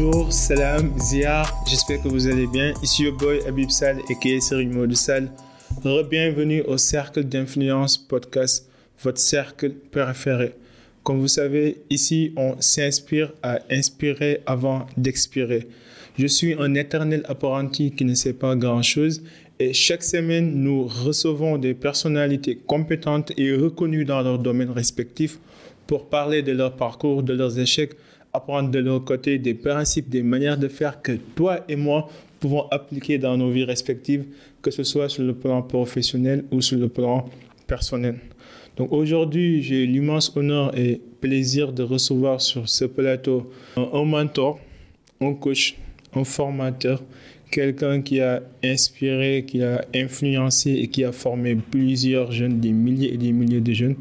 Bonjour, 0.00 0.32
salam, 0.32 0.96
ziar, 1.00 1.64
j'espère 1.66 2.00
que 2.00 2.06
vous 2.06 2.28
allez 2.28 2.46
bien. 2.46 2.72
Ici 2.84 3.02
le 3.02 3.10
boy 3.10 3.40
Abib 3.48 3.68
Sal 3.68 3.98
et 4.08 4.28
est 4.28 4.40
Serimo 4.40 4.88
Sal. 4.94 5.28
Bienvenue 6.08 6.62
au 6.62 6.76
Cercle 6.76 7.24
d'Influence 7.24 7.98
Podcast, 7.98 8.70
votre 9.02 9.18
cercle 9.18 9.72
préféré. 9.90 10.54
Comme 11.02 11.18
vous 11.18 11.26
savez, 11.26 11.78
ici 11.90 12.32
on 12.36 12.54
s'inspire 12.60 13.32
à 13.42 13.58
inspirer 13.72 14.40
avant 14.46 14.86
d'expirer. 14.96 15.66
Je 16.16 16.28
suis 16.28 16.54
un 16.54 16.74
éternel 16.74 17.24
apprenti 17.26 17.90
qui 17.90 18.04
ne 18.04 18.14
sait 18.14 18.34
pas 18.34 18.54
grand-chose 18.54 19.24
et 19.58 19.72
chaque 19.72 20.04
semaine 20.04 20.54
nous 20.54 20.84
recevons 20.84 21.58
des 21.58 21.74
personnalités 21.74 22.56
compétentes 22.56 23.32
et 23.36 23.52
reconnues 23.52 24.04
dans 24.04 24.22
leur 24.22 24.38
domaine 24.38 24.70
respectif 24.70 25.40
pour 25.88 26.08
parler 26.08 26.42
de 26.42 26.52
leur 26.52 26.76
parcours, 26.76 27.24
de 27.24 27.32
leurs 27.32 27.58
échecs, 27.58 27.96
apprendre 28.32 28.70
de 28.70 28.78
leur 28.78 29.04
côté 29.04 29.38
des 29.38 29.54
principes, 29.54 30.08
des 30.08 30.22
manières 30.22 30.58
de 30.58 30.68
faire 30.68 31.00
que 31.02 31.12
toi 31.34 31.60
et 31.68 31.76
moi 31.76 32.08
pouvons 32.40 32.68
appliquer 32.70 33.18
dans 33.18 33.36
nos 33.36 33.50
vies 33.50 33.64
respectives, 33.64 34.24
que 34.62 34.70
ce 34.70 34.84
soit 34.84 35.08
sur 35.08 35.24
le 35.24 35.34
plan 35.34 35.62
professionnel 35.62 36.44
ou 36.52 36.60
sur 36.60 36.78
le 36.78 36.88
plan 36.88 37.28
personnel. 37.66 38.18
Donc 38.76 38.92
aujourd'hui, 38.92 39.60
j'ai 39.62 39.86
l'immense 39.86 40.36
honneur 40.36 40.76
et 40.78 41.00
plaisir 41.20 41.72
de 41.72 41.82
recevoir 41.82 42.40
sur 42.40 42.68
ce 42.68 42.84
plateau 42.84 43.50
un 43.76 44.04
mentor, 44.04 44.60
un 45.20 45.34
coach, 45.34 45.76
un 46.14 46.22
formateur, 46.22 47.02
quelqu'un 47.50 48.02
qui 48.02 48.20
a 48.20 48.42
inspiré, 48.62 49.44
qui 49.46 49.62
a 49.62 49.84
influencé 49.94 50.74
et 50.74 50.86
qui 50.88 51.02
a 51.02 51.10
formé 51.10 51.56
plusieurs 51.56 52.30
jeunes, 52.30 52.60
des 52.60 52.72
milliers 52.72 53.14
et 53.14 53.16
des 53.16 53.32
milliers 53.32 53.60
de 53.60 53.72
jeunes 53.72 53.96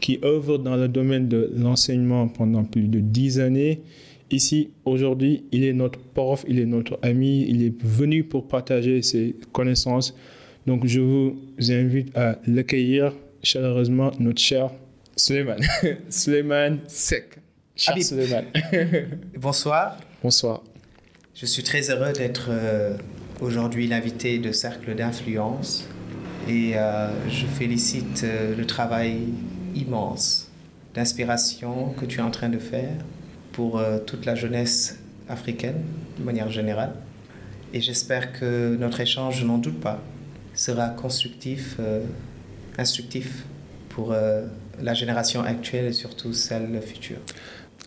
qui 0.00 0.18
œuvre 0.24 0.58
dans 0.58 0.76
le 0.76 0.88
domaine 0.88 1.28
de 1.28 1.52
l'enseignement 1.56 2.28
pendant 2.28 2.64
plus 2.64 2.88
de 2.88 3.00
dix 3.00 3.38
années. 3.38 3.80
Ici, 4.30 4.70
aujourd'hui, 4.84 5.44
il 5.52 5.64
est 5.64 5.72
notre 5.72 5.98
prof, 5.98 6.44
il 6.48 6.58
est 6.58 6.66
notre 6.66 6.98
ami, 7.02 7.46
il 7.48 7.64
est 7.64 7.82
venu 7.82 8.24
pour 8.24 8.46
partager 8.48 9.02
ses 9.02 9.36
connaissances. 9.52 10.14
Donc, 10.66 10.86
je 10.86 11.00
vous 11.00 11.36
invite 11.68 12.16
à 12.16 12.38
l'accueillir 12.46 13.12
chaleureusement, 13.42 14.12
notre 14.20 14.40
cher 14.40 14.70
Suleiman. 15.16 15.58
Suleiman 16.08 16.78
Sek. 16.86 17.38
Cher 17.74 18.02
Suleiman. 18.02 18.44
Bonsoir. 19.36 19.98
Bonsoir. 20.22 20.62
Je 21.34 21.46
suis 21.46 21.62
très 21.62 21.90
heureux 21.90 22.12
d'être 22.12 22.48
euh, 22.50 22.96
aujourd'hui 23.40 23.86
l'invité 23.86 24.38
de 24.38 24.52
Cercle 24.52 24.94
d'influence 24.94 25.88
et 26.48 26.72
euh, 26.74 27.08
je 27.28 27.46
félicite 27.46 28.22
euh, 28.24 28.54
le 28.54 28.66
travail 28.66 29.18
immense 29.74 30.48
d'inspiration 30.94 31.94
que 31.98 32.04
tu 32.04 32.18
es 32.18 32.22
en 32.22 32.30
train 32.30 32.48
de 32.48 32.58
faire 32.58 32.96
pour 33.52 33.78
euh, 33.78 33.98
toute 33.98 34.26
la 34.26 34.34
jeunesse 34.34 34.98
africaine 35.28 35.82
de 36.18 36.24
manière 36.24 36.50
générale. 36.50 36.94
Et 37.72 37.80
j'espère 37.80 38.32
que 38.32 38.76
notre 38.76 39.00
échange, 39.00 39.40
je 39.40 39.44
n'en 39.46 39.58
doute 39.58 39.80
pas, 39.80 40.00
sera 40.54 40.88
constructif, 40.88 41.76
euh, 41.78 42.04
instructif 42.78 43.44
pour 43.90 44.12
euh, 44.12 44.46
la 44.80 44.94
génération 44.94 45.42
actuelle 45.42 45.86
et 45.86 45.92
surtout 45.92 46.32
celle 46.32 46.80
future. 46.82 47.18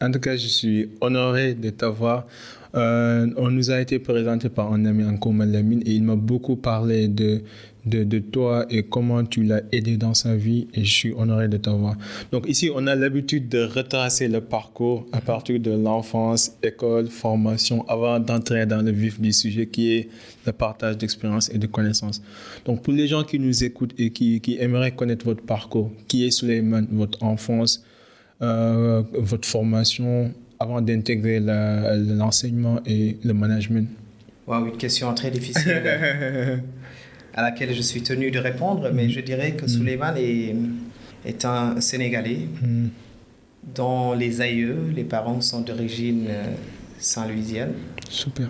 En 0.04 0.12
tout 0.12 0.20
cas, 0.20 0.36
je 0.36 0.48
suis 0.48 0.90
honoré 1.02 1.54
de 1.54 1.70
t'avoir. 1.70 2.28
on 2.74 3.50
nous 3.50 3.72
a 3.72 3.80
été 3.80 4.00
présenté 4.00 4.50
par 4.50 4.74
un 4.74 4.86
ami 4.86 5.04
en 5.04 5.18
commun, 5.18 5.46
Lamine, 5.46 5.82
et 5.86 5.92
il 5.92 6.04
m'a 6.04 6.16
beaucoup 6.16 6.56
parlé 6.56 7.08
de 7.08 7.42
de, 7.86 8.20
toi 8.20 8.66
et 8.70 8.84
comment 8.84 9.24
tu 9.26 9.44
l'as 9.44 9.62
aidé 9.72 9.98
dans 9.98 10.14
sa 10.14 10.36
vie 10.36 10.68
et 10.74 10.84
je 10.84 10.92
suis 10.92 11.14
honoré 11.14 11.48
de 11.48 11.58
t'avoir. 11.58 11.96
Donc 12.32 12.48
ici, 12.48 12.70
on 12.74 12.88
a 12.88 12.96
l'habitude 12.96 13.50
de 13.50 13.64
retracer 13.64 14.28
le 14.28 14.42
parcours 14.42 15.06
à 15.12 15.22
partir 15.22 15.60
de 15.60 15.72
l'enfance, 15.72 16.54
école, 16.64 17.08
formation, 17.08 17.88
avant 17.88 18.20
d'entrer 18.20 18.66
dans 18.66 18.82
le 18.82 18.92
vif 18.92 19.20
du 19.20 19.34
sujet 19.34 19.68
qui 19.68 19.94
est 19.94 20.10
le 20.46 20.54
partage 20.54 20.98
d'expériences 20.98 21.50
et 21.50 21.58
de 21.58 21.68
connaissances. 21.68 22.22
Donc 22.66 22.82
pour 22.84 22.94
les 22.94 23.08
gens 23.08 23.24
qui 23.24 23.40
nous 23.40 23.64
écoutent 23.64 23.94
et 23.98 24.12
qui, 24.12 24.40
qui 24.40 24.58
aimeraient 24.60 24.96
connaître 24.96 25.26
votre 25.26 25.44
parcours, 25.44 25.92
qui 26.08 26.26
est 26.26 26.32
Suleiman, 26.32 26.88
votre 26.92 27.22
enfance, 27.24 27.84
euh, 27.84 27.93
votre 28.40 29.48
formation 29.48 30.32
avant 30.60 30.82
d'intégrer 30.82 31.40
l'enseignement 31.40 32.80
et 32.86 33.18
le 33.24 33.34
management? 33.34 33.88
Wow, 34.48 34.66
une 34.68 34.78
question 34.78 35.14
très 35.14 35.32
difficile. 35.32 35.82
à 37.34 37.42
laquelle 37.42 37.74
je 37.74 37.82
suis 37.82 38.02
tenu 38.02 38.32
de 38.32 38.40
répondre, 38.40 38.90
mais 38.94 39.10
je 39.10 39.20
dirais 39.20 39.54
que 39.54 39.66
mm. 39.66 39.70
Suleiman 39.70 40.14
est, 40.18 40.56
est 41.26 41.46
un 41.46 41.82
Sénégalais 41.82 42.48
mm. 42.62 42.88
dont 43.76 44.14
les 44.14 44.42
aïeux, 44.42 44.92
les 44.96 45.04
parents 45.04 45.42
sont 45.42 45.62
d'origine 45.62 46.28
euh, 46.30 46.44
saint-louisienne. 47.00 47.74
Super. 48.10 48.50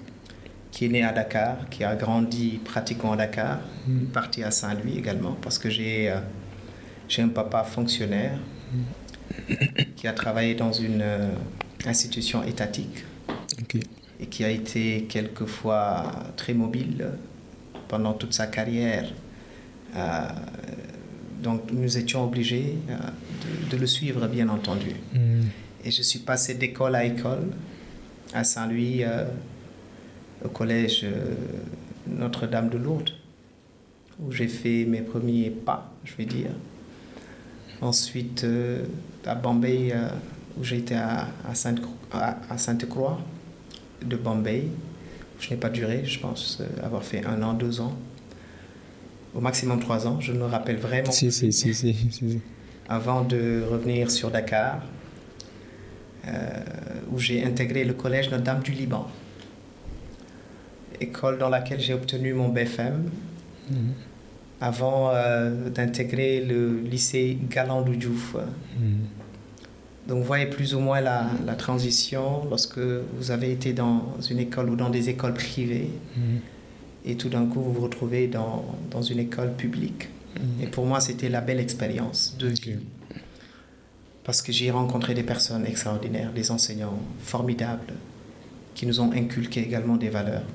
Qui 0.72 0.86
est 0.86 0.90
né 0.90 1.04
à 1.04 1.12
Dakar, 1.14 1.70
qui 1.70 1.84
a 1.84 1.96
grandi 1.96 2.60
pratiquement 2.64 3.14
à 3.14 3.18
Dakar, 3.18 3.60
mm. 3.88 4.06
parti 4.08 4.44
à 4.44 4.52
Saint-Louis 4.52 4.98
également, 4.98 5.38
parce 5.42 5.58
que 5.58 5.70
j'ai 5.70 6.10
euh, 6.10 6.18
j'ai 7.08 7.22
un 7.22 7.28
papa 7.30 7.64
fonctionnaire 7.64 8.40
qui 9.96 10.08
a 10.08 10.14
travaillé 10.14 10.56
dans 10.56 10.72
une 10.72 11.02
euh, 11.02 11.30
institution 11.86 12.44
étatique 12.44 13.04
et 14.20 14.28
qui 14.28 14.44
a 14.44 14.50
été 14.50 15.06
quelquefois 15.10 16.12
très 16.38 16.54
mobile 16.54 17.08
pendant 17.88 18.14
toute 18.14 18.34
sa 18.34 18.48
carrière. 18.48 19.08
Euh, 19.96 20.28
donc 21.42 21.72
nous 21.72 21.98
étions 21.98 22.24
obligés 22.24 22.78
euh, 22.90 22.96
de, 23.70 23.78
le 23.78 23.86
suivre, 23.86 24.28
bien 24.28 24.50
entendu. 24.50 24.92
Mm. 25.14 25.42
Et 25.86 25.92
je 25.92 26.02
suis 26.02 26.20
passé 26.20 26.56
d'école 26.56 26.96
à 26.96 27.04
école 27.04 27.50
à 28.34 28.44
Saint-Louis, 28.44 29.04
euh, 29.04 29.26
au 30.44 30.50
collège 30.50 31.06
Notre-Dame 32.08 32.70
de 32.70 32.78
Lourdes, 32.78 33.12
où 34.20 34.32
j'ai 34.32 34.48
fait 34.48 34.86
mes 34.86 35.02
premiers 35.02 35.50
pas, 35.52 35.94
je 36.04 36.16
vais 36.16 36.26
dire. 36.26 36.50
Ensuite, 37.82 38.46
à 39.26 39.36
Bombay, 39.36 39.94
où 40.58 40.64
j'étais 40.64 40.96
à, 40.96 41.28
à 41.44 41.56
Sainte-Croix 42.58 43.20
de 44.06 44.16
Bombay, 44.16 44.68
je 45.44 45.50
n'ai 45.50 45.58
pas 45.58 45.70
duré, 45.70 46.06
je 46.06 46.20
pense 46.20 46.60
euh, 46.62 46.86
avoir 46.86 47.04
fait 47.04 47.26
un 47.26 47.42
an, 47.44 47.54
deux 47.54 47.82
ans, 47.82 47.94
au 49.36 49.42
maximum 49.42 49.80
trois 49.80 50.08
ans. 50.08 50.20
Je 50.22 50.32
me 50.32 50.46
rappelle 50.46 50.78
vraiment. 50.78 51.12
Si, 51.12 51.32
si, 51.32 51.52
si, 51.52 51.74
si, 51.74 52.40
Avant 52.88 53.24
de 53.24 53.64
revenir 53.70 54.10
sur 54.10 54.32
Dakar, 54.32 54.82
euh, 56.28 56.64
où 57.12 57.20
j'ai 57.20 57.44
intégré 57.44 57.84
le 57.84 57.94
collège 57.94 58.30
Notre-Dame 58.30 58.62
du 58.62 58.72
Liban, 58.72 59.08
école 61.02 61.38
dans 61.38 61.50
laquelle 61.50 61.82
j'ai 61.82 61.94
obtenu 61.94 62.34
mon 62.34 62.50
BFM. 62.50 63.10
Mhm. 63.70 63.94
Avant 64.64 65.10
euh, 65.12 65.70
d'intégrer 65.70 66.40
le 66.40 66.80
lycée 66.80 67.38
Galandou 67.50 67.96
Diouf. 67.96 68.36
Mhm. 68.80 69.08
Donc 70.08 70.20
vous 70.20 70.24
voyez 70.24 70.46
plus 70.46 70.74
ou 70.74 70.80
moins 70.80 71.02
la, 71.02 71.28
la, 71.46 71.56
transition 71.56 72.46
lorsque 72.50 72.80
vous 72.80 73.32
avez 73.32 73.52
été 73.52 73.74
dans 73.74 74.16
une 74.30 74.40
école 74.40 74.70
ou 74.70 74.78
dans 74.78 74.90
des 74.90 75.10
écoles 75.10 75.34
privées 75.34 75.90
mhm. 76.16 76.40
et 77.06 77.16
tout 77.16 77.28
d'un 77.28 77.46
coup 77.46 77.60
vous 77.60 77.74
vous 77.74 77.82
retrouvez 77.82 78.28
dans, 78.28 78.64
dans 78.90 79.02
une 79.02 79.20
école 79.20 79.52
publique. 79.54 80.08
Mhm. 80.38 80.64
Et 80.64 80.68
pour 80.68 80.86
moi 80.86 81.02
c'était 81.02 81.28
la 81.28 81.42
belle 81.42 81.60
expérience 81.60 82.38
de 82.40 82.48
vie. 82.48 82.78
Parce 84.24 84.42
que 84.42 84.54
j'ai 84.54 84.72
rencontré 84.72 85.14
des 85.14 85.24
personnes 85.24 85.66
extraordinaires, 85.66 86.32
des 86.32 86.52
enseignants 86.52 87.00
formidables 87.20 87.94
qui 88.76 88.86
nous 88.86 89.02
ont 89.02 89.12
inculqué 89.12 89.60
également 89.62 89.98
des 89.98 90.10
valeurs. 90.10 90.46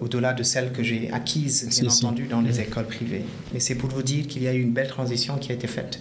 Au-delà 0.00 0.32
de 0.32 0.42
celles 0.42 0.72
que 0.72 0.82
j'ai 0.82 1.10
acquises, 1.12 1.68
bien 1.68 1.90
entendu, 1.90 2.26
dans 2.26 2.40
les 2.40 2.54
mhm. 2.54 2.60
écoles 2.60 2.86
privées. 2.86 3.24
Mais 3.52 3.60
c'est 3.60 3.74
pour 3.74 3.90
vous 3.90 4.02
dire 4.02 4.26
qu'il 4.26 4.42
y 4.42 4.48
a 4.48 4.54
eu 4.54 4.60
une 4.60 4.72
belle 4.72 4.88
transition 4.88 5.36
qui 5.36 5.52
a 5.52 5.54
été 5.54 5.66
faite. 5.66 6.00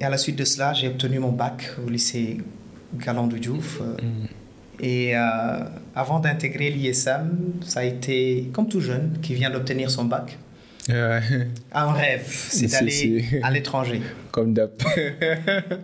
Et 0.00 0.04
à 0.04 0.08
la 0.08 0.16
suite 0.16 0.36
de 0.36 0.44
cela, 0.44 0.72
j'ai 0.72 0.88
obtenu 0.88 1.18
mon 1.18 1.32
bac 1.32 1.70
au 1.84 1.90
lycée 1.90 2.38
Galandou 2.94 3.38
Diouf. 3.38 3.80
Euh, 3.80 3.96
mm. 4.02 4.26
Et 4.82 5.14
euh, 5.14 5.20
avant 5.94 6.20
d'intégrer 6.20 6.70
l'ISM, 6.70 7.60
ça 7.60 7.80
a 7.80 7.84
été 7.84 8.50
comme 8.52 8.68
tout 8.68 8.80
jeune 8.80 9.18
qui 9.20 9.34
vient 9.34 9.50
d'obtenir 9.50 9.90
son 9.90 10.04
bac. 10.04 10.38
Un 10.88 11.92
rêve, 11.92 12.26
c'est 12.26 12.66
d'aller 12.66 13.40
à 13.42 13.50
l'étranger. 13.50 14.00
Comme 14.32 14.54
d'hab. 14.54 14.70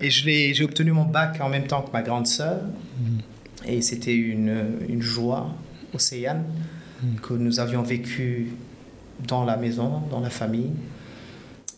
et 0.01 0.11
j'ai 0.11 0.65
obtenu 0.65 0.93
mon 0.93 1.05
bac 1.05 1.39
en 1.41 1.49
même 1.49 1.67
temps 1.67 1.83
que 1.83 1.93
ma 1.93 2.03
grande 2.03 2.27
sœur. 2.27 2.63
Mm. 2.99 3.19
Et 3.69 3.83
c'était 3.83 4.15
une, 4.15 4.79
une, 4.89 5.03
joie 5.03 5.55
océane 5.93 6.39
mm. 6.39 6.76
Que 7.23 7.35
nous 7.35 7.61
avions 7.61 7.83
vécu 7.83 8.53
dans 9.27 9.45
la 9.45 9.57
maison, 9.57 10.03
dans 10.11 10.21
la 10.21 10.31
famille 10.31 10.73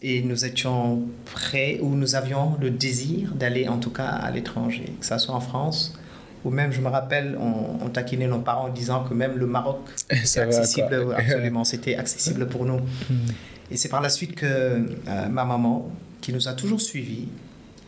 et 0.03 0.23
nous 0.23 0.45
étions 0.45 1.03
prêts 1.25 1.81
ou 1.83 1.95
nous 1.95 2.15
avions 2.15 2.57
le 2.61 2.71
désir 2.71 3.35
d'aller 3.35 3.69
en 3.69 3.79
tout 3.79 3.91
cas 3.91 4.07
à 4.07 4.31
l'étranger, 4.31 4.93
que 5.01 5.07
ce 5.07 5.19
soit 5.19 5.35
en 5.35 5.41
France 5.41 5.99
ou 6.45 6.51
même, 6.51 6.73
je 6.73 6.81
me 6.81 6.89
rappelle, 6.89 7.37
on, 7.41 7.89
taquinait 7.89 8.29
nos 8.29 8.39
parents 8.39 8.67
en 8.67 8.73
disant 8.73 9.03
que 9.03 9.13
même 9.13 9.37
le 9.37 9.47
Maroc 9.47 9.81
était 10.11 10.41
accessible, 10.41 11.13
absolument, 11.17 11.65
c'était 11.65 11.97
accessible 11.97 12.47
pour 12.47 12.65
nous. 12.65 12.79
Hmm. 12.79 13.27
Et 13.71 13.77
c'est 13.77 13.89
par 13.89 14.01
la 14.01 14.09
suite 14.09 14.35
que 14.37 14.47
euh, 14.47 15.29
ma 15.29 15.45
maman, 15.45 15.91
qui 16.21 16.33
nous 16.33 16.49
a 16.49 16.53
toujours 16.53 16.81
suivis, 16.81 17.29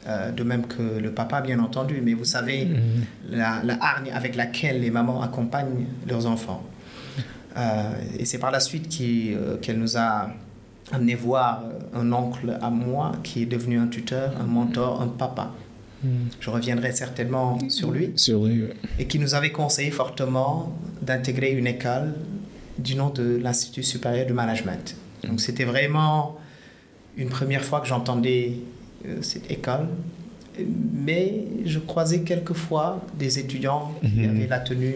euh, 0.06 0.32
de 0.32 0.42
même 0.42 0.66
que 0.66 0.82
le 0.82 1.12
papa, 1.12 1.40
bien 1.40 1.60
entendu. 1.60 2.00
Mais 2.02 2.14
vous 2.14 2.24
savez, 2.24 2.68
la, 3.28 3.60
la 3.62 3.78
hargne 3.80 4.10
avec 4.12 4.34
laquelle 4.34 4.80
les 4.80 4.90
mamans 4.90 5.22
accompagnent 5.22 5.86
leurs 6.08 6.26
enfants. 6.26 6.62
Euh, 7.56 7.92
et 8.18 8.24
c'est 8.24 8.38
par 8.38 8.50
la 8.50 8.60
suite 8.60 8.96
euh, 9.00 9.56
qu'elle 9.58 9.78
nous 9.78 9.96
a 9.96 10.30
amené 10.92 11.14
voir 11.14 11.62
euh, 11.64 12.00
un 12.00 12.12
oncle 12.12 12.56
à 12.60 12.70
moi 12.70 13.12
qui 13.22 13.42
est 13.42 13.46
devenu 13.46 13.78
un 13.78 13.86
tuteur, 13.88 14.32
un 14.40 14.44
mentor, 14.46 15.00
un 15.02 15.08
papa. 15.08 15.52
Mhm. 16.02 16.10
Je 16.40 16.50
reviendrai 16.50 16.92
certainement 16.92 17.58
sur 17.68 17.90
lui. 17.90 18.12
Sur 18.16 18.44
lui, 18.44 18.62
ouais. 18.62 18.74
Et 18.98 19.06
qui 19.06 19.18
nous 19.18 19.34
avait 19.34 19.50
conseillé 19.52 19.90
fortement 19.90 20.72
d'intégrer 21.02 21.50
une 21.52 21.66
école 21.66 22.14
du 22.78 22.94
nom 22.94 23.10
de 23.10 23.36
l'Institut 23.42 23.82
supérieur 23.82 24.26
de 24.26 24.32
management. 24.32 24.96
Donc 25.28 25.40
c'était 25.40 25.64
vraiment 25.64 26.38
une 27.16 27.28
première 27.28 27.62
fois 27.62 27.80
que 27.80 27.86
j'entendais 27.88 28.54
euh, 29.06 29.18
cette 29.22 29.50
école. 29.50 29.88
Mais 30.94 31.44
je 31.64 31.78
croisais 31.78 32.20
quelquefois 32.20 33.00
des 33.18 33.38
étudiants 33.38 33.92
qui 34.02 34.20
Mhm. 34.20 34.30
avaient 34.30 34.46
la 34.46 34.60
tenue 34.60 34.94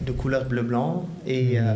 de 0.00 0.12
couleur 0.12 0.44
bleu-blanc. 0.46 1.08
Et 1.26 1.58
euh, 1.58 1.74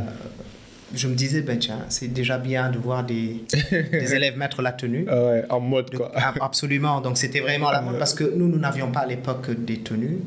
je 0.94 1.08
me 1.08 1.14
disais, 1.14 1.40
ben 1.40 1.58
tiens, 1.58 1.80
c'est 1.88 2.08
déjà 2.12 2.38
bien 2.38 2.70
de 2.70 2.78
voir 2.78 3.04
des, 3.04 3.42
des 3.72 4.14
élèves 4.14 4.36
mettre 4.36 4.60
la 4.62 4.72
tenue. 4.72 5.06
Ah 5.08 5.24
ouais, 5.24 5.44
en 5.48 5.60
mode 5.60 5.90
De- 5.90 5.96
quoi. 5.98 6.12
ab- 6.14 6.38
absolument. 6.40 7.00
Donc 7.00 7.16
c'était 7.18 7.40
vraiment 7.40 7.70
la 7.70 7.80
mode 7.82 7.98
parce 7.98 8.14
que 8.14 8.24
nous, 8.24 8.46
nous 8.48 8.58
n'avions 8.58 8.90
pas 8.92 9.00
à 9.00 9.06
l'époque 9.06 9.50
des 9.64 9.78
tenues. 9.78 10.18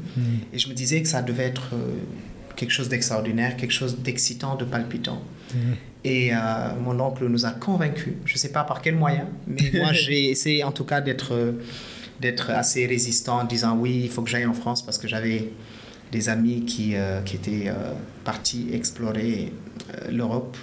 Et 0.53 0.57
je 0.57 0.67
me 0.69 0.73
disais 0.73 1.01
que 1.01 1.07
ça 1.07 1.21
devait 1.21 1.43
être 1.45 1.69
euh, 1.73 1.93
quelque 2.55 2.71
chose 2.71 2.89
d'extraordinaire, 2.89 3.57
quelque 3.57 3.73
chose 3.73 3.97
d'excitant, 3.99 4.55
de 4.55 4.65
palpitant. 4.65 5.21
Et 6.03 6.33
euh, 6.33 6.37
mon 6.83 6.99
oncle 6.99 7.25
nous 7.27 7.45
a 7.45 7.51
convaincus. 7.51 8.13
Je 8.25 8.33
ne 8.33 8.37
sais 8.37 8.51
pas 8.51 8.63
par 8.63 8.81
quel 8.81 8.95
moyen, 8.95 9.27
mais 9.47 9.71
moi 9.75 9.91
j'ai 9.93 10.29
essayé 10.29 10.63
en 10.63 10.71
tout 10.71 10.83
cas 10.83 10.99
d'être 11.01 11.33
d'être 12.19 12.49
assez 12.51 12.85
résistant 12.85 13.39
en 13.41 13.43
disant 13.43 13.75
oui, 13.77 14.01
il 14.05 14.09
faut 14.09 14.21
que 14.21 14.29
j'aille 14.29 14.45
en 14.45 14.53
France 14.53 14.81
parce 14.85 14.97
que 14.97 15.07
j'avais 15.07 15.49
des 16.11 16.29
amis 16.29 16.65
qui, 16.65 16.95
euh, 16.95 17.21
qui 17.21 17.35
étaient 17.35 17.65
euh, 17.67 17.93
partis 18.23 18.67
explorer 18.71 19.51
euh, 19.93 20.11
l'Europe 20.11 20.55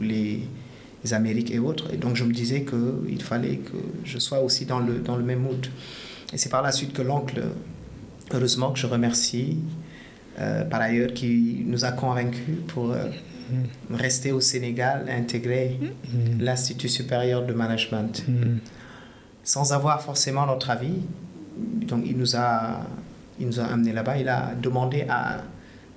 les, 0.00 0.40
les 1.04 1.14
Amériques 1.14 1.50
et 1.50 1.58
autres. 1.58 1.92
Et 1.92 1.96
donc 1.96 2.16
je 2.16 2.24
me 2.24 2.32
disais 2.32 2.64
qu'il 2.64 3.22
fallait 3.22 3.56
que 3.56 3.76
je 4.04 4.18
sois 4.18 4.40
aussi 4.40 4.64
dans 4.66 4.78
le, 4.80 4.98
dans 5.00 5.16
le 5.16 5.24
même 5.24 5.40
mood. 5.40 5.66
Et 6.32 6.38
c'est 6.38 6.48
par 6.48 6.62
la 6.62 6.72
suite 6.72 6.92
que 6.92 7.02
l'oncle, 7.02 7.42
heureusement 8.32 8.72
que 8.72 8.78
je 8.78 8.86
remercie, 8.86 9.58
par 10.70 10.80
ailleurs, 10.80 11.12
qui 11.12 11.62
nous 11.66 11.84
a 11.84 11.92
convaincus 11.92 12.56
pour 12.68 12.92
euh, 12.92 13.04
rester 13.90 14.32
au 14.32 14.40
Sénégal 14.40 15.06
intégrer 15.10 15.78
l'Institut 16.40 16.88
supérieur 16.88 17.44
de 17.44 17.52
management 17.52 18.24
Mhm. 18.26 18.58
sans 19.44 19.72
avoir 19.74 20.00
forcément 20.02 20.46
notre 20.46 20.70
avis. 20.70 21.02
Donc 21.86 22.04
il 22.06 22.16
nous 22.16 22.34
a, 22.34 22.86
il 23.42 23.46
nous 23.48 23.60
a 23.60 23.64
amené 23.64 23.92
là-bas. 23.92 24.16
Il 24.18 24.28
a 24.28 24.54
demandé 24.54 25.04
à 25.08 25.42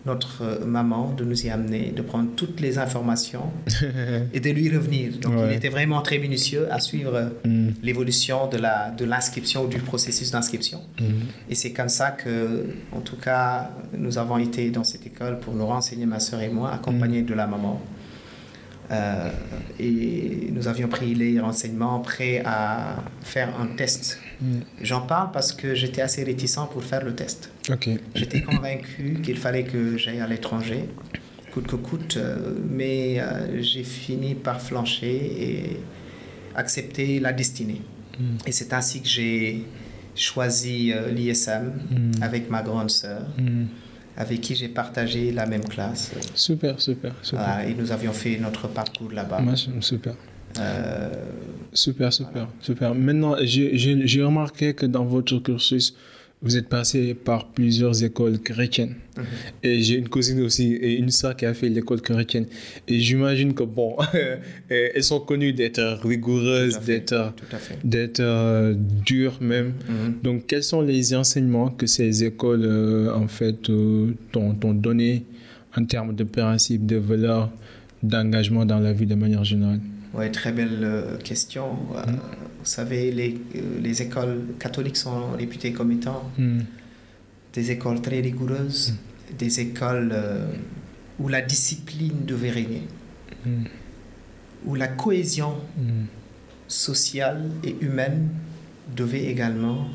notre 0.06 0.44
euh, 0.44 0.65
maman 0.65 1.13
de 1.13 1.24
nous 1.24 1.45
y 1.45 1.50
amener, 1.50 1.92
de 1.95 2.01
prendre 2.03 2.30
toutes 2.36 2.59
les 2.59 2.77
informations 2.77 3.51
et 4.33 4.39
de 4.39 4.50
lui 4.51 4.69
revenir. 4.75 5.18
Donc 5.19 5.33
il 5.47 5.53
était 5.56 5.69
vraiment 5.69 6.01
très 6.01 6.19
minutieux 6.19 6.68
à 6.71 6.80
suivre 6.80 7.31
Mhm. 7.44 7.74
l'évolution 7.83 8.47
de 8.47 8.57
la 8.57 8.92
de 8.92 9.06
l'inscription 9.06 9.65
ou 9.65 9.68
du 9.68 9.80
processus 9.80 10.31
d'inscription. 10.31 10.81
Mhm. 11.00 11.07
Et 11.50 11.56
c'est 11.56 11.71
comme 11.71 11.89
ça 11.89 12.12
que, 12.12 12.65
en 12.92 13.01
tout 13.01 13.18
cas, 13.18 13.71
nous 13.97 14.18
avons 14.18 14.38
été 14.38 14.69
dans 14.69 14.83
cette 14.83 15.06
école 15.07 15.39
pour 15.39 15.53
nous 15.53 15.65
renseigner, 15.65 16.06
ma 16.06 16.19
sœur 16.19 16.42
et 16.42 16.50
moi, 16.50 16.71
accompagnés 16.71 17.24
de 17.24 17.33
la 17.33 17.47
maman. 17.47 17.81
Euh, 18.92 19.31
et 19.80 20.50
nous 20.51 20.68
avions 20.68 20.88
pris 20.88 21.15
les 21.15 21.39
renseignements 21.39 22.00
prêts 22.00 22.44
à 22.45 22.97
faire 23.24 23.50
un 23.59 23.68
test. 23.75 24.19
Mhm. 24.42 24.62
J'en 24.82 25.02
parle 25.02 25.32
parce 25.32 25.54
que 25.54 25.74
j'étais 25.76 26.02
assez 26.02 26.24
réticent 26.24 26.60
pour 26.72 26.84
faire 26.84 27.04
le 27.04 27.14
test. 27.16 27.50
Ok. 27.70 27.90
J'étais 28.16 28.42
convaincu 28.42 29.20
qu'il 29.24 29.38
fallait 29.38 29.64
que 29.64 29.98
j'aille 29.98 30.20
à 30.20 30.28
l'étranger, 30.28 30.90
coûte 31.54 31.68
que 31.68 31.76
coûte, 31.76 32.18
euh, 32.18 32.56
mais 32.70 33.20
euh, 33.20 33.62
j'ai 33.62 33.84
fini 33.84 34.36
par 34.36 34.62
flancher 34.62 35.16
et 35.48 35.78
accepter 36.56 37.20
la 37.20 37.34
destinée. 37.34 37.82
Mhm. 38.20 38.38
Et 38.46 38.52
c'est 38.52 38.74
ainsi 38.74 39.02
que 39.02 39.08
j'ai 39.08 39.64
choisi 40.16 40.92
euh, 40.94 41.12
l'ISM 41.12 41.72
Mhm. 41.92 42.12
avec 42.22 42.50
ma 42.50 42.62
grande 42.62 42.90
sœur, 42.90 43.26
avec 44.18 44.40
qui 44.42 44.56
j'ai 44.56 44.70
partagé 44.70 45.31
la 45.34 45.46
même 45.46 45.66
classe. 45.66 46.12
Super, 46.34 46.80
super, 46.80 47.14
super. 47.22 47.40
Voilà, 47.46 47.66
et 47.68 47.74
nous 47.74 47.92
avions 47.92 48.14
fait 48.14 48.38
notre 48.38 48.68
parcours 48.70 49.12
là-bas. 49.12 49.42
Super. 49.81 50.16
Euh, 50.60 51.10
Super, 51.74 52.13
super, 52.13 52.48
super. 52.62 52.96
Maintenant, 52.96 53.36
j'ai- 53.42 54.24
remarqué 54.24 54.74
que 54.74 54.86
dans 54.86 55.04
votre 55.04 55.40
cursus, 55.40 55.94
vous 56.42 56.56
êtes 56.56 56.69
passé 56.69 57.13
par 57.13 57.48
plusieurs 57.48 58.02
écoles 58.04 58.40
chrétiennes. 58.40 58.96
Mhm. 59.18 59.24
Et 59.63 59.81
j'ai 59.81 59.96
une 59.96 60.07
cousine 60.07 60.42
aussi 60.42 60.74
et 60.74 60.96
une 60.98 61.10
sœur 61.10 61.36
qui 61.36 61.46
a 61.46 61.54
fait 61.54 61.68
l'école 61.69 62.02
chrétienne. 62.02 62.46
Et 62.88 63.00
j'imagine 63.00 63.54
que, 63.54 63.63
bon, 63.63 63.98
elles 64.69 65.04
sont 65.04 65.19
connues 65.19 65.52
d'être 65.54 66.00
rigoureuses, 66.04 66.80
d'être 66.86 67.34
d'être 67.84 68.19
euh, 68.22 68.74
dures 68.78 69.38
même. 69.42 69.74
Mhm. 69.90 70.16
Donc, 70.24 70.46
quels 70.48 70.63
sont 70.63 70.81
les 70.81 71.13
enseignements 71.16 71.69
que 71.69 71.88
ces 71.88 72.24
écoles, 72.24 72.63
euh, 72.66 73.13
en 73.13 73.28
fait, 73.28 73.69
euh, 73.69 74.12
t'ont 74.31 74.54
t'ont 74.54 74.74
donné 74.74 75.25
en 75.75 75.84
termes 75.86 76.16
de 76.16 76.24
principes, 76.24 76.86
de 76.86 76.98
valeurs, 76.98 77.50
d'engagement 78.04 78.66
dans 78.66 78.80
la 78.80 78.94
vie 78.94 79.06
de 79.07 79.16
manière 79.16 79.44
générale? 79.44 79.80
Ouais, 80.16 80.32
très 80.32 80.52
belle 80.52 80.80
euh, 80.84 81.18
question. 81.18 81.78
Euh, 81.96 82.04
Vous 82.60 82.66
savez, 82.66 83.12
les, 83.12 83.38
euh, 83.56 83.80
les 83.82 84.02
écoles 84.02 84.44
catholiques 84.60 84.98
sont 84.98 85.32
réputées 85.38 85.74
comme 85.74 85.92
étant 85.92 86.32
Hmm. 86.38 86.62
des 87.54 87.72
écoles 87.72 88.02
très 88.02 88.20
rigoureuses, 88.22 88.96
des 89.38 89.60
écoles 89.60 90.14
où 91.20 91.28
la 91.28 91.42
discipline 91.42 92.26
devait 92.26 92.50
régner, 92.52 92.84
Hmm. 93.46 93.66
où 94.66 94.76
la 94.76 94.88
cohésion 94.88 95.54
Hmm. 95.78 96.06
sociale 96.68 97.44
et 97.64 97.76
humaine 97.82 98.30
devait 98.96 99.26
également 99.26 99.88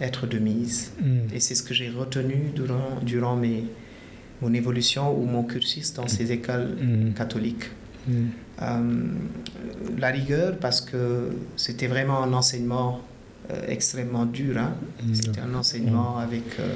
être 0.00 0.26
de 0.26 0.38
mise. 0.38 0.92
Hmm. 1.00 1.32
Et 1.34 1.40
c'est 1.40 1.54
ce 1.54 1.62
que 1.62 1.74
j'ai 1.74 1.88
retenu 1.90 2.50
durant, 2.54 3.00
durant 3.02 3.36
mes, 3.36 3.64
mon 4.42 4.52
évolution 4.52 5.16
ou 5.16 5.24
mon 5.26 5.44
cursus 5.44 5.94
dans 5.94 6.08
ces 6.08 6.32
écoles 6.32 6.76
Hmm. 6.80 7.12
catholiques. 7.14 7.70
Euh, 8.60 9.14
la 9.98 10.08
rigueur, 10.08 10.56
parce 10.58 10.80
que 10.80 11.30
c'était 11.56 11.86
vraiment 11.86 12.22
un 12.22 12.32
enseignement 12.32 13.00
euh, 13.50 13.62
extrêmement 13.66 14.26
dur. 14.26 14.58
hein. 14.58 14.74
Mm. 15.02 15.14
C'était 15.14 15.40
un 15.40 15.54
enseignement 15.54 16.18
avec 16.18 16.58
euh, 16.60 16.68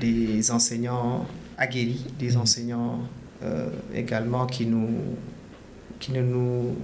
des 0.00 0.50
enseignants 0.50 1.26
aguerris, 1.56 2.04
des 2.18 2.36
Mm. 2.36 2.40
enseignants 2.40 2.98
également 3.92 4.46
qui 4.46 4.66
nous, 4.66 4.88
qui 5.98 6.12
ne 6.12 6.22
nous, 6.22 6.76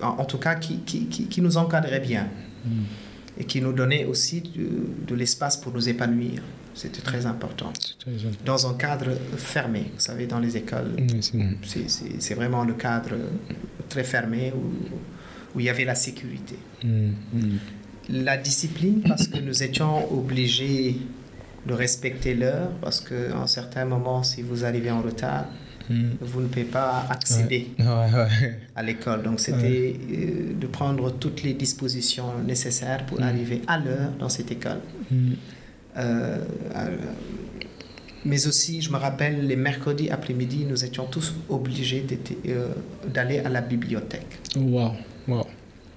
en, 0.00 0.24
tout 0.24 0.38
cas, 0.38 0.54
qui, 0.54 0.78
qui, 0.82 1.06
qui, 1.08 1.40
nous 1.42 1.56
encadraient 1.56 1.98
bien 1.98 2.28
et 3.36 3.44
qui 3.44 3.60
nous 3.60 3.72
donnaient 3.72 4.04
aussi 4.04 4.40
de, 4.42 5.06
de 5.08 5.14
l'espace 5.16 5.56
pour 5.56 5.72
nous 5.72 5.88
épanouir. 5.88 6.40
C'était 6.74 7.00
très 7.02 7.24
important. 7.26 7.72
Dans 8.44 8.68
un 8.70 8.74
cadre 8.74 9.10
fermé, 9.36 9.84
vous 9.94 10.00
savez, 10.00 10.26
dans 10.26 10.40
les 10.40 10.56
écoles, 10.56 10.92
Oui, 10.98 11.22
c'est 12.18 12.34
vraiment 12.34 12.64
le 12.64 12.74
cadre 12.74 13.14
très 13.88 14.04
fermé 14.04 14.52
où, 14.54 14.62
où 15.54 15.60
il 15.60 15.66
y 15.66 15.70
avait 15.70 15.84
la 15.84 15.94
sécurité. 15.94 16.56
Hmm. 16.82 17.10
Hmm. 17.32 17.56
La 18.10 18.36
discipline, 18.36 19.02
parce 19.06 19.28
que 19.28 19.38
nous 19.38 19.62
étions 19.62 20.12
obligés 20.12 20.96
de 21.66 21.72
respecter 21.72 22.34
l'heure, 22.34 22.70
parce 22.82 23.00
qu'à 23.00 23.36
un 23.40 23.46
certain 23.46 23.84
moment, 23.86 24.22
si 24.22 24.42
vous 24.42 24.64
arrivez 24.64 24.90
en 24.90 25.00
retard, 25.02 25.46
Hmm. 25.90 26.12
vous 26.22 26.40
ne 26.40 26.46
pouvez 26.46 26.64
pas 26.64 27.04
accéder 27.10 27.68
Ouais, 27.78 27.84
ouais. 27.84 28.58
à 28.74 28.82
l'école. 28.82 29.22
Donc 29.22 29.38
c'était 29.38 29.94
euh, 30.12 30.54
de 30.58 30.66
prendre 30.66 31.10
toutes 31.12 31.42
les 31.42 31.52
dispositions 31.52 32.38
nécessaires 32.42 33.04
pour 33.04 33.20
Mm. 33.20 33.24
arriver 33.24 33.60
à 33.66 33.76
l'heure 33.78 34.10
dans 34.18 34.30
cette 34.30 34.50
école. 34.50 34.80
Hmm. 35.94 35.98
Euh, 36.00 36.38
euh, 36.76 36.96
mais 38.24 38.46
aussi, 38.46 38.80
je 38.80 38.90
me 38.90 38.96
rappelle, 38.96 39.46
les 39.46 39.56
mercredis 39.56 40.08
après-midi, 40.10 40.64
nous 40.68 40.82
étions 40.84 41.04
tous 41.06 41.34
obligés 41.50 42.04
euh, 42.48 42.68
d'aller 43.12 43.38
à 43.40 43.50
la 43.50 43.60
bibliothèque. 43.60 44.38
Wow, 44.56 44.92
wow. 45.28 45.46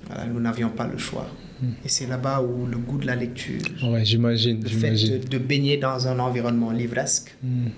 Voilà, 0.07 0.25
nous 0.25 0.39
n'avions 0.39 0.69
pas 0.69 0.87
le 0.87 0.97
choix. 0.97 1.27
Mm. 1.61 1.65
Et 1.85 1.89
c'est 1.89 2.05
là-bas 2.07 2.41
où 2.41 2.65
le 2.65 2.77
goût 2.77 2.97
de 2.97 3.07
la 3.07 3.15
lecture, 3.15 3.61
Ouais, 3.83 4.03
j'imagine, 4.05 4.61
le 4.61 4.69
fait 4.69 4.91
de, 4.91 5.27
de 5.27 5.37
baigner 5.37 5.77
dans 5.77 6.07
un 6.07 6.19
environnement 6.19 6.71
livresque, 6.71 7.35
Hmm. 7.41 7.69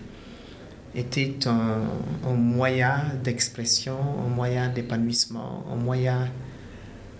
était 0.95 1.47
un, 1.47 1.83
un 2.27 2.33
moyen 2.33 3.03
d'expression, 3.23 3.97
un 4.25 4.29
moyen 4.29 4.69
d'épanouissement, 4.69 5.63
un 5.71 5.75
moyen 5.75 6.27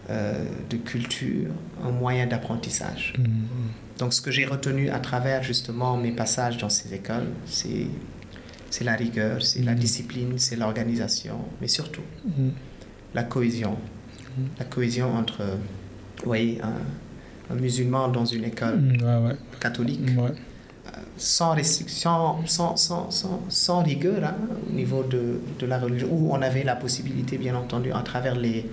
euh, 0.09 0.43
de 0.69 0.77
culture, 0.77 1.51
un 1.83 1.91
moyen 1.91 2.25
d'apprentissage. 2.25 3.13
Hmm. 3.19 3.69
Donc 3.99 4.13
ce 4.13 4.21
que 4.21 4.31
j'ai 4.31 4.45
retenu 4.45 4.89
à 4.89 4.99
travers 4.99 5.43
justement 5.43 5.97
mes 5.97 6.11
passages 6.11 6.57
dans 6.57 6.69
ces 6.69 6.93
écoles, 6.93 7.27
c'est 7.45 7.87
c'est 8.71 8.83
la 8.83 8.93
rigueur, 8.95 9.41
c'est 9.41 9.63
la 9.63 9.71
Mhm. 9.73 9.79
discipline, 9.79 10.33
c'est 10.37 10.55
l'organisation, 10.55 11.37
mais 11.59 11.67
surtout 11.67 12.03
Hmm. 12.25 12.49
la 13.15 13.23
cohésion. 13.23 13.71
Mhm. 14.37 14.45
La 14.59 14.65
cohésion 14.65 15.15
entre, 15.15 15.41
vous 15.43 16.25
voyez, 16.25 16.61
un, 16.61 17.55
musulman 17.55 18.09
dans 18.09 18.25
une 18.25 18.43
école 18.43 18.79
Mm, 18.79 19.01
ouais, 19.03 19.17
ouais. 19.29 19.35
catholique, 19.59 20.07
Ouais. 20.15 20.29
sans 21.17 21.55
restriction, 21.55 22.45
sans, 22.45 22.75
sans, 22.75 23.09
sans, 23.09 23.41
sans 23.49 23.81
rigueur 23.81 24.23
hein, 24.23 24.35
au 24.69 24.71
niveau 24.71 25.01
de, 25.03 25.39
de 25.57 25.65
la 25.65 25.79
religion, 25.79 26.07
où 26.11 26.31
on 26.31 26.41
avait 26.43 26.63
la 26.63 26.75
possibilité, 26.75 27.39
bien 27.39 27.55
entendu, 27.55 27.91
à 27.91 28.01
travers 28.03 28.35
les 28.35 28.69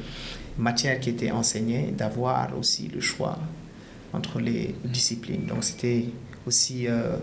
matières 0.59 1.00
qui 1.00 1.09
étaient 1.09 1.30
enseignées, 1.30 1.95
d'avoir 1.97 2.56
aussi 2.59 2.88
le 2.95 3.00
choix 3.00 3.38
entre 4.12 4.40
les 4.40 4.75
disciplines. 4.84 5.46
Donc 5.46 5.64
c'était 5.64 6.04
aussi 6.46 6.86
euh, 6.86 7.16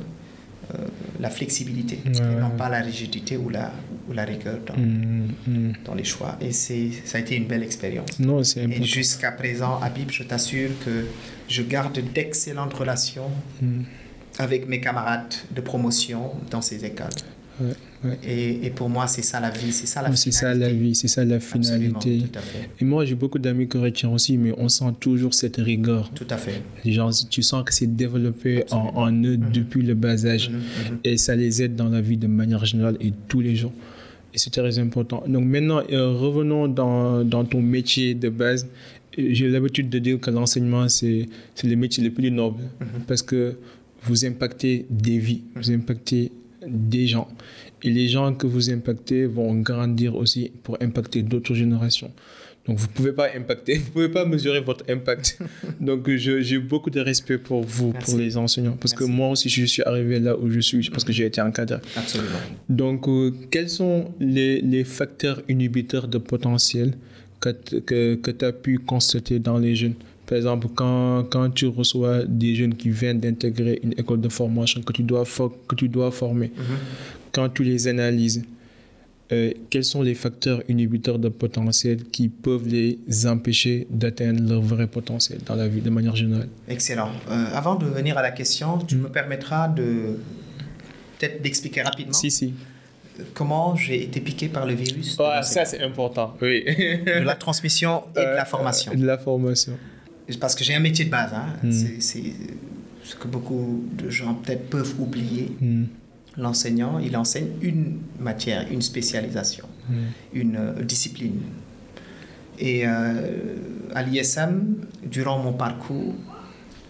euh, 0.74 0.78
la 1.20 1.30
flexibilité, 1.30 2.00
Ouais, 2.06 2.12
et 2.12 2.36
non 2.40 2.52
pas 2.52 2.70
la 2.70 2.80
rigidité 2.82 3.36
ou 3.38 3.50
la, 3.50 3.72
ou 4.10 4.14
la 4.14 4.24
rigueur 4.26 4.60
dans, 4.66 4.76
Mm, 4.78 5.28
mm. 5.48 5.74
dans 5.86 5.94
les 5.96 6.04
choix. 6.06 6.38
Et 6.42 6.52
ça 6.52 6.74
a 7.18 7.20
été 7.20 7.36
une 7.36 7.46
belle 7.48 7.64
expérience. 7.64 8.18
Non, 8.20 8.44
c'est 8.44 8.64
Et 8.64 8.84
jusqu'à 8.84 9.32
présent, 9.32 9.80
Habib, 9.82 10.10
je 10.12 10.24
t'assure 10.24 10.70
que 10.86 11.06
je 11.50 11.62
garde 11.64 12.00
d'excellentes 12.14 12.74
relations 12.74 13.30
Mm. 13.62 13.82
avec 14.40 14.68
mes 14.68 14.80
camarades 14.80 15.34
de 15.52 15.62
promotion 15.62 16.32
dans 16.50 16.62
ces 16.62 16.84
écoles. 16.86 17.10
Ouais, 17.62 17.74
ouais. 18.06 18.20
Et, 18.28 18.66
et 18.66 18.70
pour 18.72 18.90
moi, 18.90 19.06
c'est 19.08 19.22
ça 19.22 19.40
la 19.40 19.50
vie, 19.52 19.72
c'est 19.72 19.86
ça 19.86 20.02
la 20.02 20.10
Non, 20.10 20.16
C'est 20.16 20.32
ça 20.32 20.48
la 20.54 20.66
finalité. 20.68 20.80
vie, 20.84 20.96
c'est 20.96 21.08
ça 21.08 21.24
la 21.24 21.40
finalité. 21.40 22.20
tout 22.32 22.40
à 22.40 22.42
fait. 22.42 22.70
Et 22.80 22.86
moi, 22.86 23.06
j'ai 23.06 23.16
beaucoup 23.16 23.38
d'amis 23.40 23.68
chrétiens 23.68 24.10
aussi, 24.10 24.38
mais 24.38 24.54
on 24.58 24.70
sent 24.70 24.92
toujours 25.00 25.34
cette 25.34 25.58
rigueur. 25.58 26.10
Tout 26.16 26.26
à 26.30 26.38
fait. 26.38 26.62
Les 26.84 26.92
gens, 26.94 27.10
tu 27.30 27.44
sens 27.44 27.64
que 27.64 27.74
c'est 27.74 27.96
développé 27.96 28.64
en, 28.72 28.92
en 28.96 29.12
eux 29.24 29.38
Mhm. 29.38 29.52
depuis 29.54 29.84
le 29.84 29.94
bas 29.94 30.26
âge. 30.26 30.50
Mhm, 30.50 30.56
mhm. 30.58 30.98
Et 31.04 31.18
ça 31.18 31.36
les 31.36 31.62
aide 31.62 31.76
dans 31.76 31.90
la 31.90 32.02
vie 32.02 32.18
de 32.18 32.28
manière 32.28 32.66
générale 32.66 32.98
et 33.00 33.14
tous 33.28 33.42
les 33.42 33.56
jours. 33.56 33.74
Et 34.34 34.40
c'est 34.40 34.50
très 34.50 34.80
important. 34.80 35.24
Donc 35.28 35.46
maintenant, 35.46 35.82
euh, 35.92 36.10
revenons 36.18 36.68
dans, 36.68 37.24
dans 37.24 37.46
ton 37.46 37.62
métier 37.62 38.16
de 38.16 38.30
base. 38.30 38.66
Euh, 39.20 39.28
J'ai 39.32 39.48
l'habitude 39.48 39.90
de 39.92 40.00
dire 40.00 40.20
que 40.20 40.32
l'enseignement, 40.32 40.90
c'est 40.90 41.28
le 41.64 41.76
métier 41.76 42.04
le 42.04 42.10
plus 42.10 42.32
noble 42.32 42.64
parce 43.08 43.22
que 43.22 43.56
vous 44.06 44.26
impactez 44.26 44.88
des 44.90 45.20
vies, 45.20 45.44
vous 45.56 45.70
impactez 45.72 46.32
des 46.68 47.08
gens. 47.08 47.28
Et 47.82 47.90
les 47.90 48.08
gens 48.08 48.34
que 48.34 48.48
vous 48.48 48.70
impactez 48.72 49.26
vont 49.26 49.56
grandir 49.56 50.16
aussi 50.16 50.52
pour 50.64 50.78
impacter 50.82 51.22
d'autres 51.22 51.54
générations. 51.54 52.12
Donc 52.66 52.78
vous 52.78 52.88
ne 52.88 52.92
pouvez 52.94 53.12
pas 53.12 53.28
impacter, 53.36 53.76
vous 53.78 53.86
ne 53.88 53.92
pouvez 53.92 54.10
pas 54.10 54.26
mesurer 54.26 54.62
votre 54.62 54.86
impact. 54.90 55.40
Donc 55.82 56.10
j'ai 56.16 56.60
beaucoup 56.60 56.90
de 56.90 57.02
respect 57.02 57.38
pour 57.38 57.64
vous, 57.64 57.92
Merci. 57.92 58.12
pour 58.12 58.20
les 58.20 58.38
enseignants. 58.38 58.78
Parce 58.80 58.94
que 58.94 59.04
moi 59.04 59.30
aussi, 59.30 59.50
je 59.50 59.66
suis 59.66 59.84
arrivé 59.84 60.20
là 60.20 60.38
où 60.38 60.50
je 60.50 60.62
suis 60.62 60.90
parce 60.90 61.04
que 61.04 61.12
j'ai 61.12 61.26
été 61.26 61.42
encadré. 61.42 61.80
Absolument. 61.96 62.30
Donc, 62.70 63.08
euh, 63.08 63.32
quels 63.52 63.70
sont 63.70 64.14
les, 64.20 64.62
les 64.62 64.86
facteurs 64.86 65.42
inhibiteurs 65.50 66.08
de 66.08 66.18
potentiel 66.18 66.94
que, 67.42 68.16
que 68.16 68.32
tu 68.32 68.46
as 68.46 68.54
pu 68.54 68.80
constater 68.80 69.40
dans 69.40 69.58
les 69.58 69.76
jeunes? 69.76 69.96
Par 70.34 70.38
exemple, 70.38 70.68
quand, 70.74 71.26
quand 71.30 71.48
tu 71.52 71.68
reçois 71.68 72.24
des 72.26 72.56
jeunes 72.56 72.74
qui 72.74 72.90
viennent 72.90 73.20
d'intégrer 73.20 73.80
une 73.84 73.92
école 74.02 74.20
de 74.20 74.30
formation 74.30 74.82
que 74.82 74.92
tu 74.92 75.04
dois, 75.04 75.26
que 75.68 75.76
tu 75.76 75.88
dois 75.88 76.10
former, 76.10 76.48
Mhm. 76.58 76.78
quand 77.32 77.50
tu 77.50 77.64
les 77.64 77.88
analyses, 77.88 78.42
euh, 79.32 79.52
quels 79.70 79.84
sont 79.84 80.02
les 80.02 80.16
facteurs 80.16 80.64
inhibiteurs 80.68 81.20
de 81.20 81.30
potentiel 81.30 81.98
qui 82.06 82.30
peuvent 82.30 82.68
les 82.68 82.98
empêcher 83.28 83.86
d'atteindre 83.92 84.42
leur 84.50 84.62
vrai 84.64 84.88
potentiel 84.88 85.38
dans 85.46 85.54
la 85.56 85.68
vie 85.68 85.82
de 85.82 85.92
manière 85.92 86.16
générale? 86.16 86.50
Excellent. 86.68 87.12
Euh, 87.30 87.46
avant 87.54 87.76
de 87.76 87.86
venir 87.86 88.18
à 88.18 88.24
la 88.24 88.32
question, 88.32 88.80
tu 88.80 88.96
me 88.96 89.10
permettras 89.10 89.68
de 89.68 90.18
peut-être 91.20 91.44
d'expliquer 91.44 91.84
rapidement 91.84 92.14
Si, 92.14 92.32
si. 92.32 92.54
comment 93.36 93.76
j'ai 93.76 94.02
été 94.04 94.20
piqué 94.20 94.48
par 94.50 94.66
le 94.66 94.74
virus 94.74 95.16
l'enseignement, 95.20 95.44
ça, 95.44 95.66
c'est 95.66 95.82
important. 95.84 96.36
Oui. 96.42 96.64
de 96.66 97.24
la 97.24 97.36
transmission 97.36 98.02
et 98.16 98.20
de 98.20 98.26
Euh, 98.26 98.36
la 98.36 98.46
formation. 98.46 98.96
De 98.96 99.06
la 99.06 99.20
formation. 99.20 99.74
Parce 100.40 100.56
que 100.56 100.64
j'ai 100.64 100.74
un 100.76 100.80
métier 100.80 101.06
de 101.06 101.10
base. 101.12 101.32
hein. 101.34 101.48
Mm. 101.64 101.72
C'est- 102.00 102.34
ce 103.04 103.16
que 103.16 103.28
beaucoup 103.28 103.84
de 103.98 104.10
gens 104.10 104.34
peut-être 104.36 104.70
peuvent 104.70 104.96
oublier. 104.98 105.52
Hmm. 105.60 105.84
L'enseignant, 106.38 107.00
il 107.00 107.18
enseigne 107.18 107.50
une 107.62 108.00
matière, 108.18 108.66
une 108.72 108.82
spécialisation, 108.82 109.66
Hmm. 109.90 109.94
une 110.34 110.56
euh, 110.56 110.84
discipline. 110.84 111.42
Et 112.60 112.88
euh, 112.88 113.58
à 113.94 114.04
l'ISM, 114.04 114.76
durant 115.04 115.38
mon 115.40 115.52
parcours, 115.52 116.14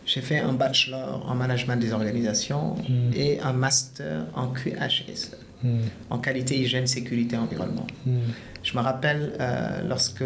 j'ai 0.05 0.21
fait 0.21 0.39
un 0.39 0.53
bachelor 0.53 1.25
en 1.27 1.33
management 1.33 1.77
des 1.77 1.93
organisations 1.93 2.75
et 3.15 3.39
un 3.39 3.53
master 3.53 4.27
en 4.35 4.47
QHS, 4.49 5.31
Hmm. 5.63 5.79
en 6.11 6.19
qualité, 6.19 6.59
hygiène, 6.61 6.85
sécurité, 6.87 7.37
environnement. 7.37 7.87
Hmm. 8.05 8.19
Je 8.61 8.77
me 8.77 8.83
rappelle 8.83 9.33
euh, 9.39 9.81
lorsque 9.89 10.23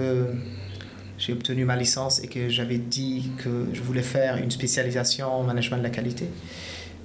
j'ai 1.17 1.33
obtenu 1.33 1.65
ma 1.65 1.75
licence 1.75 2.24
et 2.24 2.27
que 2.27 2.50
j'avais 2.50 2.77
dit 2.77 3.31
que 3.38 3.65
je 3.74 3.81
voulais 3.81 4.01
faire 4.03 4.38
une 4.38 4.51
spécialisation 4.51 5.27
en 5.27 5.43
management 5.43 5.77
de 5.77 5.83
la 5.83 5.89
qualité. 5.89 6.25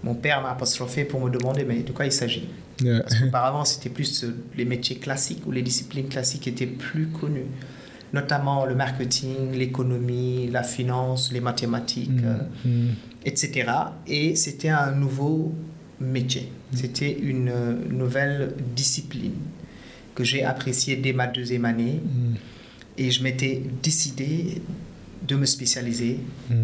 Mon 0.04 0.14
père 0.14 0.42
m'a 0.42 0.50
apostrophé 0.50 1.04
pour 1.04 1.21
me 1.21 1.31
demander 1.31 1.64
mais 1.64 1.81
de 1.83 1.92
quoi 1.92 2.04
il 2.07 2.12
s'agit? 2.12 2.49
Yeah. 2.83 3.00
Parce 3.02 3.14
qu'auparavant, 3.21 3.64
c'était 3.64 3.88
plus 3.88 4.25
euh, 4.25 4.35
les 4.57 4.64
métiers 4.64 4.97
classiques 4.97 5.47
ou 5.47 5.52
les 5.52 5.62
disciplines 5.62 6.09
classiques 6.09 6.49
étaient 6.49 6.66
plus 6.66 7.07
connues, 7.07 7.47
notamment 8.12 8.66
le 8.66 8.75
marketing, 8.75 9.52
l'économie, 9.52 10.49
la 10.50 10.62
finance, 10.64 11.31
les 11.33 11.40
mathématiques, 11.40 12.11
euh, 12.25 12.38
Hmm. 12.64 12.95
etc. 13.25 13.71
Et 14.07 14.35
c'était 14.35 14.69
un 14.71 14.90
nouveau 14.90 15.54
métier. 16.00 16.52
C'était 16.75 17.12
une 17.12 17.49
euh, 17.50 17.75
nouvelle 17.90 18.54
discipline 18.75 19.35
que 20.16 20.25
j'ai 20.25 20.42
appréciée 20.42 20.97
dès 20.97 21.12
ma 21.12 21.26
deuxième 21.28 21.64
année. 21.64 22.00
Et 22.99 23.11
je 23.11 23.23
m'étais 23.23 23.63
décidé 23.83 24.61
de 25.27 25.37
me 25.37 25.47
spécialiser 25.47 26.19
Hmm. 26.51 26.55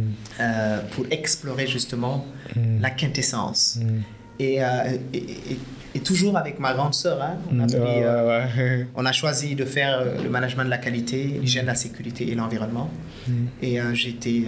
euh, 0.41 0.81
pour 0.93 1.07
explorer 1.11 1.67
justement 1.67 2.27
Hmm. 2.57 2.81
la 2.81 2.91
quintessence. 2.91 3.79
Hmm. 3.81 4.01
Et, 4.41 4.63
euh, 4.63 4.67
et, 5.13 5.17
et- 5.19 5.59
et 5.95 6.01
toujours 6.01 6.37
avec 6.37 6.61
ma 6.61 6.75
grande 6.75 6.93
sœur, 6.95 7.21
hein, 7.23 7.39
on, 7.51 7.59
a 7.61 7.67
pris, 7.67 7.77
Ouais, 7.79 8.03
euh, 8.05 8.29
ouais, 8.29 8.63
ouais. 8.63 8.87
on 8.95 9.07
a 9.07 9.11
choisi 9.11 9.55
de 9.55 9.65
faire 9.65 9.99
euh, 10.01 10.23
le 10.23 10.29
management 10.29 10.65
de 10.65 10.69
la 10.71 10.77
qualité, 10.79 11.25
l'hygiène, 11.41 11.65
la 11.67 11.75
sécurité 11.75 12.31
et 12.31 12.35
l'environnement. 12.35 12.91
Hmm. 13.27 13.47
Et 13.63 13.79
j'étais, 13.95 14.45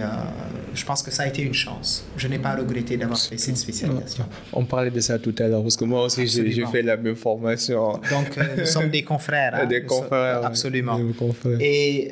je 0.73 0.85
pense 0.85 1.01
que 1.03 1.11
ça 1.11 1.23
a 1.23 1.27
été 1.27 1.41
une 1.41 1.53
chance. 1.53 2.05
Je 2.15 2.27
n'ai 2.27 2.37
pas 2.39 2.55
regretté 2.55 2.95
d'avoir 2.95 3.19
fait 3.19 3.37
cette 3.37 3.57
spécialisation. 3.57 4.23
On 4.53 4.65
parlait 4.65 4.91
de 4.91 4.99
ça 5.01 5.17
tout 5.19 5.35
à 5.39 5.47
l'heure, 5.47 5.63
parce 5.63 5.75
que 5.77 5.83
moi 5.85 6.05
aussi, 6.05 6.25
j'ai 6.27 6.65
fait 6.67 6.83
la 6.83 6.95
même 6.95 7.15
formation. 7.15 7.93
Donc, 8.09 8.39
nous 8.57 8.65
sommes 8.65 8.89
des 8.89 9.03
confrères. 9.03 9.53
hein. 9.55 9.65
Des 9.75 9.83
confrères. 9.83 10.45
Absolument. 10.45 10.97
Des 10.99 11.13
confrères. 11.13 11.57
Et 11.59 12.11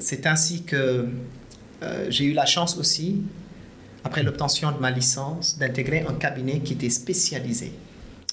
c'est 0.00 0.26
ainsi 0.26 0.64
que 0.64 1.06
j'ai 2.10 2.24
eu 2.24 2.32
la 2.32 2.44
chance 2.46 2.76
aussi, 2.76 3.22
après 4.04 4.22
l'obtention 4.22 4.72
de 4.72 4.78
ma 4.78 4.90
licence, 4.90 5.58
d'intégrer 5.58 6.04
un 6.08 6.14
cabinet 6.14 6.60
qui 6.60 6.74
était 6.74 6.90
spécialisé 6.90 7.72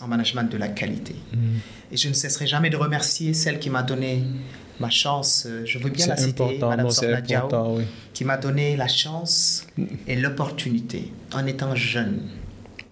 en 0.01 0.07
management 0.07 0.51
de 0.51 0.57
la 0.57 0.67
qualité. 0.67 1.15
Hmm. 1.33 1.57
Et 1.91 1.97
je 1.97 2.09
ne 2.09 2.13
cesserai 2.13 2.47
jamais 2.47 2.69
de 2.69 2.77
remercier 2.77 3.33
celle 3.33 3.59
qui 3.59 3.69
m'a 3.69 3.83
donné 3.83 4.23
ma 4.79 4.89
chance. 4.89 5.45
euh, 5.47 5.63
Je 5.65 5.79
veux 5.79 5.89
bien 5.89 6.07
la 6.07 6.17
citer, 6.17 6.57
Madame 6.59 6.89
Diao, 7.21 7.77
oui. 7.77 7.85
qui 8.13 8.25
m'a 8.25 8.37
donné 8.37 8.75
la 8.75 8.87
chance 8.87 9.65
et 10.07 10.15
l'opportunité, 10.15 11.11
en 11.33 11.45
étant 11.45 11.75
jeune, 11.75 12.21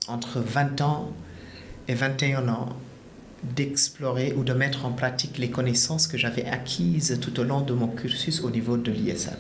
entre 0.08 0.40
20 0.40 0.82
ans 0.82 1.12
et 1.88 1.94
21 1.94 2.48
ans, 2.48 2.70
d'explorer 3.56 4.34
ou 4.38 4.44
de 4.46 4.54
mettre 4.54 4.86
en 4.86 4.92
pratique 4.92 5.38
les 5.38 5.50
connaissances 5.50 6.08
que 6.08 6.18
j'avais 6.18 6.46
acquises 6.46 7.20
tout 7.22 7.38
au 7.42 7.44
long 7.44 7.60
de 7.60 7.74
mon 7.74 7.88
cursus 7.88 8.42
au 8.42 8.50
niveau 8.50 8.78
de 8.78 8.90
l'ISM. 8.92 9.36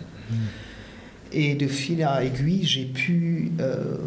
Et 1.33 1.55
de 1.55 1.67
fil 1.67 2.03
à 2.03 2.23
aiguille, 2.23 2.63
j'ai 2.63 2.85
pu 2.85 3.51
euh, 3.59 3.97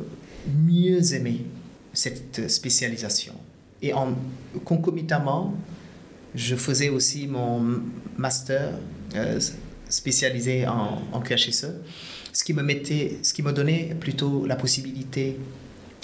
mieux 0.65 1.13
aimer 1.15 1.45
cette 1.93 2.49
spécialisation. 2.51 3.35
Et 3.83 3.93
en 3.93 4.15
concomitamment, 4.65 5.55
je 6.35 6.55
faisais 6.55 6.89
aussi 6.89 7.27
mon 7.27 7.81
master 8.17 8.73
euh, 9.17 9.41
spécialisé 9.89 10.67
en, 10.67 11.03
en 11.13 11.21
QHSE, 11.21 11.67
ce 12.33 12.45
qui 12.45 12.53
me 12.53 12.63
mettait, 12.63 13.19
ce 13.23 13.33
qui 13.35 13.43
me 13.43 13.53
donnait 13.53 13.97
plutôt 13.99 14.47
la 14.47 14.57
possibilité 14.57 15.39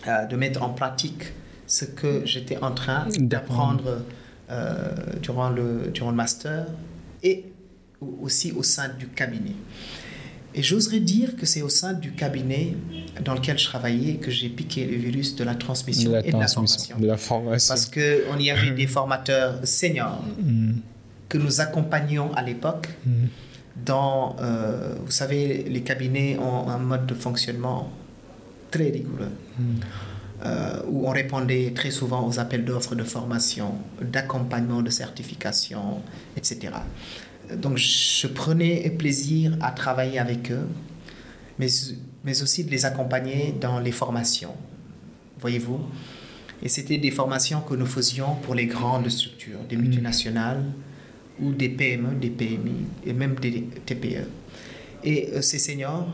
euh, 0.09 0.25
de 0.27 0.37
mettre 0.37 0.63
en 0.63 0.71
pratique 0.71 1.33
ce 1.67 1.85
que 1.85 2.23
j'étais 2.25 2.57
en 2.59 2.73
train 2.73 3.07
d'apprendre 3.19 4.03
durant, 5.23 5.49
le, 5.49 5.91
durant 5.95 6.11
le 6.11 6.17
master 6.17 6.67
et 7.23 7.45
au- 8.03 8.19
aussi 8.23 8.53
au 8.53 8.63
sein 8.63 8.91
du 8.99 9.07
cabinet. 9.09 9.55
Et 10.55 10.63
j'oserais 10.63 11.01
dire 11.01 11.37
que 11.37 11.47
c'est 11.47 11.63
au 11.63 11.69
sein 11.69 11.93
du 11.95 12.13
cabinet 12.13 12.75
dans 13.25 13.35
lequel 13.35 13.59
je 13.59 13.65
travaillais 13.65 14.15
que 14.17 14.31
j'ai 14.31 14.49
piqué 14.49 14.85
le 14.87 14.97
virus 14.97 15.35
de 15.37 15.45
la 15.45 15.55
transmission 15.55 16.11
De 16.11 16.17
la 16.17 16.27
et 16.27 16.33
de 16.33 16.39
la 16.39 16.47
transmission, 16.47 16.99
de 16.99 17.07
la 17.07 17.17
formation. 17.17 17.73
Parce 17.75 17.87
qu'on 17.87 18.39
y 18.39 18.51
avait 18.51 18.71
des 18.73 18.87
formateurs 18.87 19.61
seniors 19.67 20.23
Hmm. 20.43 20.75
que 21.29 21.39
nous 21.39 21.61
accompagnions 21.63 22.33
à 22.35 22.43
l'époque 22.43 22.89
Hmm. 23.07 23.27
dans, 23.87 24.37
euh, 24.41 24.95
vous 25.05 25.11
savez, 25.11 25.65
les 25.69 25.83
cabinets 25.83 26.37
ont 26.39 26.69
un 26.69 26.79
mode 26.79 27.07
de 27.07 27.15
fonctionnement 27.15 27.91
très 28.71 28.91
rigoureux, 28.91 29.31
euh, 30.45 30.81
où 30.91 31.07
on 31.09 31.11
répondait 31.11 31.73
très 31.75 31.91
souvent 31.91 32.27
aux 32.29 32.39
appels 32.39 32.65
d'offres 32.65 32.95
de 32.95 33.05
formation, 33.05 33.75
d'accompagnement, 34.03 34.83
de 34.83 34.91
certification, 34.91 36.03
etc. 36.37 36.73
Donc 37.57 37.79
je 37.79 38.27
prenais 38.27 38.89
plaisir 38.91 39.57
à 39.61 39.73
travailler 39.73 40.19
avec 40.19 40.51
eux, 40.51 40.67
mais 41.59 41.69
mais 42.25 42.43
aussi 42.43 42.65
de 42.65 42.71
les 42.71 42.85
accompagner 42.85 43.55
dans 43.61 43.81
les 43.81 43.93
formations. 43.93 44.55
Voyez-vous 45.41 45.81
Et 46.63 46.69
c'était 46.69 46.99
des 46.99 47.11
formations 47.11 47.61
que 47.63 47.75
nous 47.75 47.87
faisions 47.87 48.37
pour 48.43 48.55
les 48.55 48.67
grandes 48.67 49.09
structures, 49.09 49.59
des 49.69 49.77
multinationales 49.77 50.65
ou 51.41 51.53
des 51.53 51.69
PME, 51.69 52.15
des 52.21 52.31
PMI 52.31 52.87
et 53.07 53.13
même 53.13 53.35
des 53.37 53.63
TPE. 53.85 54.29
Et 55.03 55.31
euh, 55.33 55.43
ces 55.43 55.59
seniors, 55.59 56.07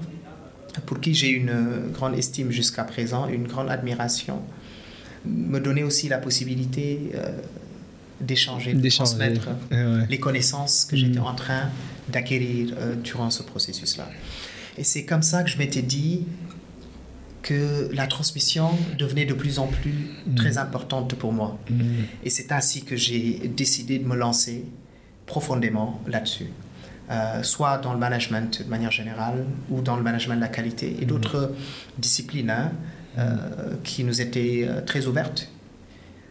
pour 0.87 1.01
qui 1.01 1.13
j'ai 1.13 1.29
une 1.29 1.91
grande 1.93 2.17
estime 2.17 2.51
jusqu'à 2.51 2.85
présent, 2.85 3.29
une 3.29 3.47
grande 3.47 3.71
admiration, 3.71 4.41
me 5.27 5.59
donnaient 5.59 5.83
aussi 5.83 6.09
la 6.09 6.19
possibilité 6.19 7.11
euh, 7.15 7.31
d'échanger, 8.21 8.75
de 8.75 8.89
transmettre 8.89 9.49
les 10.09 10.19
connaissances 10.19 10.85
que 10.85 10.97
j'étais 10.97 11.21
mm. 11.21 11.27
en 11.27 11.35
train 11.35 11.71
d'acquérir 12.09 12.75
euh, 12.79 12.95
durant 12.97 13.31
ce 13.31 13.43
processus-là. 13.43 14.09
Et 14.77 14.85
c'est 14.85 15.05
comme 15.05 15.23
ça 15.23 15.43
que 15.43 15.51
je 15.51 15.59
m'étais 15.59 15.83
dit 15.83 16.25
que 17.43 17.89
la 17.93 18.07
transmission 18.07 18.71
devenait 18.99 19.25
de 19.25 19.35
plus 19.35 19.59
en 19.59 19.67
plus 19.67 20.11
mm. 20.27 20.35
très 20.35 20.59
importante 20.59 21.15
pour 21.15 21.33
moi. 21.33 21.59
Mm. 21.71 21.83
Et 22.25 22.31
c'est 22.31 22.53
ainsi 22.53 22.85
que 22.85 22.97
j'ai 22.97 23.49
décidé 23.49 23.99
de 23.99 24.07
me 24.07 24.17
lancer 24.17 24.65
profondément 25.27 26.01
là-dessus. 26.07 26.49
Euh, 27.11 27.43
soit 27.43 27.79
dans 27.79 27.95
le 27.95 27.99
management 27.99 28.63
de 28.63 28.69
manière 28.69 28.91
générale 28.91 29.47
ou 29.71 29.81
dans 29.81 29.97
le 29.97 30.03
management 30.03 30.37
de 30.37 30.43
la 30.43 30.49
qualité 30.49 30.97
et 31.01 31.07
d'autres 31.07 31.55
disciplines 31.97 32.51
hein, 32.51 32.73
euh, 33.17 33.77
qui 33.83 34.05
nous 34.05 34.21
étaient 34.21 34.69
très 34.85 35.07
ouvertes 35.07 35.49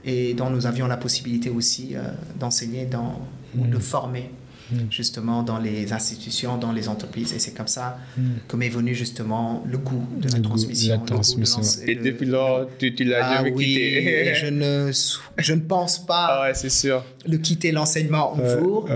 et 0.05 0.33
dont 0.33 0.49
nous 0.49 0.65
avions 0.65 0.87
la 0.87 0.97
possibilité 0.97 1.49
aussi 1.49 1.95
euh, 1.95 2.01
d'enseigner 2.39 2.85
dans, 2.85 3.19
ou 3.57 3.65
de 3.67 3.77
mm. 3.77 3.81
former 3.81 4.31
mm. 4.71 4.75
justement 4.89 5.43
dans 5.43 5.59
les 5.59 5.91
institutions, 5.93 6.57
dans 6.57 6.71
les 6.71 6.87
entreprises. 6.87 7.33
Et 7.33 7.39
c'est 7.39 7.53
comme 7.53 7.67
ça 7.67 7.97
mm. 8.17 8.21
que 8.47 8.55
m'est 8.55 8.69
venu 8.69 8.95
justement 8.95 9.63
le 9.69 9.77
goût 9.77 10.07
de 10.17 10.29
la 10.29 10.39
transmission. 10.39 11.61
et 11.85 11.95
depuis 11.95 12.25
lors, 12.25 12.67
tu, 12.77 12.93
tu 12.95 13.03
l'as 13.03 13.25
ah 13.25 13.35
jamais 13.37 13.53
quitté. 13.53 14.33
je, 14.35 14.47
ne, 14.47 14.91
je 15.37 15.53
ne 15.53 15.61
pense 15.61 16.05
pas 16.05 16.27
ah 16.29 16.41
ouais, 16.43 16.53
c'est 16.53 16.69
sûr. 16.69 17.03
le 17.25 17.37
quitter 17.37 17.71
l'enseignement 17.71 18.33
en 18.33 18.37
cours. 18.37 18.89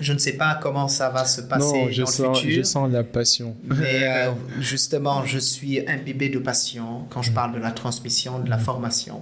Je 0.00 0.12
ne 0.12 0.18
sais 0.18 0.34
pas 0.34 0.58
comment 0.62 0.86
ça 0.86 1.10
va 1.10 1.24
se 1.24 1.40
passer 1.40 1.84
non, 1.84 1.90
je 1.90 2.02
dans 2.02 2.06
sens, 2.06 2.20
le 2.20 2.34
futur. 2.34 2.56
Je 2.58 2.62
sens 2.62 2.92
la 2.92 3.02
passion. 3.02 3.56
Mais 3.64 4.02
euh, 4.04 4.30
justement, 4.60 5.24
je 5.24 5.38
suis 5.38 5.80
imbibé 5.88 6.28
de 6.28 6.38
passion 6.38 7.04
quand 7.10 7.22
je 7.22 7.32
parle 7.32 7.54
de 7.54 7.58
la 7.58 7.72
transmission, 7.72 8.38
de 8.38 8.48
la 8.48 8.58
formation 8.58 9.20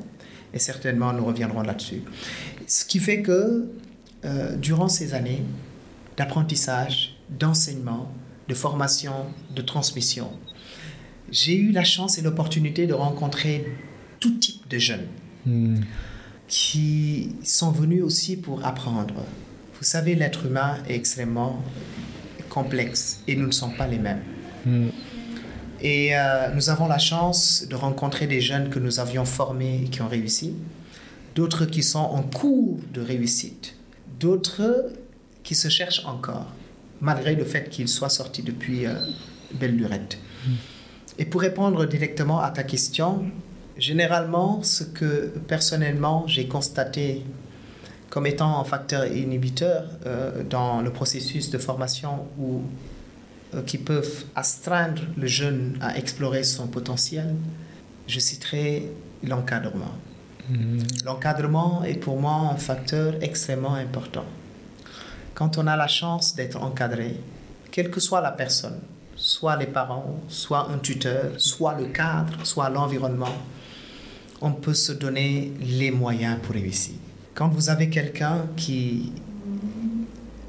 et 0.57 0.59
certainement 0.59 1.13
nous 1.13 1.25
reviendrons 1.25 1.63
là-dessus. 1.63 2.03
Ce 2.67 2.85
qui 2.85 2.99
fait 2.99 3.23
que 3.23 3.69
euh, 4.25 4.57
durant 4.57 4.89
ces 4.89 5.15
années 5.15 5.43
d'apprentissage, 6.17 7.17
d'enseignement, 7.29 8.11
de 8.49 8.55
formation, 8.55 9.27
de 9.55 9.63
transmission, 9.63 10.31
j'ai 11.31 11.57
eu 11.57 11.73
la 11.73 11.85
chance 11.85 12.19
et 12.19 12.23
l'opportunité 12.23 12.87
de 12.87 12.95
rencontrer 12.95 13.67
tout 14.19 14.39
type 14.39 14.67
de 14.69 14.79
jeunes 14.79 15.07
hmm. 15.45 15.81
qui 16.49 17.35
sont 17.45 17.71
venus 17.71 18.03
aussi 18.03 18.37
pour 18.37 18.65
apprendre. 18.65 19.15
Vous 19.79 19.85
savez, 19.85 20.15
l'être 20.15 20.47
humain 20.47 20.79
est 20.89 20.95
extrêmement 20.95 21.63
complexe 22.49 23.23
et 23.29 23.37
nous 23.37 23.47
ne 23.47 23.53
sommes 23.53 23.77
pas 23.77 23.87
les 23.87 23.99
mêmes. 23.99 24.23
Hmm. 24.65 24.89
Et 25.81 26.17
euh, 26.17 26.49
nous 26.55 26.71
avons 26.71 26.87
la 26.89 26.99
chance 26.99 27.67
de 27.69 27.75
rencontrer 27.75 28.27
des 28.27 28.41
jeunes 28.41 28.71
que 28.71 28.79
nous 28.79 28.99
avions 29.01 29.25
formés 29.25 29.83
et 29.85 29.89
qui 29.89 30.03
ont 30.03 30.09
réussi, 30.09 30.55
d'autres 31.35 31.67
qui 31.67 31.83
sont 31.83 31.99
en 31.99 32.23
cours 32.23 32.79
de 32.93 33.01
réussite, 33.01 33.77
d'autres 34.19 34.91
qui 35.43 35.55
se 35.55 35.69
cherchent 35.69 36.05
encore, 36.07 36.47
malgré 37.01 37.35
le 37.35 37.45
fait 37.45 37.69
qu'ils 37.69 37.89
soient 37.89 38.09
sortis 38.09 38.43
depuis 38.43 38.87
euh, 38.87 38.95
belle 39.55 39.77
lurette. 39.77 40.19
Et 41.19 41.25
pour 41.25 41.41
répondre 41.41 41.87
directement 41.87 42.41
à 42.41 42.51
ta 42.51 42.63
question, 42.63 43.25
généralement, 43.77 44.63
ce 44.63 44.85
que 44.85 45.33
personnellement 45.47 46.27
j'ai 46.27 46.47
constaté 46.47 47.23
comme 48.11 48.27
étant 48.27 48.61
un 48.61 48.65
facteur 48.65 49.07
inhibiteur 49.07 49.85
euh, 50.07 50.43
dans 50.43 50.81
le 50.81 50.91
processus 50.91 51.51
de 51.51 51.59
formation 51.59 52.27
ou 52.39 52.63
qui 53.63 53.79
peuvent 53.79 54.25
astreindre 54.35 55.03
le 55.17 55.27
jeune 55.27 55.79
à 55.81 55.97
explorer 55.97 56.45
son 56.45 56.67
potentiel, 56.67 57.35
je 58.07 58.19
citerai 58.21 58.91
l'encadrement. 59.23 59.95
Hmm. 60.49 60.79
L'encadrement 61.05 61.83
est 61.85 61.99
pour 61.99 62.21
moi 62.21 62.51
un 62.53 62.57
facteur 62.57 63.15
extrêmement 63.21 63.75
important. 63.75 64.25
Quand 65.35 65.59
on 65.59 65.67
a 65.67 65.77
la 65.77 65.89
chance 65.89 66.35
d'être 66.35 66.63
encadré, 66.63 67.21
quelle 67.71 67.91
que 67.91 68.01
soit 68.01 68.21
la 68.21 68.31
personne, 68.31 68.79
soit 69.17 69.57
les 69.57 69.67
parents, 69.67 70.21
soit 70.29 70.71
un 70.71 70.79
tuteur, 70.79 71.33
soit 71.39 71.77
le 71.79 71.87
cadre, 71.87 72.45
soit 72.45 72.71
l'environnement, 72.71 73.35
on 74.41 74.53
peut 74.53 74.75
se 74.75 74.93
donner 74.93 75.53
les 75.61 75.91
moyens 75.91 76.39
pour 76.43 76.55
réussir. 76.55 76.95
Quand 77.35 77.49
vous 77.49 77.69
avez 77.69 77.91
quelqu'un 77.91 78.47
qui, 78.57 79.13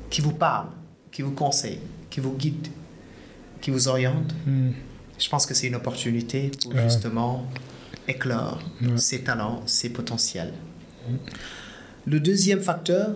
qui 0.09 0.21
vous 0.21 0.33
parle, 0.33 0.67
qui 1.11 1.21
vous 1.21 1.31
conseille, 1.31 1.79
qui 2.09 2.19
vous 2.19 2.33
guide, 2.33 2.67
qui 3.61 3.71
vous 3.71 3.87
oriente, 3.87 4.33
hmm. 4.45 4.71
je 5.17 5.29
pense 5.29 5.45
que 5.45 5.53
c'est 5.53 5.67
une 5.67 5.75
opportunité 5.75 6.51
pour 6.61 6.77
justement 6.77 7.45
éclore 8.07 8.59
ses 8.95 9.21
talents, 9.23 9.61
ses 9.65 9.89
potentiels. 9.89 10.53
Hmm. 11.07 11.15
Le 12.05 12.19
deuxième 12.19 12.61
facteur, 12.61 13.15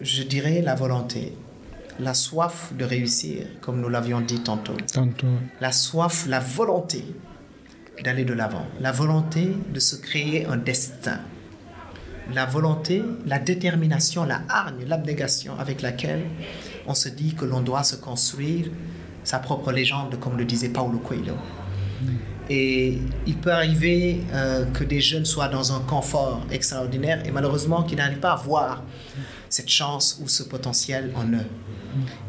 je 0.00 0.22
dirais 0.22 0.60
la 0.62 0.74
volonté, 0.74 1.32
la 2.00 2.14
soif 2.14 2.72
de 2.76 2.84
réussir, 2.84 3.46
comme 3.60 3.80
nous 3.80 3.88
l'avions 3.88 4.20
dit 4.20 4.40
tantôt. 4.40 4.76
tantôt. 4.92 5.26
La 5.60 5.72
soif, 5.72 6.26
la 6.26 6.40
volonté 6.40 7.04
d'aller 8.02 8.24
de 8.24 8.32
l'avant, 8.32 8.66
la 8.80 8.90
volonté 8.90 9.48
de 9.72 9.78
se 9.78 9.94
créer 9.94 10.46
un 10.46 10.56
destin, 10.56 11.20
la 12.32 12.46
volonté, 12.46 13.02
la 13.26 13.38
détermination, 13.38 14.24
la 14.24 14.42
hargne, 14.48 14.84
l'abnégation 14.86 15.58
avec 15.58 15.82
laquelle 15.82 16.24
on 16.86 16.94
se 16.94 17.08
dit 17.08 17.34
que 17.34 17.44
l'on 17.44 17.60
doit 17.60 17.84
se 17.84 17.96
construire 17.96 18.70
sa 19.24 19.38
propre 19.38 19.72
légende, 19.72 20.18
comme 20.20 20.36
le 20.36 20.44
disait 20.44 20.68
Paulo 20.68 20.98
Coelho. 20.98 21.34
Et 22.50 22.98
il 23.26 23.36
peut 23.36 23.52
arriver 23.52 24.20
euh, 24.34 24.66
que 24.66 24.84
des 24.84 25.00
jeunes 25.00 25.24
soient 25.24 25.48
dans 25.48 25.72
un 25.72 25.80
confort 25.80 26.42
extraordinaire 26.50 27.26
et 27.26 27.30
malheureusement 27.30 27.82
qu'ils 27.82 27.96
n'arrivent 27.96 28.18
pas 28.18 28.32
à 28.32 28.36
voir 28.36 28.82
cette 29.48 29.70
chance 29.70 30.20
ou 30.22 30.28
ce 30.28 30.42
potentiel 30.42 31.10
en 31.16 31.26
eux. 31.32 31.46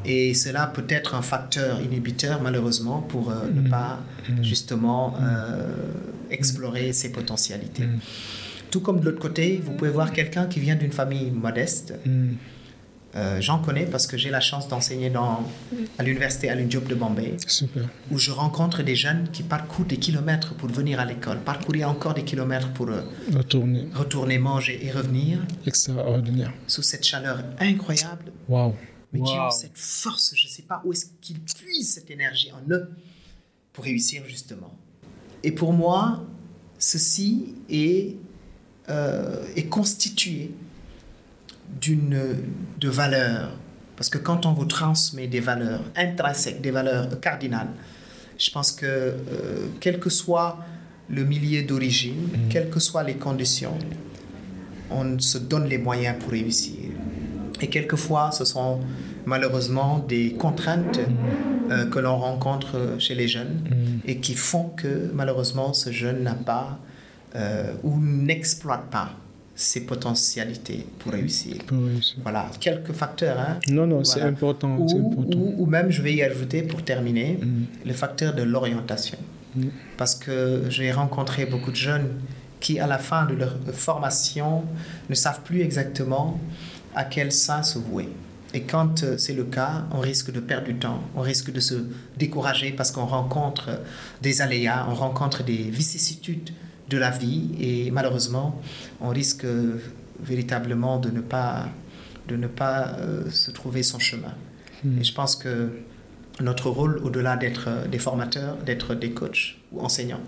Et 0.05 0.33
cela 0.33 0.67
peut 0.67 0.85
être 0.89 1.15
un 1.15 1.21
facteur 1.21 1.81
inhibiteur 1.81 2.41
malheureusement 2.41 3.01
pour 3.01 3.31
euh, 3.31 3.49
ne 3.51 3.67
pas 3.67 3.99
justement 4.41 5.15
euh, 5.19 5.73
explorer 6.29 6.93
ses 6.93 7.11
potentialités. 7.11 7.83
Tout 8.71 8.79
comme 8.79 8.99
de 8.99 9.05
l'autre 9.05 9.19
côté, 9.19 9.61
vous 9.63 9.73
pouvez 9.73 9.89
voir 9.89 10.13
quelqu'un 10.13 10.45
qui 10.45 10.59
vient 10.59 10.75
d'une 10.75 10.91
famille 10.91 11.31
modeste. 11.31 11.93
Euh, 13.15 13.39
j'en 13.39 13.59
connais 13.59 13.85
parce 13.85 14.07
que 14.07 14.17
j'ai 14.17 14.29
la 14.29 14.41
chance 14.41 14.67
d'enseigner 14.67 15.11
à 15.97 16.03
l'université 16.03 16.49
Alun 16.49 16.65
Diop 16.65 16.85
de 16.87 16.95
Bombay, 16.95 17.37
où 18.11 18.17
je 18.17 18.31
rencontre 18.31 18.83
des 18.83 18.95
jeunes 18.95 19.29
qui 19.31 19.41
parcourent 19.41 19.85
des 19.85 19.97
kilomètres 19.97 20.53
pour 20.55 20.69
venir 20.69 20.99
à 20.99 21.05
l'école, 21.05 21.39
parcourir 21.39 21.89
encore 21.89 22.13
des 22.13 22.25
kilomètres 22.25 22.73
pour 22.73 22.89
euh, 22.89 23.03
retourner. 23.33 23.87
retourner, 23.93 24.37
manger 24.37 24.85
et 24.85 24.91
revenir. 24.91 25.39
Extraordinaire. 25.65 26.51
Sous 26.67 26.81
cette 26.81 27.05
chaleur 27.05 27.41
incroyable. 27.59 28.33
Wow. 28.49 28.75
Mais 29.13 29.21
qui 29.21 29.31
ont 29.31 29.49
cette 29.49 29.77
force, 29.77 30.33
je 30.35 30.47
ne 30.47 30.51
sais 30.51 30.63
pas 30.63 30.81
où 30.83 30.91
est-ce 30.91 31.05
qu'ils 31.21 31.39
puisent 31.39 31.93
cette 31.93 32.11
énergie 32.11 32.51
en 32.51 32.69
eux 32.69 32.89
pour 33.71 33.85
réussir 33.85 34.23
justement. 34.27 34.77
Et 35.41 35.53
pour 35.53 35.71
moi, 35.71 36.25
ceci 36.77 37.55
est, 37.69 38.17
euh, 38.89 39.45
est 39.55 39.67
constitué 39.67 40.51
de 41.81 42.89
valeurs. 42.89 43.51
Parce 43.95 44.09
que 44.09 44.17
quand 44.17 44.45
on 44.45 44.53
vous 44.53 44.65
transmet 44.65 45.27
des 45.27 45.39
valeurs 45.39 45.83
intrinsèques, 45.95 46.61
des 46.61 46.71
valeurs 46.71 47.19
cardinales, 47.19 47.69
je 48.37 48.51
pense 48.51 48.71
que 48.71 48.85
euh, 48.85 49.67
quel 49.79 49.99
que 49.99 50.09
soit 50.09 50.59
le 51.09 51.23
milieu 51.23 51.63
d'origine, 51.63 52.27
mm. 52.27 52.49
quelles 52.49 52.69
que 52.69 52.79
soient 52.79 53.03
les 53.03 53.15
conditions, 53.15 53.77
on 54.91 55.17
se 55.19 55.37
donne 55.37 55.65
les 55.67 55.77
moyens 55.77 56.17
pour 56.19 56.31
réussir. 56.31 56.91
Et 57.61 57.67
quelquefois, 57.67 58.31
ce 58.31 58.43
sont 58.43 58.81
malheureusement 59.25 59.99
des 59.99 60.33
contraintes 60.33 60.99
mm. 60.99 61.71
euh, 61.71 61.85
que 61.85 61.99
l'on 61.99 62.17
rencontre 62.17 62.95
chez 62.99 63.15
les 63.15 63.29
jeunes 63.29 63.63
mm. 63.63 64.09
et 64.09 64.17
qui 64.17 64.33
font 64.33 64.69
que 64.75 65.09
malheureusement 65.13 65.73
ce 65.73 65.91
jeune 65.91 66.23
n'a 66.23 66.35
pas 66.35 66.79
euh, 67.35 67.73
ou 67.83 67.99
n'exploite 67.99 68.89
pas 68.89 69.11
ses 69.55 69.85
potentialités 69.85 70.85
pour 70.99 71.13
réussir. 71.13 71.55
Voilà, 72.21 72.51
quelques 72.59 72.91
facteurs. 72.91 73.39
Hein. 73.39 73.57
Non, 73.69 73.87
non, 73.87 74.03
c'est 74.03 74.21
important, 74.21 74.75
ou, 74.77 75.55
Ou, 75.57 75.65
même, 75.65 75.89
je 75.91 76.01
vais 76.01 76.13
y 76.13 76.21
ajouter 76.21 76.61
pour 76.61 76.83
terminer, 76.83 77.39
mm. 77.41 77.87
le 77.87 77.93
facteur 77.93 78.35
de 78.35 78.43
l'orientation. 78.43 79.17
Mm. 79.55 79.67
Parce 79.97 80.15
que 80.15 80.63
j'ai 80.69 80.91
rencontré 80.91 81.45
beaucoup 81.45 81.71
de 81.71 81.77
jeunes 81.77 82.09
qui, 82.59 82.79
à 82.79 82.87
la 82.87 82.97
fin 82.97 83.25
de 83.25 83.33
leur 83.33 83.55
formation, 83.71 84.63
ne 85.09 85.15
savent 85.15 85.41
plus 85.41 85.61
exactement 85.61 86.39
à 86.93 87.05
quel 87.05 87.31
sein 87.31 87.63
se 87.63 87.79
vouer. 87.79 88.09
Et 88.53 88.61
quand 88.61 89.03
euh, 89.03 89.17
c'est 89.17 89.33
le 89.33 89.43
cas, 89.43 89.85
on 89.91 89.99
risque 89.99 90.31
de 90.31 90.39
perdre 90.39 90.67
du 90.67 90.75
temps, 90.75 91.01
on 91.15 91.21
risque 91.21 91.51
de 91.51 91.59
se 91.59 91.75
décourager 92.17 92.71
parce 92.71 92.91
qu'on 92.91 93.05
rencontre 93.05 93.81
des 94.21 94.41
aléas, 94.41 94.85
on 94.89 94.93
rencontre 94.93 95.43
des 95.43 95.57
vicissitudes 95.57 96.51
de 96.89 96.97
la 96.97 97.09
vie 97.09 97.49
et 97.59 97.91
malheureusement, 97.91 98.61
on 99.01 99.09
risque 99.09 99.45
véritablement 100.19 100.99
de 100.99 101.09
ne 101.09 101.21
pas, 101.21 101.67
de 102.27 102.35
ne 102.35 102.47
pas 102.47 102.95
euh, 102.99 103.29
se 103.29 103.51
trouver 103.51 103.83
son 103.83 103.99
chemin. 103.99 104.33
Hmm. 104.83 104.99
Et 104.99 105.03
je 105.03 105.13
pense 105.13 105.35
que 105.35 105.69
notre 106.41 106.69
rôle, 106.69 106.99
au-delà 107.03 107.37
d'être 107.37 107.87
des 107.89 107.99
formateurs, 107.99 108.57
d'être 108.57 108.93
des 108.93 109.11
coachs 109.11 109.57
ou 109.71 109.81
enseignants, 109.81 110.21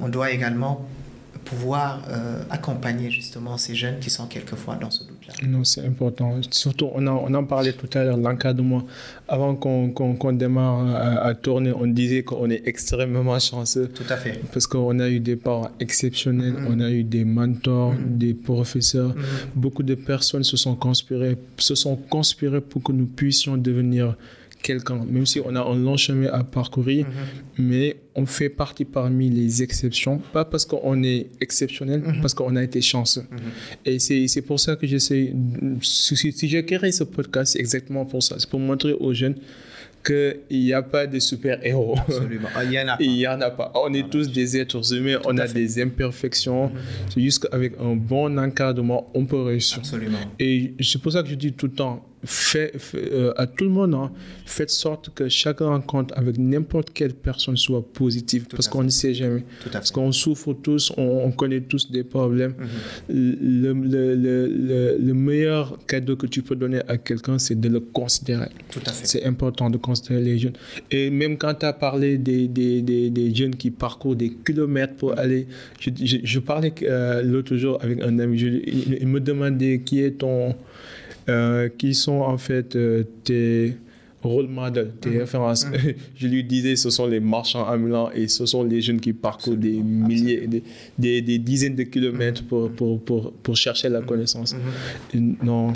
on 0.00 0.08
doit 0.08 0.30
également 0.30 0.86
pouvoir 1.44 2.02
euh, 2.08 2.42
accompagner 2.50 3.10
justement 3.10 3.56
ces 3.58 3.74
jeunes 3.74 3.98
qui 4.00 4.10
sont 4.10 4.26
quelquefois 4.26 4.76
dans 4.76 4.90
ce 4.90 5.04
Non, 5.46 5.64
c'est 5.64 5.84
important. 5.86 6.40
Surtout, 6.50 6.88
on 6.94 7.06
en, 7.06 7.24
on 7.26 7.34
en 7.34 7.44
parlait 7.44 7.72
tout 7.72 7.88
à 7.98 8.04
l'heure, 8.04 8.16
l'encadrement. 8.16 8.84
Avant 9.28 9.54
qu'on 9.56 9.90
qu'on 9.90 10.32
démarre 10.32 10.86
à, 10.94 11.26
à, 11.28 11.34
tourner, 11.34 11.72
on 11.72 11.86
disait 11.86 12.22
qu'on 12.22 12.48
est 12.50 12.62
extrêmement 12.66 13.38
chanceux. 13.38 13.88
Tout 13.88 14.04
à 14.08 14.16
fait. 14.16 14.40
Parce 14.52 14.66
qu'on 14.66 14.98
a 15.00 15.08
eu 15.08 15.20
des 15.20 15.36
parents 15.36 15.70
exceptionnels, 15.80 16.52
mm 16.52 16.66
-hmm. 16.66 16.76
on 16.76 16.80
a 16.80 16.90
eu 16.90 17.04
des 17.04 17.24
mentors, 17.24 17.92
mm 17.92 17.98
-hmm. 17.98 18.18
des 18.24 18.34
professeurs. 18.34 19.12
Mm 19.14 19.20
-hmm. 19.20 19.62
Beaucoup 19.62 19.82
de 19.92 19.94
personnes 20.12 20.44
se 20.52 20.56
sont 20.64 20.76
conspirées, 20.76 21.36
se 21.58 21.74
sont 21.74 21.96
conspirées 22.16 22.60
pour 22.70 22.80
que 22.82 22.92
nous 22.92 23.06
puissions 23.20 23.56
devenir 23.56 24.06
quelqu'un, 24.64 25.00
même 25.14 25.26
si 25.32 25.38
on 25.48 25.54
a 25.60 25.62
un 25.72 25.78
long 25.86 25.98
chemin 26.06 26.28
à 26.40 26.42
parcourir, 26.58 27.02
mm 27.06 27.10
-hmm. 27.10 27.68
mais 27.70 27.88
on 28.22 28.26
fait 28.38 28.52
partie 28.62 28.86
parmi 28.98 29.26
les 29.40 29.52
exceptions, 29.66 30.16
pas 30.36 30.44
parce 30.52 30.64
qu'on 30.70 30.98
est 31.14 31.22
exceptionnel, 31.46 32.00
mm 32.00 32.04
-hmm. 32.06 32.20
parce 32.22 32.34
qu'on 32.38 32.54
a 32.60 32.62
été 32.70 32.80
chanceux. 32.92 33.26
Mm 33.30 33.36
-hmm. 33.36 33.90
Et 34.22 34.26
c'est 34.32 34.44
pour 34.48 34.58
ça 34.64 34.72
que 34.78 34.86
j'essaie, 34.92 35.24
si, 35.82 36.46
j'ai 36.52 36.62
créé 36.70 36.92
ce 37.00 37.04
podcast, 37.16 37.48
c'est 37.52 37.62
exactement 37.66 38.04
pour 38.12 38.22
ça, 38.26 38.32
c'est 38.40 38.50
pour 38.54 38.62
montrer 38.70 38.94
aux 39.04 39.14
jeunes 39.20 39.38
qu'il 40.06 40.60
n'y 40.66 40.72
a 40.80 40.82
pas 40.94 41.04
de 41.14 41.18
super-héros. 41.30 41.96
Absolument. 42.08 42.50
Il 42.64 42.68
n'y 42.70 42.78
en 42.82 42.88
a 42.92 42.96
pas. 42.96 43.04
Il 43.08 43.12
n'y 43.20 43.26
en 43.34 43.40
a 43.48 43.50
pas. 43.58 43.68
On 43.86 43.90
est 43.98 44.08
tous 44.14 44.26
des 44.40 44.48
êtres 44.60 44.84
humains, 44.96 45.18
Tout 45.22 45.30
on 45.30 45.36
a 45.44 45.46
fait. 45.46 45.54
des 45.60 45.70
imperfections. 45.86 46.64
C'est 47.10 47.22
juste 47.28 47.38
qu'avec 47.42 47.72
un 47.88 47.96
bon 48.12 48.30
encadrement, 48.46 49.00
on 49.14 49.24
peut 49.30 49.42
réussir. 49.50 49.78
Absolument. 49.78 50.18
Et 50.46 50.54
c'est 50.88 51.00
pour 51.02 51.12
ça 51.14 51.20
que 51.24 51.30
je 51.34 51.38
dis 51.46 51.52
tout 51.60 51.66
le 51.72 51.76
temps, 51.82 51.96
fait, 52.24 52.72
fait 52.78 53.12
euh, 53.12 53.32
à 53.36 53.46
tout 53.46 53.64
le 53.64 53.70
monde, 53.70 53.94
hein, 53.94 54.10
faites 54.46 54.70
sorte 54.70 55.10
que 55.14 55.28
chaque 55.28 55.60
rencontre 55.60 56.12
avec 56.16 56.38
n'importe 56.38 56.90
quelle 56.92 57.12
personne 57.14 57.56
soit 57.56 57.82
positive, 57.92 58.46
Tout 58.46 58.56
parce 58.56 58.68
qu'on 58.68 58.82
ne 58.82 58.88
sait 58.88 59.14
jamais. 59.14 59.44
Tout 59.62 59.70
Parce 59.72 59.90
qu'on 59.90 60.10
souffre 60.12 60.52
tous, 60.54 60.92
on, 60.96 61.02
on 61.24 61.32
connaît 61.32 61.60
tous 61.60 61.90
des 61.90 62.04
problèmes. 62.04 62.54
Mhm. 62.58 62.66
Le, 63.08 63.72
le, 63.72 64.14
le, 64.14 64.46
le, 64.46 64.96
le 64.98 65.14
meilleur 65.14 65.78
cadeau 65.86 66.16
que 66.16 66.26
tu 66.26 66.42
peux 66.42 66.56
donner 66.56 66.80
à 66.88 66.96
quelqu'un, 66.98 67.38
c'est 67.38 67.58
de 67.60 67.68
le 67.68 67.80
considérer. 67.80 68.48
Tout 68.70 68.80
à 68.86 68.92
fait. 68.92 69.06
C'est 69.06 69.24
important 69.24 69.70
de 69.70 69.76
considérer 69.78 70.22
les 70.22 70.38
jeunes. 70.38 70.54
Et 70.90 71.10
même 71.10 71.36
quand 71.36 71.54
tu 71.54 71.66
as 71.66 71.72
parlé 71.72 72.18
des, 72.18 72.48
des, 72.48 72.82
des, 72.82 73.10
des 73.10 73.34
jeunes 73.34 73.54
qui 73.56 73.70
parcourent 73.70 74.16
des 74.16 74.30
kilomètres 74.44 74.94
pour 74.94 75.18
aller. 75.18 75.46
Je, 75.80 75.90
je, 76.02 76.16
je 76.22 76.38
parlais 76.38 76.72
euh, 76.82 77.22
l'autre 77.22 77.56
jour 77.56 77.78
avec 77.82 78.00
un 78.02 78.18
ami, 78.18 78.38
je- 78.38 78.46
il, 78.48 78.98
il 79.00 79.06
me 79.08 79.20
demandait 79.20 79.80
qui 79.84 80.00
est 80.00 80.12
ton. 80.18 80.54
Euh, 81.28 81.68
qui 81.76 81.94
sont 81.94 82.20
en 82.20 82.36
fait 82.38 82.76
euh, 82.76 83.04
tes 83.24 83.76
role 84.22 84.48
models, 84.48 84.92
tes 85.00 85.18
références. 85.18 85.66
je 86.16 86.26
lui 86.26 86.42
disais, 86.44 86.76
ce 86.76 86.88
sont 86.90 87.06
les 87.06 87.20
marchands 87.20 87.66
ambulants 87.68 88.10
et 88.10 88.26
ce 88.28 88.46
sont 88.46 88.62
les 88.64 88.80
jeunes 88.80 89.00
qui 89.00 89.12
parcourent 89.12 89.56
des 89.56 89.76
milliers, 89.82 90.46
des, 90.46 90.62
des, 90.98 91.20
des 91.22 91.38
dizaines 91.38 91.74
de 91.76 91.82
kilomètres 91.82 92.42
pour, 92.46 92.70
pour, 92.70 93.00
pour, 93.04 93.32
pour 93.32 93.56
chercher 93.56 93.90
la 93.90 94.00
connaissance. 94.00 94.54
Non, 95.14 95.72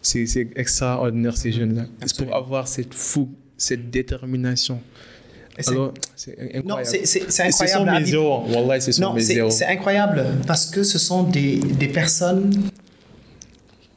c'est 0.00 0.24
extraordinaire 0.56 1.36
ces 1.36 1.52
jeunes-là. 1.52 1.84
C'est 2.06 2.24
pour 2.24 2.34
avoir 2.34 2.66
cette 2.66 2.94
fougue, 2.94 3.28
cette 3.58 3.90
détermination. 3.90 4.80
C'est- 5.58 5.70
Alors, 5.72 5.92
c'est 6.16 6.32
incroyable. 6.40 6.66
Non, 6.68 6.76
c'est 6.82 7.04
ce 7.04 7.18
sont 7.30 7.42
incroyable. 7.42 7.84
mes 7.90 7.96
Habib. 7.98 8.06
zéros. 8.06 8.44
Wallah, 8.48 8.80
ce 8.80 8.92
sont 8.92 9.02
Non, 9.02 9.12
mes 9.12 9.20
c'est 9.20 9.34
zéros. 9.34 9.50
c'est 9.50 9.66
incroyable 9.66 10.24
parce 10.46 10.64
que 10.70 10.82
ce 10.82 10.98
sont 10.98 11.24
des, 11.24 11.56
des 11.58 11.88
personnes 11.88 12.50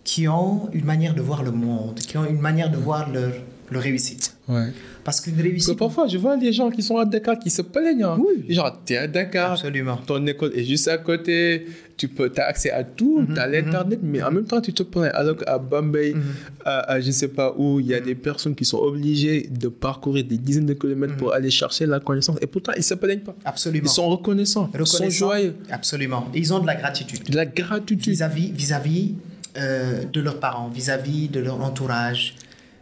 qui 0.05 0.27
ont 0.29 0.69
une 0.71 0.85
manière 0.85 1.13
de 1.13 1.21
voir 1.21 1.43
le 1.43 1.51
monde, 1.51 1.95
qui 1.99 2.17
ont 2.17 2.25
une 2.25 2.39
manière 2.39 2.69
de 2.71 2.77
voir 2.77 3.11
leur, 3.11 3.31
leur 3.71 3.81
réussite. 3.81 4.37
Ouais. 4.47 4.67
Parce 5.03 5.19
qu'une 5.21 5.33
Parce 5.33 5.43
que 5.43 5.49
réussite. 5.49 5.77
parfois, 5.79 6.07
je 6.07 6.17
vois 6.19 6.35
les 6.37 6.53
gens 6.53 6.69
qui 6.69 6.81
sont 6.83 6.97
à 6.97 7.05
Dakar 7.05 7.37
qui 7.39 7.49
se 7.49 7.63
plaignent. 7.63 8.03
hein. 8.03 8.17
Oui. 8.19 8.45
Genre, 8.53 8.71
tu 8.85 8.93
es 8.93 8.97
à 8.97 9.07
Dakar, 9.07 9.53
Absolument. 9.53 9.97
ton 10.05 10.23
école 10.27 10.51
est 10.55 10.63
juste 10.63 10.87
à 10.87 10.97
côté, 10.99 11.65
tu 11.97 12.07
peux, 12.07 12.31
as 12.37 12.43
accès 12.43 12.69
à 12.71 12.83
tout, 12.83 13.21
Mhm, 13.21 13.33
tu 13.33 13.39
as 13.39 13.47
l'Internet, 13.47 13.99
mais 14.03 14.21
en 14.21 14.31
même 14.31 14.45
temps, 14.45 14.61
tu 14.61 14.71
te 14.73 14.83
plains. 14.83 15.09
Alors 15.13 15.35
qu'à 15.37 15.57
Bombay, 15.57 16.13
Mhm. 16.13 16.21
à, 16.63 16.91
à 16.93 16.99
je 17.01 17.07
ne 17.07 17.11
sais 17.11 17.27
pas 17.29 17.53
où, 17.57 17.79
il 17.79 17.87
y 17.87 17.93
a 17.95 17.99
des 17.99 18.13
personnes 18.15 18.53
qui 18.55 18.65
sont 18.65 18.77
obligées 18.79 19.47
de 19.51 19.67
parcourir 19.67 20.23
des 20.25 20.37
dizaines 20.37 20.65
de 20.67 20.73
kilomètres 20.73 21.17
pour 21.17 21.33
aller 21.33 21.49
chercher 21.51 21.85
la 21.87 21.99
connaissance. 21.99 22.37
Et 22.41 22.47
pourtant, 22.47 22.73
ils 22.75 22.79
ne 22.79 22.83
se 22.83 22.93
plaignent 22.95 23.19
pas. 23.21 23.35
Absolument. 23.45 23.85
Ils 23.85 23.89
sont 23.89 24.07
reconnaissants, 24.09 24.69
ils 24.79 24.85
sont 24.87 25.09
joyeux. 25.09 25.55
Absolument. 25.71 26.27
Et 26.35 26.39
ils 26.39 26.53
ont 26.53 26.59
de 26.59 26.67
la 26.67 26.75
gratitude. 26.75 27.23
De 27.29 27.35
la 27.35 27.45
gratitude. 27.47 28.11
vis-à-vis 28.11 28.51
vis-à-vis 28.51 29.13
euh, 29.57 30.03
de 30.05 30.21
leurs 30.21 30.39
parents, 30.39 30.69
vis-à-vis 30.69 31.29
de 31.29 31.39
leur 31.39 31.61
entourage, 31.61 32.35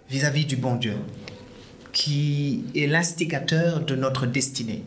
vis-à-vis 0.10 0.46
du 0.46 0.56
bon 0.56 0.76
Dieu, 0.76 0.96
qui 1.92 2.66
est 2.76 2.88
l'instigateur 2.88 3.82
de 3.82 3.96
notre 3.96 4.26
destinée. 4.26 4.84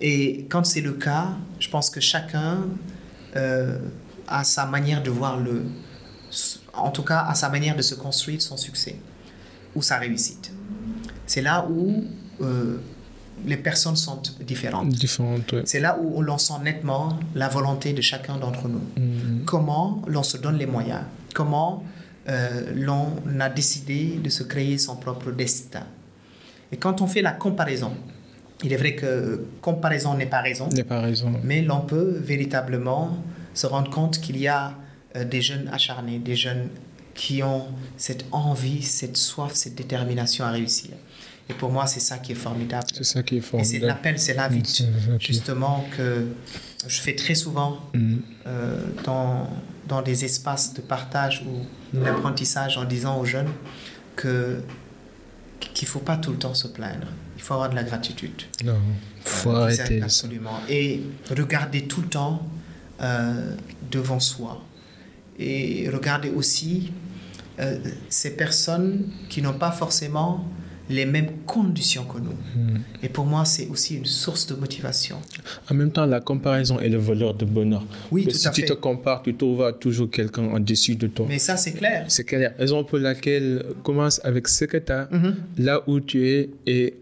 Et 0.00 0.46
quand 0.48 0.64
c'est 0.64 0.80
le 0.80 0.92
cas, 0.92 1.28
je 1.58 1.68
pense 1.68 1.90
que 1.90 2.00
chacun 2.00 2.66
euh, 3.34 3.78
a 4.26 4.44
sa 4.44 4.66
manière 4.66 5.02
de 5.02 5.10
voir 5.10 5.38
le, 5.38 5.64
en 6.74 6.90
tout 6.90 7.02
cas, 7.02 7.20
a 7.20 7.34
sa 7.34 7.48
manière 7.48 7.76
de 7.76 7.82
se 7.82 7.94
construire 7.94 8.42
son 8.42 8.56
succès 8.56 8.96
ou 9.74 9.82
sa 9.82 9.98
réussite. 9.98 10.52
C'est 11.26 11.42
là 11.42 11.66
où 11.68 12.04
euh, 12.40 12.78
les 13.44 13.56
personnes 13.56 13.96
sont 13.96 14.20
différentes. 14.40 14.88
Différentes, 14.88 15.52
ouais. 15.52 15.62
C'est 15.64 15.80
là 15.80 15.98
où 16.00 16.22
l'on 16.22 16.38
sent 16.38 16.54
nettement 16.62 17.18
la 17.34 17.48
volonté 17.48 17.92
de 17.92 18.00
chacun 18.00 18.36
d'entre 18.38 18.68
nous. 18.68 18.82
Mhm. 18.96 19.44
Comment 19.44 20.02
l'on 20.06 20.22
se 20.22 20.36
donne 20.36 20.56
les 20.56 20.66
moyens? 20.66 21.02
Comment 21.34 21.84
euh, 22.28 22.72
l'on 22.74 23.12
a 23.38 23.48
décidé 23.48 24.18
de 24.22 24.28
se 24.28 24.42
créer 24.42 24.78
son 24.78 24.96
propre 24.96 25.30
destin? 25.30 25.84
Et 26.72 26.76
quand 26.76 27.00
on 27.02 27.06
fait 27.06 27.22
la 27.22 27.32
comparaison, 27.32 27.92
il 28.64 28.72
est 28.72 28.76
vrai 28.76 28.94
que 28.94 29.44
comparaison 29.60 30.14
n'est 30.14 30.26
pas 30.26 30.40
raison, 30.40 30.68
pas 30.88 31.00
raison. 31.00 31.32
mais 31.44 31.62
l'on 31.62 31.80
peut 31.80 32.18
véritablement 32.18 33.18
se 33.54 33.66
rendre 33.66 33.90
compte 33.90 34.20
qu'il 34.20 34.38
y 34.38 34.48
a 34.48 34.74
euh, 35.14 35.24
des 35.24 35.42
jeunes 35.42 35.68
acharnés, 35.72 36.18
des 36.18 36.36
jeunes 36.36 36.68
qui 37.14 37.42
ont 37.42 37.66
cette 37.96 38.26
envie, 38.32 38.82
cette 38.82 39.16
soif, 39.16 39.52
cette 39.54 39.74
détermination 39.74 40.44
à 40.44 40.50
réussir. 40.50 40.90
Et 41.48 41.54
pour 41.54 41.70
moi, 41.70 41.86
c'est 41.86 42.00
ça 42.00 42.18
qui 42.18 42.32
est 42.32 42.36
formidable. 42.36 42.86
C'est 42.92 43.04
ça 43.04 43.22
qui 43.22 43.36
est 43.36 43.38
Et 43.38 43.40
c'est 43.42 43.46
formidable. 43.48 43.86
l'appel, 43.86 44.18
c'est 44.18 44.34
l'invite, 44.34 44.82
justement, 45.20 45.84
que 45.96 46.26
je 46.88 47.00
fais 47.00 47.14
très 47.14 47.34
souvent 47.36 47.78
Mhm. 47.94 48.20
euh, 48.46 48.80
dans, 49.04 49.48
dans 49.86 50.02
des 50.02 50.24
espaces 50.24 50.74
de 50.74 50.80
partage 50.80 51.44
ou 51.46 51.96
d'apprentissage 51.98 52.76
en 52.78 52.84
disant 52.84 53.20
aux 53.20 53.24
jeunes 53.24 53.50
que 54.16 54.60
qu'il 55.60 55.86
ne 55.86 55.90
faut 55.90 56.00
pas 56.00 56.16
tout 56.16 56.32
le 56.32 56.38
temps 56.38 56.54
se 56.54 56.68
plaindre. 56.68 57.06
Il 57.36 57.42
faut 57.42 57.54
avoir 57.54 57.68
de 57.70 57.74
la 57.76 57.82
gratitude. 57.84 58.42
Non, 58.64 58.78
faut 59.24 59.50
Euh, 59.50 59.62
arrêter 59.62 59.82
vis-à-vis- 59.82 59.98
ça. 60.00 60.04
Absolument. 60.06 60.58
Et 60.68 61.02
regarder 61.30 61.86
tout 61.86 62.00
le 62.02 62.08
temps 62.08 62.46
euh, 63.00 63.54
devant 63.90 64.20
soi. 64.20 64.62
Et 65.38 65.88
regarder 65.90 66.30
aussi 66.30 66.92
ces 68.10 68.30
personnes 68.36 69.10
qui 69.30 69.40
n'ont 69.42 69.58
pas 69.58 69.70
forcément 69.72 70.46
les 70.88 71.04
mêmes 71.06 71.30
conditions 71.46 72.04
que 72.04 72.18
nous. 72.18 72.30
Mhm. 72.56 72.80
Et 73.02 73.08
pour 73.08 73.26
moi, 73.26 73.44
c'est 73.44 73.66
aussi 73.68 73.96
une 73.96 74.04
source 74.04 74.46
de 74.46 74.54
motivation. 74.54 75.16
En 75.70 75.74
même 75.74 75.90
temps, 75.90 76.06
la 76.06 76.20
comparaison 76.20 76.78
est 76.78 76.88
le 76.88 76.98
voleur 76.98 77.34
de 77.34 77.44
bonheur. 77.44 77.84
Oui, 78.10 78.24
Parce 78.24 78.36
tout 78.38 78.42
que 78.44 78.48
à 78.48 78.52
si 78.52 78.60
tu 78.60 78.66
fait. 78.66 78.74
te 78.74 78.80
compares, 78.80 79.22
tu 79.22 79.34
trouveras 79.34 79.72
toujours 79.72 80.10
quelqu'un 80.10 80.44
en 80.44 80.60
dessus 80.60 80.94
de 80.96 81.06
toi. 81.08 81.26
Mais 81.28 81.38
ça, 81.38 81.56
c'est 81.56 81.72
clair. 81.72 82.04
C'est 82.08 82.24
clair. 82.24 82.54
Raison 82.58 82.84
pour 82.84 82.98
laquelle 82.98 83.64
commence 83.82 84.20
avec 84.24 84.46
ce 84.48 84.64
que 84.64 84.76
tu 84.76 84.92
as, 84.92 85.08
Mhm. 85.10 85.34
là 85.58 85.82
où 85.86 85.98
tu 86.00 86.28
es, 86.28 86.50
et 86.66 86.94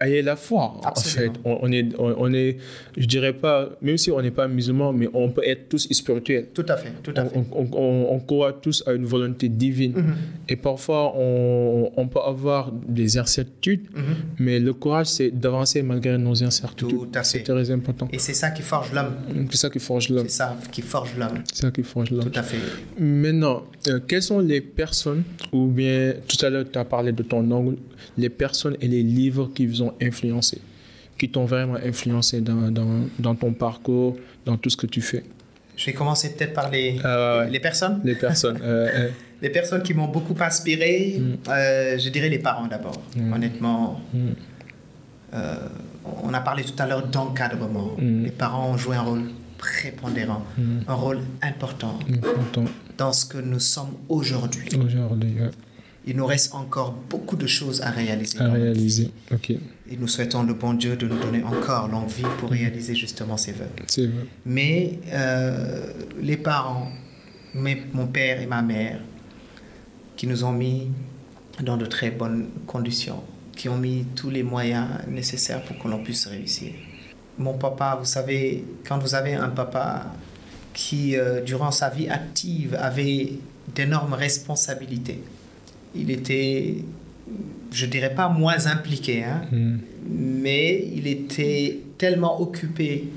ayez 0.00 0.22
la 0.22 0.36
foi. 0.36 0.74
En 0.78 0.80
Absolument. 0.84 1.32
fait, 1.34 1.40
on, 1.44 1.72
est, 1.72 1.86
on, 1.98 2.14
on 2.18 2.32
est, 2.32 2.56
je 2.96 3.06
dirais 3.06 3.32
pas, 3.32 3.70
même 3.82 3.96
si 3.98 4.10
on 4.10 4.20
n'est 4.22 4.30
pas 4.30 4.46
musulman, 4.48 4.92
mais 4.92 5.08
on 5.12 5.30
peut 5.30 5.42
être 5.44 5.68
tous 5.68 5.88
spirituels. 5.92 6.46
Tout 6.54 6.66
à 6.68 6.76
fait, 6.76 6.92
tout 7.02 7.12
à 7.16 7.24
fait. 7.24 7.36
On, 7.36 7.44
on, 7.52 7.68
on- 7.72 8.14
on 8.14 8.20
croit 8.20 8.52
tous 8.52 8.82
à 8.86 8.92
une 8.92 9.04
volonté 9.06 9.48
divine. 9.48 9.92
Mhm. 9.96 10.14
Et 10.48 10.56
parfois, 10.56 11.14
on, 11.16 12.08
peut 12.08 12.20
avoir 12.24 12.72
des 12.72 13.18
incertitudes, 13.18 13.86
Mhm. 13.94 14.02
mais 14.38 14.58
le 14.60 14.72
courage, 14.72 15.06
c'est 15.08 15.30
d'avancer 15.30 15.82
malgré 15.82 16.16
nos 16.18 16.42
incertitudes. 16.42 16.88
Tout 16.90 17.08
à 17.14 17.22
C'est 17.24 17.38
fait. 17.38 17.44
très 17.44 17.70
important. 17.70 18.08
Et 18.12 18.18
c'est 18.18 18.34
ça 18.34 18.50
qui 18.50 18.62
forge 18.62 18.92
l'homme. 18.92 19.12
C'est 19.50 19.56
ça 19.58 19.70
qui 19.70 19.78
forge 19.78 20.08
l'homme. 20.08 20.26
C'est 20.28 20.36
ça 20.36 20.50
qui 20.70 20.82
forge 20.82 21.16
l'homme. 21.18 21.42
C'est 21.52 21.62
ça 21.62 21.70
qui 21.70 21.82
forge 21.82 22.10
l'homme. 22.10 22.30
Tout 22.30 22.38
à 22.38 22.42
fait. 22.42 22.58
Maintenant, 22.98 23.64
euh, 23.88 24.00
quelles 24.06 24.22
sont 24.22 24.38
les 24.40 24.60
personnes, 24.60 25.22
ou 25.52 25.66
bien 25.66 26.14
tout 26.26 26.44
à 26.44 26.50
l'heure 26.50 26.64
tu 26.70 26.78
as 26.78 26.84
parlé 26.84 27.12
de 27.12 27.22
ton 27.22 27.48
ongle, 27.50 27.76
les 28.16 28.28
personnes 28.28 28.76
et 28.80 28.88
les 28.88 29.02
livres 29.02 29.50
qui 29.54 29.66
vous 29.66 29.82
ont 29.82 29.87
influencé, 30.00 30.60
qui 31.18 31.28
t'ont 31.30 31.44
vraiment 31.44 31.76
influencé 31.76 32.40
dans, 32.40 32.70
dans, 32.70 33.06
dans 33.18 33.34
ton 33.34 33.52
parcours, 33.52 34.16
dans 34.44 34.56
tout 34.56 34.70
ce 34.70 34.76
que 34.76 34.86
tu 34.86 35.00
fais? 35.00 35.24
Je 35.76 35.86
vais 35.86 35.92
commencer 35.92 36.34
peut-être 36.34 36.54
par 36.54 36.70
les, 36.70 36.98
Ah, 37.04 37.44
les 37.48 37.60
personnes. 37.60 38.00
Les 38.04 38.14
personnes. 38.16 38.58
euh, 38.62 39.08
Les 39.40 39.50
personnes 39.50 39.84
qui 39.84 39.94
m'ont 39.94 40.08
beaucoup 40.08 40.34
inspiré, 40.40 41.22
euh, 41.48 41.96
je 41.96 42.08
dirais 42.08 42.28
les 42.28 42.40
parents 42.40 42.66
d'abord. 42.66 43.00
Honnêtement, 43.32 44.00
euh, 45.32 45.54
on 46.24 46.34
a 46.34 46.40
parlé 46.40 46.64
tout 46.64 46.74
à 46.82 46.86
l'heure 46.88 47.06
d'encadrement. 47.06 47.92
Les 48.00 48.30
parents 48.32 48.70
ont 48.72 48.76
joué 48.76 48.96
un 48.96 49.02
rôle 49.02 49.22
prépondérant, 49.56 50.42
un 50.88 50.94
rôle 50.94 51.20
important, 51.42 51.98
dans 52.96 53.12
ce 53.12 53.26
que 53.26 53.38
nous 53.38 53.60
sommes 53.60 53.94
aujourd'hui. 54.08 54.68
Aujourd'hui, 54.84 55.34
Il 56.06 56.16
nous 56.16 56.26
reste 56.26 56.52
encore 56.54 56.92
beaucoup 57.08 57.36
de 57.36 57.46
choses 57.46 57.80
à 57.82 57.90
réaliser. 57.90 58.40
À 58.40 58.50
réaliser. 58.50 59.10
Ok. 59.32 59.52
Et 59.90 59.96
nous 59.96 60.08
souhaitons 60.08 60.42
le 60.42 60.52
bon 60.54 60.74
Dieu 60.74 60.96
de 60.96 61.06
nous 61.08 61.18
donner 61.18 61.42
encore 61.42 61.88
l'envie 61.88 62.24
pour 62.38 62.50
réaliser 62.50 62.94
justement 62.94 63.36
ces 63.36 63.52
vœux. 63.52 63.66
Mais 64.44 64.98
euh, 65.12 65.92
les 66.20 66.36
parents, 66.36 66.88
mes- 67.54 67.82
mon 67.94 68.06
père 68.06 68.40
et 68.40 68.46
ma 68.46 68.60
mère, 68.60 69.00
qui 70.16 70.26
nous 70.26 70.44
ont 70.44 70.52
mis 70.52 70.88
dans 71.62 71.76
de 71.78 71.86
très 71.86 72.10
bonnes 72.10 72.48
conditions, 72.66 73.22
qui 73.56 73.68
ont 73.68 73.78
mis 73.78 74.04
tous 74.14 74.30
les 74.30 74.42
moyens 74.42 74.86
nécessaires 75.08 75.62
pour 75.64 75.78
que 75.78 75.88
l'on 75.88 76.02
puisse 76.02 76.26
réussir. 76.26 76.72
Mon 77.38 77.54
papa, 77.54 77.96
vous 77.98 78.04
savez, 78.04 78.64
quand 78.86 78.98
vous 78.98 79.14
avez 79.14 79.34
un 79.34 79.48
papa 79.48 80.12
qui, 80.74 81.16
euh, 81.16 81.40
durant 81.40 81.70
sa 81.70 81.88
vie 81.88 82.08
active, 82.08 82.76
avait 82.78 83.32
d'énormes 83.74 84.14
responsabilités, 84.14 85.22
il 85.94 86.10
était, 86.10 86.76
je 87.72 87.86
dirais 87.86 88.14
pas 88.14 88.28
moins 88.28 88.66
impliqué, 88.66 89.24
hein, 89.24 89.42
Mm. 89.52 89.76
mais 90.08 90.88
il 90.94 91.06
était 91.06 91.78
tellement 91.98 92.40
occupé 92.40 93.08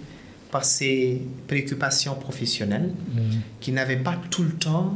par 0.52 0.66
ses 0.66 1.22
préoccupations 1.48 2.16
professionnelles 2.16 2.92
Mm. 3.16 3.20
qu'il 3.62 3.74
n'avait 3.74 3.98
pas 4.04 4.18
tout 4.30 4.44
le 4.44 4.52
temps 4.52 4.94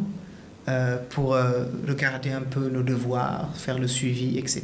euh, 0.67 0.97
pour 1.11 1.35
euh, 1.35 1.65
regarder 1.87 2.31
un 2.31 2.41
peu 2.41 2.69
nos 2.69 2.81
devoirs, 2.83 3.55
faire 3.55 3.77
le 3.77 3.87
suivi, 3.87 4.37
etc. 4.39 4.63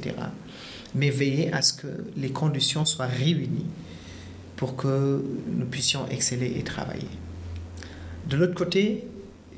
Mais 0.96 1.10
veiller 1.12 1.54
à 1.54 1.62
ce 1.62 1.74
que 1.74 1.88
les 2.18 2.30
conditions 2.32 2.86
soient 2.86 3.06
réunies 3.06 3.68
pour 4.56 4.76
que 4.76 5.24
nous 5.58 5.66
puissions 5.68 6.08
exceller 6.10 6.54
et 6.58 6.64
travailler. 6.64 7.08
De 8.30 8.36
l'autre 8.36 8.56
côté, 8.56 9.04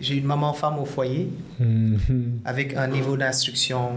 j'ai 0.02 0.16
une 0.18 0.26
maman 0.26 0.54
femme 0.54 0.78
au 0.80 0.86
foyer 0.86 1.30
Mm. 1.60 1.96
avec 2.46 2.76
un 2.76 2.88
niveau 2.88 3.16
d'instruction 3.18 3.92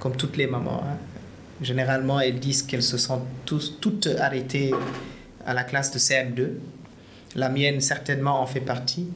comme 0.00 0.16
toutes 0.16 0.36
les 0.36 0.46
mamans. 0.48 0.82
hein. 0.84 0.96
Généralement, 1.62 2.18
elles 2.20 2.40
disent 2.40 2.62
qu'elles 2.62 2.82
se 2.82 2.96
sont 2.98 3.20
tous, 3.44 3.76
toutes 3.80 4.08
arrêtées 4.18 4.72
à 5.46 5.52
la 5.54 5.62
classe 5.62 5.92
de 5.92 5.98
CM2. 5.98 6.48
La 7.36 7.48
mienne, 7.50 7.80
certainement, 7.80 8.40
en 8.40 8.46
fait 8.46 8.60
partie. 8.60 9.06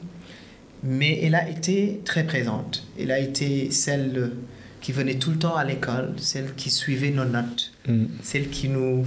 Mais 0.83 1.19
elle 1.23 1.33
a 1.35 1.49
été 1.49 2.01
très 2.05 2.23
présente. 2.23 2.83
Elle 2.99 3.11
a 3.11 3.17
été 3.19 3.71
celle 3.71 4.31
qui 4.79 4.91
venait 4.91 5.15
tout 5.15 5.31
le 5.31 5.37
temps 5.39 5.55
à 5.55 5.63
l'école, 5.63 6.13
celle 6.17 6.53
qui 6.53 6.69
suivait 6.69 7.09
nos 7.09 7.25
notes, 7.25 7.71
Mm. 7.87 8.05
celle 8.21 8.49
qui 8.49 8.69
nous 8.69 9.03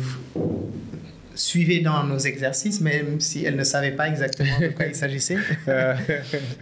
suivait 1.38 1.80
dans 1.80 2.02
nos 2.04 2.18
exercices, 2.18 2.80
même 2.80 3.20
si 3.20 3.44
elle 3.44 3.56
ne 3.56 3.64
savait 3.64 3.92
pas 3.92 4.08
exactement 4.08 4.58
de 4.60 4.68
quoi 4.68 4.86
il 4.86 4.94
s'agissait. 5.02 5.36
Euh, 5.68 5.94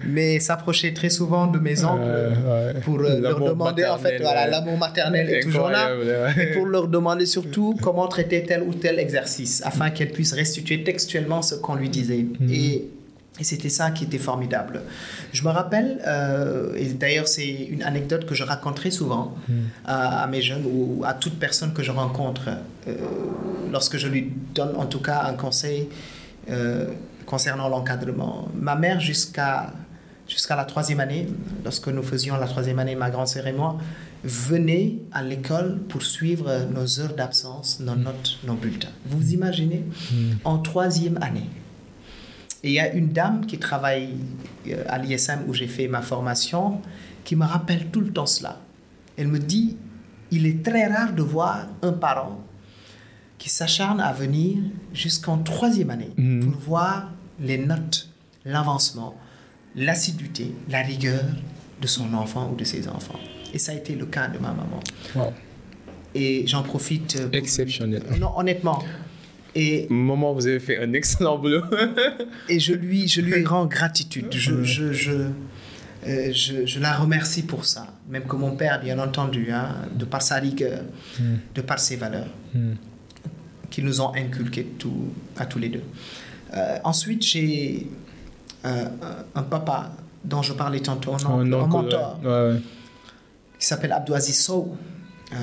Mais 0.06 0.38
s'approchait 0.40 0.92
très 0.92 1.10
souvent 1.10 1.46
de 1.46 1.58
mes 1.58 1.82
oncles 1.84 2.02
euh, 2.04 2.72
ouais. 2.74 2.80
pour 2.80 3.00
euh, 3.00 3.20
leur 3.20 3.40
demander 3.40 3.84
en 3.86 3.98
fait 3.98 4.18
voilà 4.20 4.46
l'amour 4.46 4.78
maternel 4.78 5.30
est 5.30 5.40
toujours 5.40 5.68
là 5.68 5.96
ouais. 5.96 6.42
et 6.42 6.46
pour 6.54 6.66
leur 6.66 6.88
demander 6.88 7.26
surtout 7.26 7.74
comment 7.82 8.06
traiter 8.08 8.42
tel 8.44 8.62
ou 8.62 8.74
tel 8.74 8.98
exercice 8.98 9.62
afin 9.64 9.90
qu'elle 9.90 10.10
puisse 10.10 10.32
restituer 10.32 10.84
textuellement 10.84 11.42
ce 11.42 11.54
qu'on 11.54 11.74
lui 11.74 11.88
disait 11.88 12.24
Mhm. 12.38 12.50
et 12.52 12.84
et 13.38 13.44
c'était 13.44 13.68
ça 13.68 13.90
qui 13.90 14.05
était 14.05 14.18
formidable. 14.18 14.83
Je 15.33 15.42
me 15.44 15.51
rappelle, 15.51 16.01
euh, 16.07 16.75
et 16.77 16.87
d'ailleurs 16.94 17.29
c'est 17.29 17.46
une 17.46 17.83
anecdote 17.83 18.25
que 18.27 18.35
je 18.35 18.44
raconte 18.44 18.77
très 18.77 18.90
souvent 18.90 19.35
Mhm. 19.49 19.55
à, 19.85 20.22
à 20.22 20.27
mes 20.27 20.40
jeunes 20.42 20.64
ou 20.66 21.03
à 21.05 21.12
toute 21.14 21.38
personne 21.38 21.72
que 21.75 21.83
je 21.83 21.90
rencontre, 21.92 22.49
euh, 22.88 22.94
lorsque 23.72 23.96
je 23.99 24.09
lui 24.09 24.33
donne 24.55 24.75
en 24.77 24.87
tout 24.87 25.01
cas 25.01 25.25
un 25.25 25.35
conseil 25.35 25.88
euh, 26.51 26.87
concernant 27.27 27.68
l'encadrement. 27.68 28.49
Ma 28.55 28.75
mère, 28.75 29.01
jusqu'à 29.01 29.72
jusqu'à 30.29 30.57
la 30.57 30.64
troisième 30.64 30.99
année, 31.01 31.29
lorsque 31.64 31.87
nous 31.88 32.03
faisions 32.03 32.37
la 32.37 32.46
troisième 32.49 32.79
année, 32.81 32.96
ma 32.96 33.11
grande 33.11 33.29
sœur 33.29 33.46
et 33.46 33.53
moi, 33.53 33.79
venait 34.25 34.94
à 35.12 35.22
l'école 35.22 35.79
pour 35.88 36.03
suivre 36.03 36.51
nos 36.75 36.99
heures 37.01 37.14
d'absence, 37.14 37.79
nos 37.81 37.94
notes, 37.94 38.38
nos 38.44 38.55
bulletins. 38.55 38.88
Vous 39.07 39.18
vous 39.18 39.33
imaginez 39.35 39.85
En 40.44 40.59
troisième 40.59 41.16
année. 41.22 41.49
Et 42.64 42.69
il 42.71 42.75
y 42.75 42.81
a 42.81 42.92
une 42.92 43.09
dame 43.09 43.47
qui 43.47 43.59
travaille 43.59 44.14
euh, 44.69 44.85
à 44.88 44.99
l'ISM 44.99 45.40
où 45.47 45.55
j'ai 45.55 45.69
fait 45.69 45.88
ma 45.88 46.03
formation 46.03 46.81
qui 47.25 47.37
me 47.37 47.45
rappelle 47.45 47.87
tout 47.90 48.01
le 48.01 48.12
temps 48.12 48.27
cela. 48.27 48.61
Elle 49.16 49.29
me 49.29 49.38
dit, 49.38 49.77
il 50.31 50.47
est 50.47 50.64
très 50.64 50.87
rare 50.87 51.12
de 51.12 51.23
voir 51.23 51.69
un 51.83 51.92
parent 51.92 52.40
qui 53.38 53.49
s'acharne 53.51 54.01
à 54.01 54.12
venir 54.12 54.59
jusqu'en 54.92 55.38
troisième 55.38 55.90
année 55.90 56.11
Mhm. 56.16 56.51
pour 56.53 56.61
voir 56.61 57.12
les 57.40 57.59
notes, 57.59 58.09
l'avancement, 58.45 59.14
l'assiduité, 59.75 60.55
la 60.69 60.81
rigueur 60.83 61.23
de 61.81 61.87
son 61.87 62.12
enfant 62.14 62.51
ou 62.53 62.57
de 62.57 62.64
ses 62.64 62.88
enfants. 62.88 63.19
Et 63.53 63.59
ça 63.59 63.73
a 63.73 63.75
été 63.75 63.95
le 63.95 64.07
cas 64.07 64.29
de 64.29 64.38
ma 64.38 64.49
maman. 64.53 64.81
Wow. 65.14 65.33
Et 66.14 66.47
j'en 66.47 66.62
profite. 66.62 67.21
pour- 67.23 67.35
Exceptionnel. 67.35 68.03
Non, 68.19 68.33
honnêtement. 68.38 68.83
Et 69.59 69.87
Maman, 69.88 70.35
vous 70.35 70.47
avez 70.47 70.61
fait 70.61 70.79
un 70.79 70.92
excellent 70.92 71.38
boulot. 71.38 71.62
et 72.49 72.61
je 72.61 72.75
lui, 72.75 73.09
je 73.09 73.23
lui 73.23 73.45
rends 73.45 73.64
gratitude. 73.66 74.27
Je, 74.31 74.62
je, 74.62 74.92
je, 74.92 75.12
euh, 76.07 76.33
je, 76.33 76.66
je 76.66 76.79
la 76.79 76.92
remercie 76.95 77.42
pour 77.42 77.64
ça. 77.64 77.87
Même 78.09 78.25
que 78.25 78.37
mon 78.37 78.55
père, 78.55 78.81
bien 78.83 78.99
entendu, 78.99 79.51
hein, 79.51 79.75
de 79.95 80.05
par 80.05 80.21
sa 80.21 80.37
rigueur, 80.37 80.81
de 81.55 81.61
par 81.62 81.79
ses 81.79 81.97
valeurs, 81.97 82.29
Mm. 82.55 82.75
qui 83.71 83.83
nous 83.83 84.01
ont 84.01 84.14
inculqué 84.14 84.64
tout, 84.64 85.09
à 85.37 85.47
tous 85.47 85.59
les 85.59 85.69
deux. 85.71 85.83
Euh, 86.55 86.79
ensuite, 86.85 87.23
j'ai 87.23 87.87
euh, 88.64 88.85
un 89.35 89.42
papa 89.42 89.92
dont 90.25 90.42
je 90.42 90.53
parlais 90.53 90.81
tantôt, 90.81 91.12
un, 91.14 91.16
oncle, 91.16 91.55
Un 91.55 91.66
mentor, 91.66 92.21
ouais. 92.23 92.29
Ouais, 92.29 92.53
ouais. 92.53 92.61
qui 93.59 93.66
s'appelle 93.66 93.92
Abdouaziz 93.92 94.38
Sow, 94.38 94.77
euh, 95.33 95.37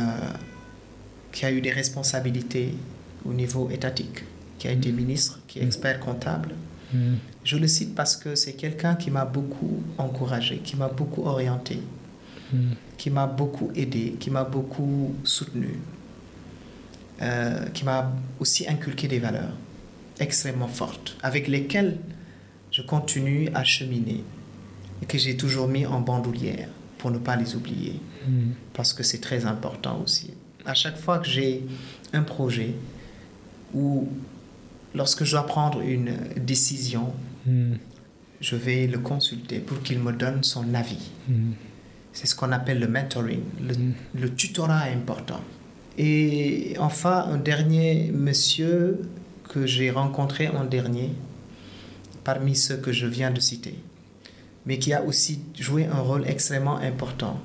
qui 1.31 1.45
a 1.45 1.51
eu 1.51 1.61
des 1.61 1.71
responsabilités 1.71 2.73
au 3.25 3.33
niveau 3.33 3.69
étatique, 3.69 4.23
qui 4.59 4.67
a 4.67 4.71
été 4.71 4.91
ministre, 4.91 5.39
qui 5.47 5.59
est 5.59 5.63
expert 5.63 5.99
comptable. 5.99 6.49
Mm. 6.93 7.15
Je 7.43 7.57
le 7.57 7.67
cite 7.67 7.95
parce 7.95 8.15
que 8.15 8.35
c'est 8.35 8.53
quelqu'un 8.53 8.95
qui 8.95 9.11
m'a 9.11 9.25
beaucoup 9.25 9.81
encouragé, 9.97 10.57
qui 10.59 10.75
m'a 10.75 10.87
beaucoup 10.89 11.23
orienté, 11.25 11.79
Mm. 12.53 12.73
qui 12.97 13.09
m'a 13.09 13.25
beaucoup 13.25 13.71
aidé, 13.75 14.15
qui 14.19 14.29
m'a 14.29 14.43
beaucoup 14.43 15.15
soutenu, 15.23 15.79
euh, 17.21 17.65
qui 17.73 17.83
m'a 17.85 18.11
aussi 18.39 18.67
inculqué 18.67 19.07
des 19.07 19.19
valeurs 19.19 19.53
extrêmement 20.19 20.67
fortes, 20.67 21.17
avec 21.23 21.47
lesquelles 21.47 21.97
je 22.71 22.81
continue 22.81 23.49
à 23.53 23.63
cheminer 23.63 24.23
et 25.01 25.05
que 25.05 25.17
j'ai 25.17 25.35
toujours 25.37 25.67
mis 25.67 25.85
en 25.85 25.99
bandoulière 26.01 26.69
pour 26.97 27.11
ne 27.11 27.17
pas 27.17 27.35
les 27.35 27.55
oublier, 27.55 27.99
Mm. 28.27 28.51
parce 28.73 28.93
que 28.93 29.03
c'est 29.03 29.19
très 29.19 29.45
important 29.45 29.99
aussi. 30.03 30.31
À 30.65 30.73
chaque 30.73 30.97
fois 30.97 31.19
que 31.19 31.27
j'ai 31.27 31.65
un 32.13 32.21
projet 32.23 32.73
ou 33.73 34.07
lorsque 34.95 35.23
je 35.23 35.31
dois 35.31 35.45
prendre 35.45 35.81
une 35.81 36.15
décision, 36.37 37.13
Mm. 37.45 37.73
je 38.39 38.55
vais 38.55 38.87
le 38.87 38.99
consulter 38.99 39.59
pour 39.59 39.81
qu'il 39.81 39.99
me 39.99 40.11
donne 40.11 40.43
son 40.43 40.73
avis. 40.73 41.11
Mm. 41.27 41.51
C'est 42.13 42.27
ce 42.27 42.35
qu'on 42.35 42.51
appelle 42.51 42.79
le 42.79 42.87
mentoring. 42.87 43.41
Le, 43.61 43.73
le 44.19 44.33
tutorat 44.33 44.89
est 44.89 44.93
important. 44.93 45.41
Et 45.97 46.75
enfin, 46.79 47.25
un 47.29 47.37
dernier 47.37 48.11
monsieur 48.13 49.01
que 49.49 49.65
j'ai 49.65 49.91
rencontré 49.91 50.47
en 50.47 50.63
dernier, 50.63 51.11
parmi 52.23 52.55
ceux 52.55 52.77
que 52.77 52.91
je 52.91 53.07
viens 53.07 53.31
de 53.31 53.39
citer, 53.39 53.75
mais 54.65 54.79
qui 54.79 54.93
a 54.93 55.03
aussi 55.03 55.41
joué 55.59 55.85
un 55.85 55.99
rôle 55.99 56.27
extrêmement 56.27 56.77
important 56.77 57.39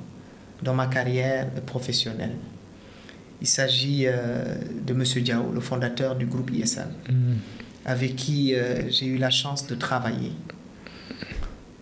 dans 0.62 0.74
ma 0.74 0.86
carrière 0.86 1.50
professionnelle. 1.66 2.36
Il 3.40 3.46
s'agit 3.46 4.04
euh, 4.06 4.56
de 4.86 4.92
monsieur 4.94 5.20
Diao, 5.20 5.52
le 5.52 5.60
fondateur 5.60 6.16
du 6.16 6.26
groupe 6.26 6.50
ISM 6.50 6.88
Mm. 7.08 7.34
avec 7.84 8.16
qui 8.16 8.54
euh, 8.54 8.90
j'ai 8.90 9.06
eu 9.06 9.16
la 9.18 9.30
chance 9.30 9.66
de 9.66 9.74
travailler. 9.74 10.32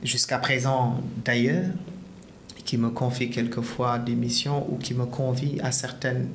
Jusqu'à 0.03 0.39
présent, 0.39 1.01
d'ailleurs, 1.25 1.71
qui 2.65 2.77
me 2.79 2.91
confie 2.91 3.31
quelquefois 3.31 3.99
des 3.99 4.15
missions 4.15 4.71
ou 4.71 4.77
qui 4.77 4.93
me 4.95 5.07
convie 5.07 5.59
à 5.63 5.73
certaines 5.73 6.29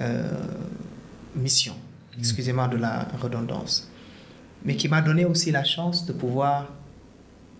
euh, 0.00 0.28
missions, 1.36 1.76
excusez-moi 2.18 2.68
de 2.68 2.76
la 2.76 3.06
redondance, 3.20 3.90
mais 4.64 4.76
qui 4.76 4.88
m'a 4.88 5.00
donné 5.02 5.24
aussi 5.24 5.52
la 5.52 5.62
chance 5.64 6.04
de 6.06 6.12
pouvoir 6.12 6.72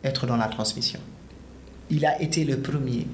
être 0.02 0.26
dans 0.26 0.36
la 0.36 0.48
transmission. 0.48 1.00
Il 1.90 2.04
a 2.04 2.20
été 2.20 2.44
le 2.44 2.58
premier 2.58 3.06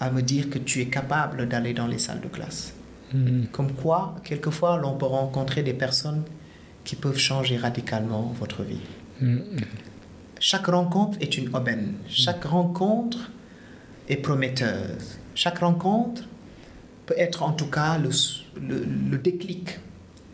à 0.00 0.10
me 0.10 0.22
dire 0.22 0.50
que 0.50 0.58
tu 0.58 0.80
es 0.80 0.86
capable 0.86 1.48
d'aller 1.48 1.74
dans 1.74 1.86
les 1.86 1.98
salles 1.98 2.20
de 2.20 2.28
classe. 2.28 2.72
Mm. 3.12 3.44
Comme 3.52 3.72
quoi, 3.72 4.16
quelquefois, 4.24 4.78
l'on 4.78 4.96
peut 4.96 5.06
rencontrer 5.06 5.62
des 5.62 5.74
personnes 5.74 6.24
qui 6.84 6.96
peuvent 6.96 7.18
changer 7.18 7.56
radicalement 7.56 8.34
votre 8.38 8.62
vie. 8.62 8.80
Mm. 9.20 9.38
Chaque 10.40 10.66
rencontre 10.66 11.18
est 11.20 11.36
une 11.36 11.54
aubaine. 11.54 11.94
Chaque 12.08 12.44
rencontre 12.44 13.30
est 14.08 14.16
prometteur. 14.16 14.96
Chaque 15.34 15.58
rencontre 15.58 16.22
peut 17.04 17.14
être 17.18 17.42
en 17.42 17.52
tout 17.52 17.66
cas 17.66 17.98
le, 17.98 18.10
le, 18.60 18.84
le 19.10 19.18
déclic 19.18 19.78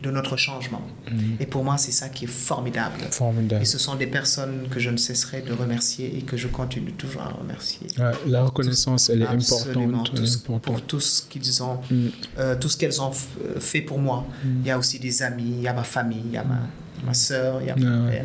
de 0.02 0.11
notre 0.11 0.37
changement. 0.37 0.82
Mhm. 1.11 1.37
Et 1.40 1.46
pour 1.46 1.64
moi, 1.64 1.78
c'est 1.78 1.90
ça 1.92 2.09
qui 2.11 2.24
est 2.26 2.28
formidable. 2.28 3.00
Formidable. 3.11 3.62
Et 3.62 3.64
ce 3.64 3.78
sont 3.78 3.94
des 3.94 4.06
personnes 4.06 4.68
que 4.70 4.78
je 4.78 4.90
ne 4.90 4.98
cesserai 4.98 5.40
de 5.40 5.52
remercier 5.54 6.18
et 6.18 6.22
que 6.22 6.37
je 6.37 6.48
continue 6.48 6.92
toujours 6.92 7.22
à 7.22 7.28
remercier. 7.30 7.87
Ouais, 7.98 8.12
la 8.26 8.42
reconnaissance, 8.44 9.09
elle 9.09 9.22
est 9.22 9.26
importante. 9.26 10.12
tout 10.14 10.59
pour 10.61 10.82
tout 10.82 11.00
ce 11.00 11.22
qu'ils 11.22 11.62
ont, 11.62 11.78
Mm. 11.90 12.06
euh, 12.38 12.56
tout 12.56 12.68
ce 12.68 12.76
qu'elles 12.76 13.00
ont 13.00 13.11
euh, 13.11 13.59
fait 13.59 13.80
pour 13.80 13.98
moi. 13.98 14.26
Il 14.44 14.66
y 14.66 14.70
a 14.70 14.78
aussi 14.78 14.98
des 14.98 15.22
amis, 15.22 15.54
il 15.59 15.62
y 15.62 15.68
a 15.68 15.72
ma 15.72 15.82
famille, 15.85 16.22
il 16.26 16.32
y 16.32 16.37
a 16.37 16.44
ma, 16.44 16.61
ma 17.04 17.14
soeur, 17.14 17.61
il 17.62 17.68
y 17.68 17.70
a 17.70 17.74
Ouais, 17.74 17.80
mon 17.80 18.06
ouais. 18.06 18.22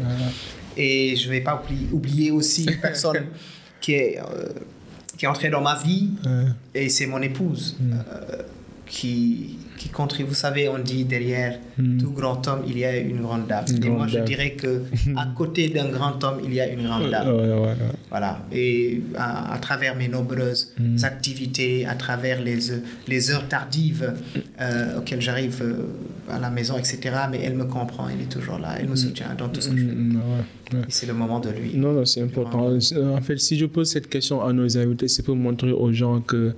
Et 0.77 1.15
je 1.15 1.27
ne 1.27 1.31
vais 1.31 1.41
pas 1.41 1.61
oublier, 1.63 1.87
oublier 1.91 2.31
aussi 2.31 2.65
une 2.65 2.79
personne 2.81 3.25
qui 3.81 3.93
est, 3.93 4.19
euh, 4.19 4.49
qui 5.17 5.23
est 5.25 5.27
entrée 5.29 5.49
dans 5.49 5.61
ma 5.61 5.75
vie, 5.81 6.09
Ouais. 6.25 6.45
et 6.75 6.89
c'est 6.89 7.07
mon 7.07 7.21
épouse 7.21 7.77
Mm. 7.79 7.93
euh, 7.93 8.41
qui, 8.85 9.57
qui 9.81 9.89
contribue. 9.89 10.29
Vous 10.29 10.35
savez, 10.47 10.63
on 10.75 10.79
dit 10.91 11.03
derrière 11.15 11.53
Mm. 11.77 11.97
tout 12.01 12.11
grand 12.19 12.41
homme, 12.49 12.61
il 12.71 12.77
y 12.77 12.85
a 12.85 12.93
une 13.11 13.21
grande 13.25 13.45
dame. 13.47 13.65
Une 13.75 13.83
et 13.85 13.89
moi, 13.89 14.05
je 14.15 14.19
dirais 14.31 14.51
que 14.61 14.71
à 15.23 15.25
côté 15.39 15.61
d'un 15.75 15.89
grand 15.97 16.17
homme, 16.25 16.39
il 16.47 16.53
y 16.53 16.61
a 16.65 16.67
une 16.75 16.83
grande 16.87 17.09
dame. 17.09 17.27
ouais, 17.27 17.47
ouais, 17.49 17.61
ouais. 17.65 17.75
Voilà. 18.13 18.31
Et 18.51 19.01
à, 19.15 19.53
à 19.55 19.57
travers 19.67 19.93
mes 20.01 20.07
nombreuses 20.17 20.63
Mm. 20.79 20.97
activités, 21.11 21.73
à 21.93 21.95
travers 22.05 22.37
les, 22.47 22.57
les 23.07 23.21
heures 23.31 23.47
tardives 23.55 24.07
euh, 24.59 24.97
auxquelles 24.97 25.21
j'arrive 25.27 25.59
euh, 25.61 26.35
à 26.35 26.37
la 26.45 26.49
maison, 26.57 26.75
etc. 26.81 26.97
Mais 27.31 27.39
elle 27.45 27.55
me 27.63 27.65
comprend, 27.77 28.05
elle 28.09 28.21
est 28.25 28.31
toujours 28.37 28.59
là, 28.65 28.69
elle 28.79 28.89
me 28.89 28.95
soutient 29.05 29.33
dans 29.41 29.49
tout 29.53 29.61
ce 29.61 29.69
que 29.69 29.77
je 29.77 29.85
fais. 29.87 30.77
Et 30.87 30.91
c'est 30.97 31.07
le 31.11 31.13
moment 31.13 31.39
de 31.39 31.49
lui. 31.49 31.69
Non, 31.83 31.91
non, 31.97 32.05
c'est 32.05 32.21
important. 32.29 32.61
En 33.19 33.21
fait, 33.27 33.37
si 33.47 33.53
je 33.61 33.65
pose 33.75 33.89
cette 33.95 34.09
question 34.15 34.37
à 34.47 34.49
nos 34.53 34.69
invités, 34.77 35.07
c'est 35.13 35.23
pour 35.23 35.35
montrer 35.35 35.71
aux 35.83 35.91
gens 36.01 36.17
que 36.21 36.53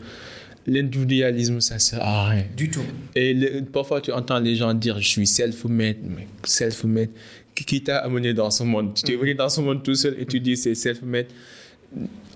l'individualisme, 0.68 1.60
ça 1.62 1.80
sert 1.80 2.02
à 2.02 2.30
rien. 2.30 2.46
Du 2.56 2.70
tout. 2.70 2.84
Et 3.16 3.34
le- 3.34 3.62
parfois, 3.66 4.02
tu 4.02 4.12
entends 4.12 4.40
les 4.40 4.56
gens 4.56 4.74
dire 4.74 5.00
Je 5.00 5.08
suis 5.08 5.28
self-made, 5.28 5.98
mais 6.04 6.28
self-made. 6.44 7.10
Qui, 7.56 7.66
qui 7.66 7.84
t'a 7.84 7.98
amené 8.00 8.34
dans 8.34 8.50
ce 8.50 8.64
monde? 8.64 8.94
Tu 8.96 9.14
es 9.14 9.16
venu 9.16 9.36
dans 9.36 9.50
ce 9.50 9.62
monde 9.62 9.84
tout 9.84 9.94
seul 9.96 10.16
et 10.20 10.26
tu 10.26 10.40
dis 10.40 10.58
c'est 10.58 10.74
self-made. 10.76 11.28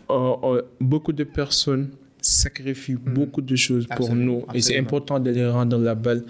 Euh, 0.09 0.33
euh, 0.43 0.61
beaucoup 0.79 1.11
de 1.11 1.23
personnes 1.23 1.89
sacrifient 2.21 2.95
beaucoup 2.95 3.41
de 3.41 3.55
choses 3.55 3.85
pour 3.87 4.07
Absolument, 4.07 4.43
nous 4.47 4.55
et 4.55 4.61
c'est 4.61 4.77
important 4.77 5.19
de 5.19 5.29
les 5.29 5.45
rendre 5.47 5.77
la 5.77 5.95
balle 5.95 6.23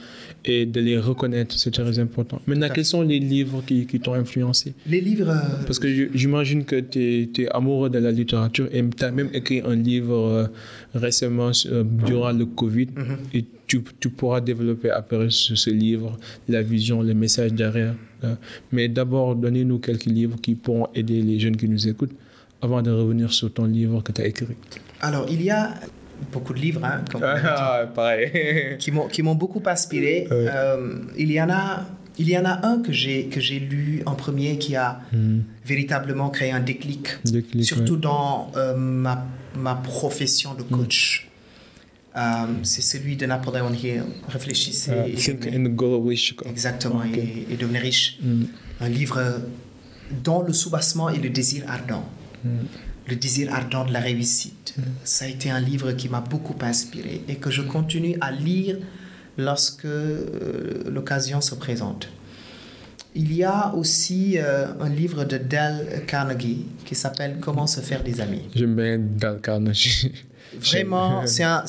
et 0.45 0.65
de 0.65 0.80
les 0.82 0.97
reconnaître, 0.97 1.56
c'est 1.58 1.71
très 1.71 1.97
important. 2.00 2.41
Maintenant, 2.45 2.67
quels 2.73 2.86
sont 2.86 3.02
les 3.02 3.19
livres 3.19 3.63
qui, 3.65 3.86
qui 3.86 4.00
t'ont 4.00 4.13
influencé? 4.13 4.73
Les 4.88 5.02
livres. 5.02 5.30
euh, 5.30 5.63
Parce 5.65 5.80
que 5.80 5.88
j'imagine 6.13 6.65
que 6.65 6.80
tu 6.80 7.30
es, 7.41 7.47
amoureux 7.50 7.89
de 7.89 8.00
la 8.00 8.12
littérature 8.12 8.67
et 8.71 8.84
tu 8.89 9.04
as 9.04 9.12
même 9.12 9.30
écrit 9.34 9.62
un 9.65 9.76
livre 9.76 10.15
euh, 10.15 10.47
récemment 10.93 11.52
euh, 11.67 11.84
durant 12.06 12.32
le 12.32 12.45
Covid 12.45 12.88
Mhm. 12.95 13.17
et 13.34 13.45
tu, 13.67 13.82
tu 14.00 14.10
pourras 14.10 14.39
développer 14.41 14.89
après 14.91 15.28
ce, 15.30 15.56
ce 15.56 15.69
livre 15.69 16.17
la 16.47 16.62
vision, 16.62 17.02
le 17.02 17.13
message 17.13 17.54
derrière. 17.54 17.95
Mais 18.71 18.88
d'abord, 18.88 19.36
donnez-nous 19.36 19.78
quelques 19.80 20.06
livres 20.06 20.38
qui 20.41 20.56
pourront 20.56 20.88
aider 20.95 21.21
les 21.21 21.39
jeunes 21.39 21.56
qui 21.56 21.67
nous 21.69 21.88
écoutent 21.88 22.13
avant 22.62 22.82
de 22.82 22.91
revenir 22.91 23.32
sur 23.34 23.54
ton 23.54 23.65
livre 23.65 24.02
que 24.02 24.12
tu 24.12 24.22
as 24.22 24.26
écrit. 24.28 24.48
Alors, 25.02 25.26
il 25.30 25.41
y 25.41 25.50
a 25.52 25.74
beaucoup 26.32 26.54
de 26.54 26.60
livres, 26.60 26.84
hein, 26.84 27.04
comme 27.12 27.24
Ah, 27.24 27.86
pareil. 27.96 28.78
qui 28.80 28.91
m'ont 28.91 29.08
qui 29.08 29.22
m'ont 29.22 29.36
beaucoup 29.36 29.62
inspiré. 29.65 30.28
Euh, 30.32 31.00
il 31.17 31.32
y 31.32 31.41
en 31.41 31.50
a. 31.50 31.86
Il 32.20 32.28
y 32.28 32.36
en 32.36 32.46
a 32.46 32.65
un 32.65 32.82
que 32.82 32.91
j'ai 32.91 33.26
que 33.28 33.39
j'ai 33.39 33.60
lu 33.60 34.02
en 34.08 34.15
premier 34.15 34.58
qui 34.58 34.76
a 34.76 35.02
Hmm, 35.13 35.41
véritablement 35.63 36.30
créé 36.32 36.50
un 36.52 36.60
déclic, 36.60 37.10
déclic, 37.24 37.63
surtout 37.63 37.93
ouais. 37.93 38.00
dans 38.00 38.52
euh, 38.56 38.76
ma, 38.76 39.24
ma 39.56 39.76
profession 39.76 40.56
de 40.56 40.63
coach. 40.63 41.30
Euh, 42.15 42.22
c'est 42.63 42.82
celui 42.82 43.15
de 43.17 43.28
Napoleon 43.28 43.72
Hill. 43.72 44.02
Réfléchissez. 44.30 44.89
Euh, 44.89 45.06
et 45.06 45.13
Think 45.13 45.41
devenez- 45.46 45.58
and 45.67 45.70
Go 45.76 45.98
Wish. 46.00 46.34
quoi. 46.36 46.50
exactement, 46.50 47.04
et, 47.04 47.46
et 47.52 47.56
devenir 47.56 47.82
riche. 47.84 48.17
Hmm, 48.24 48.46
Un 48.82 48.89
livre 48.89 49.22
dont 50.24 50.41
le 50.41 50.54
soubassement 50.54 51.10
est 51.10 51.20
le 51.22 51.30
désir 51.30 51.65
ardent. 51.67 52.04
Le 53.07 53.15
désir 53.15 53.53
ardent 53.53 53.86
de 53.86 53.93
la 53.93 54.01
réussite. 54.01 54.75
Ça 55.03 55.25
a 55.25 55.27
été 55.29 55.49
un 55.49 55.62
livre 55.62 55.93
qui 55.93 56.10
m'a 56.10 56.19
beaucoup 56.19 56.55
inspiré 56.62 57.21
et 57.27 57.36
que 57.36 57.49
je 57.49 57.62
continue 57.62 58.17
à 58.19 58.31
lire 58.31 58.77
lorsque 59.38 59.86
euh, 59.86 60.83
l'occasion 60.89 61.39
se 61.41 61.55
présente. 61.55 62.10
Il 63.15 63.33
y 63.33 63.43
a 63.43 63.73
aussi 63.73 64.38
euh, 64.38 64.67
un 64.79 64.89
livre 64.89 65.23
de 65.23 65.38
Dale 65.38 66.03
Carnegie 66.05 66.65
qui 66.86 66.95
s'appelle 66.95 67.38
Comment 67.39 67.65
se 67.65 67.81
faire 67.81 68.03
des 68.03 68.19
amis. 68.19 68.43
J'aime 68.53 68.75
bien 68.75 68.99
Dal 68.99 69.39
Carnegie. 69.41 70.13
Vraiment, 70.60 71.25
c'est 71.25 71.43
un, 71.43 71.63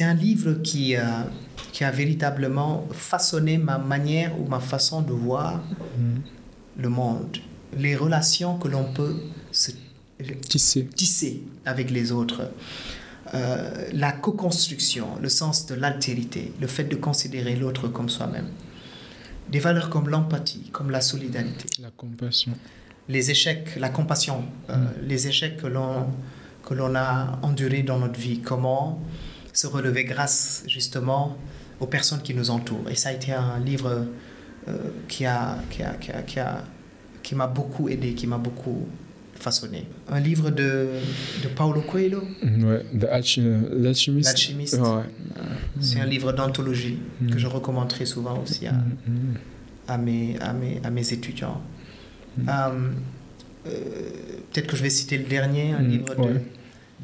un 0.00 0.14
livre 0.14 0.54
qui, 0.62 0.96
euh, 0.96 1.02
qui 1.72 1.84
a 1.84 1.90
véritablement 1.90 2.86
façonné 2.92 3.58
ma 3.58 3.78
manière 3.78 4.38
ou 4.40 4.48
ma 4.48 4.60
façon 4.60 5.02
de 5.02 5.12
voir 5.12 5.62
le 6.78 6.88
monde, 6.88 7.36
les 7.76 7.96
relations 7.96 8.58
que 8.58 8.68
l'on 8.68 8.92
peut 8.92 9.16
se 9.50 9.70
tisser 10.80 11.42
avec 11.64 11.90
les 11.90 12.12
autres. 12.12 12.50
Euh, 13.34 13.88
la 13.92 14.12
co-construction, 14.12 15.06
le 15.20 15.28
sens 15.28 15.66
de 15.66 15.74
l'altérité, 15.74 16.52
le 16.60 16.66
fait 16.66 16.84
de 16.84 16.96
considérer 16.96 17.56
l'autre 17.56 17.88
comme 17.88 18.08
soi-même. 18.08 18.48
Des 19.50 19.58
valeurs 19.58 19.90
comme 19.90 20.08
l'empathie, 20.08 20.68
comme 20.70 20.90
la 20.90 21.00
solidarité, 21.00 21.66
La 21.80 21.90
compassion. 21.90 22.52
les 23.08 23.30
échecs, 23.30 23.76
la 23.76 23.88
compassion, 23.88 24.44
euh, 24.70 24.76
les 25.02 25.28
échecs 25.28 25.56
que 25.56 25.66
l'on 25.66 26.06
que 26.64 26.74
l'on 26.74 26.94
a 26.94 27.40
endurés 27.42 27.82
dans 27.82 27.98
notre 27.98 28.20
vie, 28.20 28.40
comment 28.40 29.00
se 29.52 29.66
relever 29.66 30.04
grâce 30.04 30.62
justement 30.68 31.36
aux 31.80 31.86
personnes 31.86 32.22
qui 32.22 32.34
nous 32.34 32.50
entourent. 32.50 32.88
Et 32.88 32.94
ça 32.94 33.08
a 33.08 33.12
été 33.12 33.32
un 33.32 33.58
livre 33.58 34.06
euh, 34.68 34.78
qui 35.08 35.26
a 35.26 35.58
qui 35.70 35.82
a 35.82 35.94
qui 35.94 36.12
a 36.12 36.22
qui 36.22 36.38
a 36.38 36.64
qui 37.22 37.34
m'a 37.34 37.46
beaucoup 37.46 37.88
aidé, 37.88 38.14
qui 38.14 38.26
m'a 38.26 38.38
beaucoup 38.38 38.86
façonné. 39.34 39.86
Un 40.08 40.20
livre 40.20 40.50
de 40.50 40.86
de 41.42 41.48
Paulo 41.54 41.80
Coelho, 41.82 42.22
Ouais, 42.42 42.84
L'Alchimiste. 42.92 44.28
L'Alchimiste. 44.28 44.78
Ouais. 44.78 45.02
c'est 45.80 46.00
un 46.00 46.06
livre 46.06 46.32
d'anthologie 46.32 46.98
que 47.30 47.38
je 47.38 47.46
recommande 47.46 47.88
très 47.88 48.06
souvent 48.06 48.38
aussi 48.42 48.66
à, 48.66 48.72
Mhm. 48.72 49.34
à 49.88 49.98
mes, 49.98 50.36
à 50.40 50.52
mes, 50.52 50.80
à 50.84 50.90
mes 50.90 51.12
étudiants. 51.12 51.60
Euh, 52.38 52.90
euh, 53.66 53.70
Peut-être 54.52 54.66
que 54.66 54.76
je 54.76 54.82
vais 54.82 54.90
citer 54.90 55.16
le 55.18 55.24
dernier, 55.24 55.72
un 55.72 55.82
Mm, 55.82 55.88
livre 55.90 56.14
de, 56.14 56.20
ouais. 56.22 56.44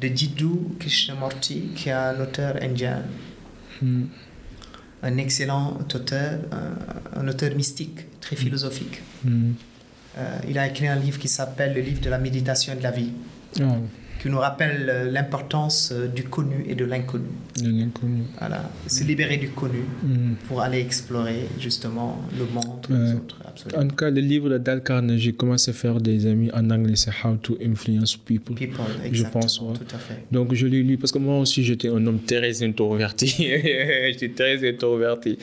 de 0.01 0.07
Jiddu 0.15 0.49
Krishnamurti, 0.79 1.69
qui 1.75 1.89
est 1.89 1.93
un 1.93 2.19
auteur 2.21 2.55
indien, 2.61 3.01
un 5.01 5.17
excellent 5.17 5.77
auteur, 5.95 6.39
un, 6.51 7.19
un 7.21 7.27
auteur 7.27 7.55
mystique, 7.55 7.99
très 8.21 8.35
philosophique. 8.35 9.01
Euh, 10.17 10.37
il 10.47 10.57
a 10.57 10.67
écrit 10.67 10.87
un 10.87 10.95
livre 10.95 11.19
qui 11.19 11.27
s'appelle 11.27 11.73
Le 11.73 11.81
livre 11.81 12.01
de 12.01 12.09
la 12.09 12.17
méditation 12.17 12.73
et 12.73 12.75
de 12.75 12.83
la 12.83 12.91
vie, 12.91 13.11
Ah, 13.59 13.75
qui 14.19 14.29
nous 14.29 14.39
rappelle 14.39 14.87
euh, 14.89 15.11
l'importance 15.11 15.91
euh, 15.93 16.07
du 16.07 16.23
connu 16.23 16.65
et 16.67 16.75
de 16.75 16.85
l'inconnu. 16.85 17.25
de 17.63 17.69
l'inconnu. 17.69 18.23
Voilà, 18.37 18.69
se 18.87 19.03
libérer 19.03 19.37
du 19.37 19.49
connu 19.49 19.83
Mhm. 20.03 20.35
pour 20.47 20.61
aller 20.61 20.79
explorer 20.79 21.41
justement 21.59 22.19
le 22.37 22.45
monde, 22.53 22.85
les 22.89 22.95
Ouais. 22.95 23.13
autres. 23.15 23.37
Absolument. 23.45 23.81
En 23.83 23.87
tout 23.87 23.95
cas, 23.95 24.09
le 24.09 24.21
livre 24.21 24.49
de 24.49 24.57
Dal 24.57 24.83
Carnegie, 24.83 25.33
Comment 25.33 25.57
se 25.57 25.71
faire 25.71 25.99
des 26.01 26.25
amis, 26.25 26.49
en 26.53 26.69
anglais, 26.69 26.95
c'est 26.95 27.11
How 27.23 27.35
to 27.37 27.57
Influence 27.63 28.15
People. 28.17 28.55
People, 28.55 28.83
Je 29.03 29.07
exactement, 29.07 29.41
pense, 29.41 29.61
ouais. 29.61 29.73
tout 29.73 29.95
à 29.95 29.97
fait. 29.97 30.19
Donc, 30.31 30.53
je 30.53 30.67
l'ai 30.67 30.83
lu 30.83 30.97
parce 30.97 31.11
que 31.11 31.17
moi 31.19 31.37
aussi, 31.39 31.63
j'étais 31.63 31.89
un 31.89 32.05
homme 32.05 32.19
très 32.25 32.61
introverti. 32.63 33.27
j'étais 34.11 34.29
très 34.29 34.69
introverti. 34.69 35.37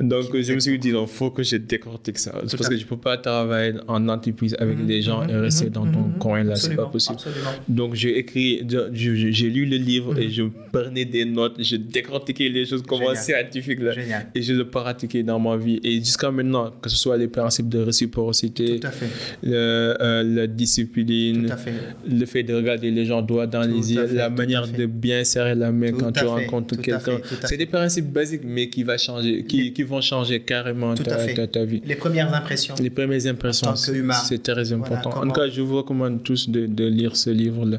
Donc, 0.00 0.24
je 0.36 0.52
me 0.54 0.60
suis 0.60 0.78
dit, 0.78 0.88
il 0.90 1.06
faut 1.06 1.30
que 1.30 1.42
je 1.42 1.56
décortique 1.56 2.18
ça. 2.18 2.32
parce 2.32 2.54
à 2.54 2.68
que 2.68 2.76
je 2.76 2.82
ne 2.84 2.88
peux 2.88 2.96
pas 2.96 3.16
travailler 3.18 3.74
en 3.88 4.08
entreprise 4.08 4.54
avec 4.58 4.78
Mhm, 4.78 4.86
les 4.86 5.02
gens 5.02 5.22
et 5.28 5.32
mhm, 5.32 5.40
rester 5.40 5.66
mhm, 5.66 5.70
dans 5.72 5.86
ton 5.86 6.04
coin 6.18 6.42
là, 6.44 6.56
c'est 6.56 6.74
pas 6.76 6.86
possible. 6.86 7.14
Absolument. 7.16 7.50
Donc, 7.68 7.94
j'ai 7.94 8.18
écrit, 8.22 8.50
j'ai 8.92 9.48
lu 9.56 9.64
le 9.66 9.76
livre 9.76 10.18
et 10.18 10.28
je 10.30 10.44
prenais 10.72 11.04
des 11.04 11.24
notes, 11.24 11.56
je 11.70 11.76
décortiquais 11.76 12.48
les 12.48 12.64
choses 12.70 12.82
comme 12.82 13.02
un 13.02 13.14
Génial. 13.14 13.24
scientifique. 13.28 13.80
Là. 13.80 13.92
Génial. 13.92 14.26
Et 14.34 14.42
je 14.42 14.52
le 14.54 14.64
pratiquais 14.76 15.22
dans 15.22 15.38
ma 15.38 15.56
vie. 15.56 15.78
Et 15.84 15.94
jusqu'à 15.98 16.30
maintenant, 16.30 16.72
que 16.82 16.88
ce 16.88 16.96
soit 16.96 17.16
les 17.16 17.28
principes 17.28 17.68
de 17.68 17.78
réciprocité, 17.90 18.80
Tout 18.80 18.86
à 18.86 18.90
fait. 18.90 19.06
le- 19.42 19.52
euh, 20.00 20.22
la 20.22 20.46
discipline, 20.46 21.46
Tout 21.46 21.52
à 21.52 21.56
fait. 21.56 21.72
le 22.08 22.26
fait 22.26 22.42
de 22.42 22.54
regarder 22.54 22.90
les 22.90 23.04
gens 23.04 23.22
droit 23.22 23.46
dans 23.46 23.62
Tout 23.62 23.74
les 23.74 23.92
yeux, 23.94 24.06
la 24.14 24.28
tout 24.28 24.36
manière 24.36 24.66
de 24.66 24.86
bien 24.86 25.22
serrer 25.24 25.54
la 25.54 25.70
main 25.72 25.90
Tout 25.90 25.98
quand 25.98 26.12
tu 26.12 26.24
rencontres 26.24 26.76
quelqu'un. 26.80 27.18
C'est 27.44 27.56
des 27.56 27.66
principes 27.66 28.10
basiques, 28.12 28.42
mais 28.44 28.68
qui, 28.68 28.82
va 28.82 28.96
changer, 28.98 29.44
qui, 29.44 29.72
qui 29.72 29.82
vont 29.82 30.00
changer 30.00 30.40
carrément 30.40 30.94
ta, 30.94 31.16
ta, 31.26 31.46
ta 31.46 31.64
vie. 31.64 31.82
Les 31.84 31.96
premières 31.96 32.32
impressions. 32.34 32.74
Les 32.80 32.90
premières 32.90 33.26
impressions, 33.26 33.74
c'est 33.76 34.42
très 34.42 34.72
important. 34.72 35.10
en 35.10 35.12
comment- 35.12 35.32
tout 35.32 35.40
cas, 35.40 35.48
je 35.48 35.60
vous 35.60 35.76
recommande 35.76 36.22
tous 36.22 36.48
de, 36.48 36.66
de 36.66 36.86
lire 36.86 37.16
ce 37.16 37.30
livre-là. 37.30 37.78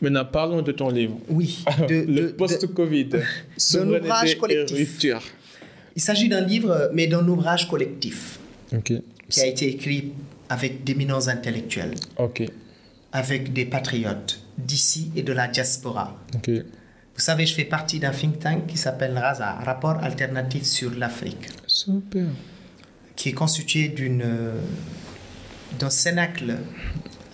Maintenant, 0.00 0.24
parlons 0.24 0.62
de 0.62 0.72
ton 0.72 0.90
livre. 0.90 1.18
Oui. 1.28 1.64
de- 1.88 2.04
le 2.08 2.32
post-Covid. 2.32 3.10
Souveraineté 3.56 4.04
ouvrage 4.06 4.32
et 4.32 4.36
collectif. 4.38 4.76
rupture. 4.76 5.22
Il 5.96 6.02
s'agit 6.02 6.28
d'un 6.28 6.40
livre, 6.42 6.90
mais 6.94 7.06
d'un 7.08 7.26
ouvrage 7.26 7.68
collectif, 7.68 8.38
qui 9.28 9.40
a 9.40 9.46
été 9.46 9.68
écrit 9.68 10.12
avec 10.48 10.84
d'éminents 10.84 11.26
intellectuels, 11.28 11.94
Ok. 12.18 12.42
avec 13.12 13.52
des 13.52 13.64
patriotes, 13.64 14.40
d'ici 14.56 15.10
et 15.16 15.22
de 15.22 15.32
la 15.32 15.48
diaspora. 15.48 16.16
Vous 16.46 17.24
savez, 17.24 17.46
je 17.46 17.54
fais 17.54 17.64
partie 17.64 17.98
d'un 17.98 18.12
think 18.12 18.38
tank 18.38 18.66
qui 18.68 18.76
s'appelle 18.78 19.18
RASA, 19.18 19.54
Rapport 19.64 19.96
alternatif 20.04 20.62
sur 20.62 20.92
l'Afrique. 20.96 21.48
Super. 21.66 22.26
Qui 23.16 23.30
est 23.30 23.32
constitué 23.32 23.88
d'une, 23.88 24.24
d'un 25.80 25.90
cénacle 25.90 26.58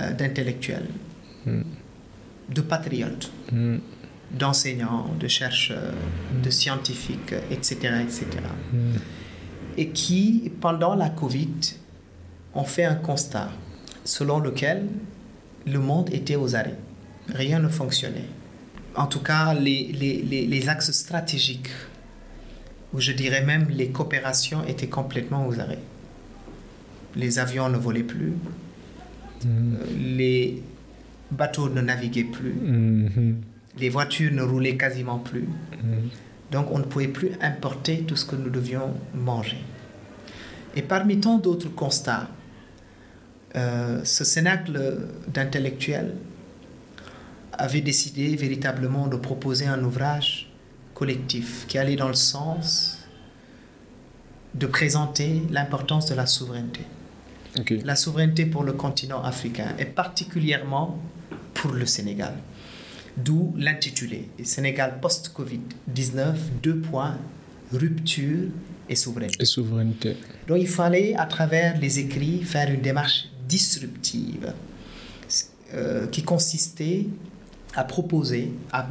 euh, 0.00 0.12
d'intellectuels, 0.12 0.88
hmm. 1.44 1.60
De 2.48 2.60
patriotes, 2.60 3.30
hmm. 3.52 3.76
d'enseignants, 4.32 5.10
de 5.18 5.28
chercheurs, 5.28 5.94
de 6.42 6.50
scientifiques, 6.50 7.34
etc. 7.50 7.76
etc. 8.02 8.26
Hmm. 8.72 8.96
Et 9.76 9.88
qui, 9.88 10.52
pendant 10.60 10.94
la 10.94 11.10
Covid, 11.10 11.54
ont 12.54 12.64
fait 12.64 12.84
un 12.84 12.94
constat 12.94 13.50
selon 14.04 14.38
lequel 14.38 14.86
le 15.66 15.78
monde 15.78 16.12
était 16.12 16.36
aux 16.36 16.54
arrêts. 16.54 16.78
Rien 17.28 17.58
ne 17.58 17.68
fonctionnait. 17.68 18.28
En 18.96 19.06
tout 19.06 19.20
cas, 19.20 19.54
les, 19.54 19.90
les, 19.92 20.46
les, 20.46 20.68
axes 20.68 20.92
stratégiques, 20.92 21.70
ou 22.92 23.00
je 23.00 23.12
dirais 23.12 23.42
même 23.42 23.68
les 23.70 23.88
coopérations, 23.88 24.64
étaient 24.66 24.88
complètement 24.88 25.46
aux 25.48 25.58
arrêts. 25.58 25.82
Les 27.16 27.38
avions 27.38 27.68
ne 27.68 27.78
volaient 27.78 28.04
plus, 28.04 28.34
euh, 29.46 29.48
les 29.96 30.62
bateaux 31.34 31.68
ne 31.68 31.80
naviguaient 31.80 32.24
plus, 32.24 32.52
mm-hmm. 32.52 33.34
les 33.78 33.88
voitures 33.88 34.32
ne 34.32 34.42
roulaient 34.42 34.76
quasiment 34.76 35.18
plus. 35.18 35.42
Mm-hmm. 35.42 36.52
Donc 36.52 36.70
on 36.70 36.78
ne 36.78 36.84
pouvait 36.84 37.08
plus 37.08 37.30
importer 37.40 38.02
tout 38.02 38.16
ce 38.16 38.24
que 38.24 38.36
nous 38.36 38.50
devions 38.50 38.94
manger. 39.14 39.58
Et 40.76 40.82
parmi 40.82 41.20
tant 41.20 41.38
d'autres 41.38 41.68
constats, 41.68 42.28
euh, 43.56 44.00
ce 44.04 44.24
cénacle 44.24 44.98
d'intellectuels 45.28 46.14
avait 47.52 47.80
décidé 47.80 48.34
véritablement 48.34 49.06
de 49.06 49.16
proposer 49.16 49.66
un 49.66 49.82
ouvrage 49.84 50.50
collectif 50.94 51.66
qui 51.68 51.78
allait 51.78 51.96
dans 51.96 52.08
le 52.08 52.14
sens 52.14 52.98
de 54.54 54.66
présenter 54.66 55.42
l'importance 55.50 56.06
de 56.06 56.14
la 56.14 56.26
souveraineté. 56.26 56.80
La 57.84 57.94
souveraineté 57.94 58.46
pour 58.46 58.64
le 58.64 58.72
continent 58.72 59.22
africain 59.22 59.74
et 59.78 59.84
particulièrement 59.84 60.98
pour 61.54 61.72
le 61.72 61.86
Sénégal. 61.86 62.34
D'où 63.16 63.54
l'intitulé 63.56 64.28
Sénégal 64.42 64.98
post-Covid-19, 65.00 66.34
deux 66.62 66.78
points, 66.78 67.16
rupture 67.72 68.48
et 68.88 68.96
souveraineté. 68.96 69.36
Et 69.40 69.44
souveraineté. 69.44 70.16
Donc 70.48 70.58
il 70.60 70.68
fallait, 70.68 71.14
à 71.14 71.26
travers 71.26 71.78
les 71.78 71.98
écrits, 72.00 72.42
faire 72.42 72.70
une 72.70 72.80
démarche 72.80 73.28
disruptive 73.48 74.52
euh, 75.74 76.06
qui 76.08 76.22
consistait 76.22 77.06
à 77.74 77.84
proposer, 77.84 78.52
à 78.72 78.88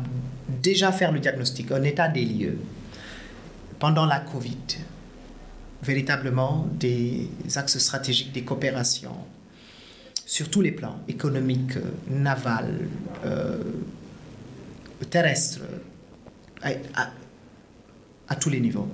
déjà 0.62 0.92
faire 0.92 1.12
le 1.12 1.20
diagnostic, 1.20 1.72
un 1.72 1.84
état 1.84 2.08
des 2.08 2.26
lieux 2.26 2.58
pendant 3.80 4.06
la 4.06 4.20
Covid, 4.20 4.58
véritablement 5.84 6.68
des 6.80 7.28
axes 7.56 7.78
stratégiques, 7.78 8.32
des 8.32 8.44
coopérations 8.44 9.16
sur 10.34 10.50
tous 10.50 10.62
les 10.62 10.72
plans, 10.72 10.96
économiques, 11.08 11.78
naval, 12.10 12.88
euh, 13.24 13.62
terrestre, 15.12 15.60
à, 16.64 16.72
à 18.28 18.36
tous 18.36 18.50
les 18.50 18.60
niveaux. 18.60 18.88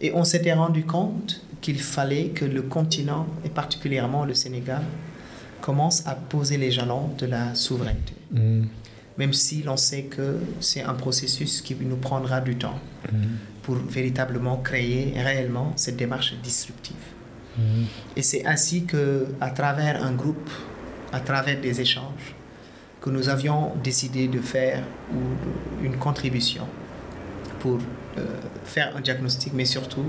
Et 0.00 0.12
on 0.12 0.24
s'était 0.24 0.52
rendu 0.52 0.84
compte 0.84 1.40
qu'il 1.60 1.78
fallait 1.78 2.30
que 2.30 2.44
le 2.44 2.62
continent, 2.62 3.28
et 3.44 3.48
particulièrement 3.48 4.24
le 4.24 4.34
Sénégal, 4.34 4.82
commence 5.60 6.04
à 6.04 6.16
poser 6.16 6.56
les 6.56 6.72
jalons 6.72 7.10
de 7.16 7.26
la 7.26 7.54
souveraineté. 7.54 8.14
Mm. 8.32 8.64
Même 9.18 9.32
si 9.32 9.62
l'on 9.62 9.76
sait 9.76 10.02
que 10.02 10.40
c'est 10.58 10.82
un 10.82 10.94
processus 10.94 11.62
qui 11.62 11.76
nous 11.76 11.94
prendra 11.94 12.40
du 12.40 12.56
temps 12.56 12.80
mm. 13.12 13.16
pour 13.62 13.76
véritablement 13.76 14.56
créer 14.56 15.12
réellement 15.14 15.74
cette 15.76 15.96
démarche 15.96 16.34
disruptive. 16.42 16.96
Mm. 17.60 17.84
Et 18.16 18.22
c'est 18.22 18.46
ainsi 18.46 18.84
que, 18.84 19.26
à 19.40 19.50
travers 19.50 20.02
un 20.02 20.12
groupe, 20.12 20.50
à 21.12 21.20
travers 21.20 21.60
des 21.60 21.80
échanges, 21.80 22.34
que 23.00 23.10
nous 23.10 23.28
avions 23.28 23.72
décidé 23.82 24.28
de 24.28 24.40
faire 24.40 24.82
une 25.82 25.96
contribution 25.96 26.66
pour 27.60 27.78
euh, 28.18 28.26
faire 28.64 28.94
un 28.96 29.00
diagnostic, 29.00 29.52
mais 29.54 29.64
surtout 29.64 30.04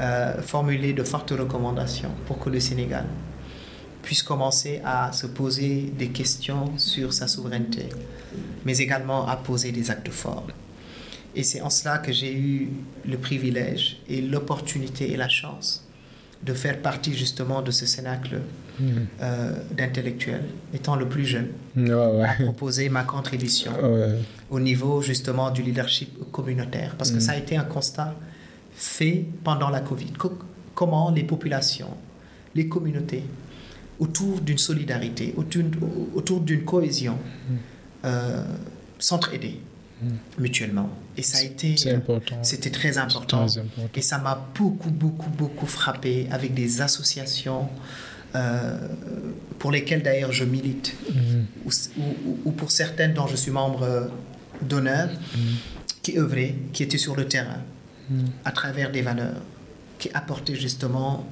euh, 0.00 0.42
formuler 0.42 0.92
de 0.92 1.02
fortes 1.02 1.30
recommandations 1.30 2.10
pour 2.26 2.38
que 2.38 2.50
le 2.50 2.60
Sénégal 2.60 3.06
puisse 4.02 4.22
commencer 4.22 4.82
à 4.84 5.12
se 5.12 5.26
poser 5.26 5.92
des 5.96 6.08
questions 6.08 6.76
sur 6.76 7.12
sa 7.14 7.26
souveraineté, 7.26 7.88
mais 8.66 8.76
également 8.76 9.26
à 9.26 9.36
poser 9.36 9.72
des 9.72 9.90
actes 9.90 10.10
forts. 10.10 10.46
Et 11.34 11.42
c'est 11.42 11.62
en 11.62 11.70
cela 11.70 11.98
que 11.98 12.12
j'ai 12.12 12.32
eu 12.34 12.68
le 13.08 13.16
privilège 13.16 13.98
et 14.08 14.20
l'opportunité 14.20 15.10
et 15.12 15.16
la 15.16 15.28
chance 15.28 15.83
de 16.44 16.52
faire 16.52 16.80
partie 16.82 17.14
justement 17.14 17.62
de 17.62 17.70
ce 17.70 17.86
cénacle 17.86 18.40
mmh. 18.78 18.84
euh, 19.22 19.52
d'intellectuels, 19.76 20.44
étant 20.74 20.96
le 20.96 21.08
plus 21.08 21.24
jeune, 21.24 21.48
à 21.90 22.34
proposer 22.42 22.88
ma 22.88 23.04
contribution 23.04 23.72
au 24.50 24.60
niveau 24.60 25.00
justement 25.00 25.50
du 25.50 25.62
leadership 25.62 26.30
communautaire, 26.30 26.94
parce 26.98 27.10
que 27.10 27.16
mmh. 27.16 27.20
ça 27.20 27.32
a 27.32 27.36
été 27.36 27.56
un 27.56 27.64
constat 27.64 28.14
fait 28.74 29.24
pendant 29.42 29.70
la 29.70 29.80
Covid. 29.80 30.12
comment 30.74 31.10
les 31.10 31.22
populations, 31.22 31.96
les 32.54 32.68
communautés, 32.68 33.24
autour 33.98 34.40
d'une 34.40 34.58
solidarité, 34.58 35.34
autour 35.36 36.40
d'une 36.40 36.64
cohésion, 36.64 37.14
mm. 37.14 37.54
euh, 38.06 38.44
s'entraider 38.98 39.60
mutuellement. 40.38 40.90
Et 41.16 41.22
ça 41.22 41.38
a 41.38 41.42
été, 41.42 41.76
c'était 42.42 42.70
très 42.70 42.98
important. 42.98 43.46
Et 43.94 44.02
ça 44.02 44.18
m'a 44.18 44.48
beaucoup, 44.54 44.90
beaucoup, 44.90 45.30
beaucoup 45.30 45.66
frappé 45.66 46.26
avec 46.30 46.54
des 46.54 46.80
associations 46.80 47.68
euh, 48.34 48.76
pour 49.60 49.70
lesquelles 49.70 50.02
d'ailleurs 50.02 50.32
je 50.32 50.44
milite, 50.44 50.96
mm. 51.08 51.70
ou, 52.44 52.50
pour 52.50 52.70
certaines 52.72 53.14
dont 53.14 53.28
je 53.28 53.36
suis 53.36 53.52
membre 53.52 54.10
d'honneur, 54.60 55.08
qui 56.02 56.18
œuvraient, 56.18 56.56
qui 56.72 56.82
étaient 56.82 56.98
sur 56.98 57.14
le 57.14 57.26
terrain 57.26 57.60
à 58.44 58.50
travers 58.50 58.90
des 58.90 59.02
valeurs 59.02 59.40
qui 59.98 60.10
apportaient 60.12 60.56
justement 60.56 61.26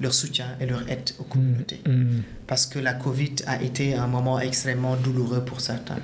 leur 0.00 0.14
soutien 0.14 0.46
et 0.60 0.66
leur 0.66 0.88
aide 0.88 1.10
aux 1.18 1.24
communautés. 1.24 1.80
Mm. 1.86 1.90
Mm. 1.90 2.22
Parce 2.46 2.66
que 2.66 2.78
la 2.78 2.94
Covid 2.94 3.34
a 3.46 3.62
été 3.62 3.94
un 3.94 4.06
moment 4.06 4.38
extrêmement 4.40 4.96
douloureux 4.96 5.44
pour 5.44 5.60
certains. 5.60 5.98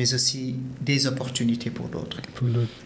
Mais 0.00 0.14
aussi 0.14 0.56
des 0.80 1.06
opportunités 1.06 1.68
pour 1.68 1.88
d'autres. 1.88 2.22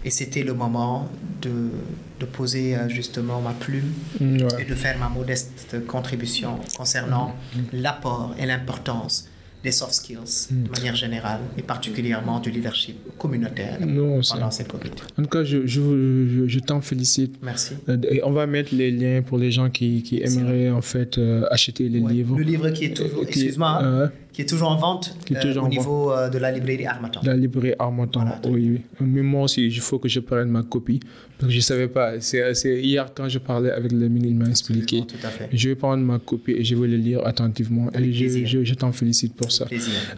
Et 0.05 0.11
c'était 0.11 0.43
le 0.43 0.53
moment 0.53 1.09
de, 1.43 1.71
de, 2.19 2.27
poser 2.27 2.75
euh, 2.75 2.89
justement 2.89 3.41
ma 3.41 3.53
plume 3.53 3.93
et 4.21 4.65
de 4.65 4.75
faire 4.75 4.99
ma 4.99 5.09
modeste 5.09 5.87
contribution 5.87 6.59
concernant 6.77 7.37
l'apport 7.73 8.35
et 8.41 8.47
l'importance 8.47 9.29
des 9.62 9.71
soft 9.71 9.95
skills 9.95 10.49
de 10.51 10.71
manière 10.71 10.97
générale 10.97 11.41
et 11.57 11.62
particulièrement 11.62 12.41
du 12.41 12.51
leadership 12.51 12.97
communautaire 13.17 13.79
pendant 13.79 14.51
cette 14.51 14.69
Covid. 14.69 14.91
En 15.17 15.23
tout 15.23 15.29
cas, 15.29 15.45
je, 15.45 15.67
je, 15.67 16.45
je, 16.47 16.59
t'en 16.59 16.81
félicite. 16.81 17.37
Merci. 17.43 17.75
Euh, 17.89 17.97
et 18.11 18.23
on 18.25 18.33
va 18.33 18.47
mettre 18.47 18.75
les 18.75 18.91
liens 18.91 19.23
pour 19.23 19.39
les 19.39 19.53
gens 19.53 19.71
qui, 19.71 20.03
qui 20.03 20.21
aimeraient 20.21 20.71
en 20.71 20.83
fait 20.83 21.17
euh, 21.17 21.47
acheter 21.51 21.89
les 21.89 22.01
livres. 22.01 22.37
Le 22.37 22.45
livre 22.45 22.69
qui 22.71 22.87
est 22.87 22.97
toujours, 22.97 23.23
excuse-moi, 23.23 23.79
hein, 23.83 24.12
qui 24.35 24.43
est 24.43 24.47
toujours 24.47 24.70
en 24.70 24.76
vente 24.76 25.16
euh, 25.30 25.55
au 25.61 25.68
niveau 25.68 26.12
de 26.30 26.39
la 26.39 26.51
librairie 26.53 26.87
Armatan. 26.87 27.20
La 27.24 27.37
librairie 27.37 27.74
Armatan, 27.78 28.26
oui, 28.47 28.70
oui. 28.72 28.80
Mais 29.01 29.22
moi 29.22 29.45
aussi, 29.45 29.64
il 29.66 29.80
faut 29.80 29.99
que 29.99 30.09
je 30.09 30.20
prenne 30.20 30.49
ma 30.49 30.62
copie 30.62 31.01
parce 31.39 31.49
que 31.49 31.53
je 31.53 31.59
ne 31.59 31.62
savais 31.62 31.89
pas. 31.89 32.20
C'est 32.20 32.80
hier 32.82 33.07
quand 33.14 33.28
je 33.28 33.39
parlais 33.39 33.70
avec 33.70 33.93
le 33.93 34.09
ministre, 34.09 34.28
il 34.30 34.37
m'a 34.37 34.49
expliqué. 34.51 35.05
Tout 35.07 35.16
à 35.22 35.28
fait. 35.28 35.49
Je 35.53 35.68
vais 35.68 35.74
prendre 35.74 36.03
ma 36.05 36.18
copie 36.18 36.53
et 36.53 36.64
je 36.64 36.76
vais 36.76 36.87
le 36.87 36.97
lire 36.97 37.26
attentivement. 37.26 37.91
et 37.93 38.12
je, 38.12 38.45
je, 38.45 38.64
je 38.64 38.74
t'en 38.74 38.93
félicite 38.93 39.35
pour 39.35 39.49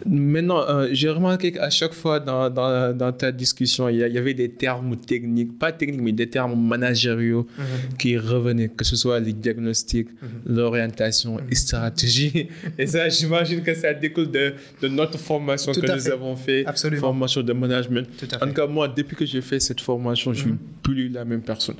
Maintenant, 0.05 0.61
euh, 0.67 0.89
j'ai 0.91 1.09
remarqué 1.09 1.51
qu'à 1.51 1.69
chaque 1.69 1.93
fois 1.93 2.19
dans, 2.19 2.49
dans, 2.49 2.95
dans 2.95 3.11
ta 3.11 3.31
discussion, 3.31 3.89
il 3.89 3.97
y, 3.97 4.17
avait 4.17 4.33
des 4.33 4.49
termes 4.49 4.95
techniques, 4.97 5.57
pas 5.57 5.71
techniques, 5.71 6.01
mais 6.01 6.11
des 6.11 6.29
termes 6.29 6.59
managériaux 6.59 7.47
mhm. 7.57 7.97
qui 7.97 8.17
revenaient, 8.17 8.69
que 8.69 8.85
ce 8.85 8.95
soit 8.95 9.19
les 9.19 9.33
diagnostics, 9.33 10.09
mhm. 10.21 10.55
l'orientation 10.55 11.39
et 11.49 11.55
stratégie. 11.55 12.47
et 12.77 12.87
ça, 12.87 13.09
j'imagine 13.09 13.61
que 13.61 13.73
ça 13.73 13.93
découle 14.07 14.31
de, 14.31 14.53
de 14.81 14.87
notre 14.87 15.17
formation 15.17 15.71
que 15.71 15.79
nous 15.79 16.09
avons 16.09 16.35
fait, 16.35 16.65
Absolument. 16.65 17.01
formation 17.01 17.41
de 17.41 17.53
management. 17.53 18.07
En 18.41 18.47
tout 18.47 18.53
cas, 18.53 18.67
moi, 18.67 18.87
depuis 18.87 19.15
que 19.15 19.25
j'ai 19.25 19.41
fait 19.41 19.59
cette 19.59 19.81
formation, 19.81 20.33
je 20.33 20.41
suis 20.41 20.51
mhm. 20.51 20.59
plus 20.83 21.09
la 21.09 21.25
même 21.25 21.41
personne. 21.41 21.75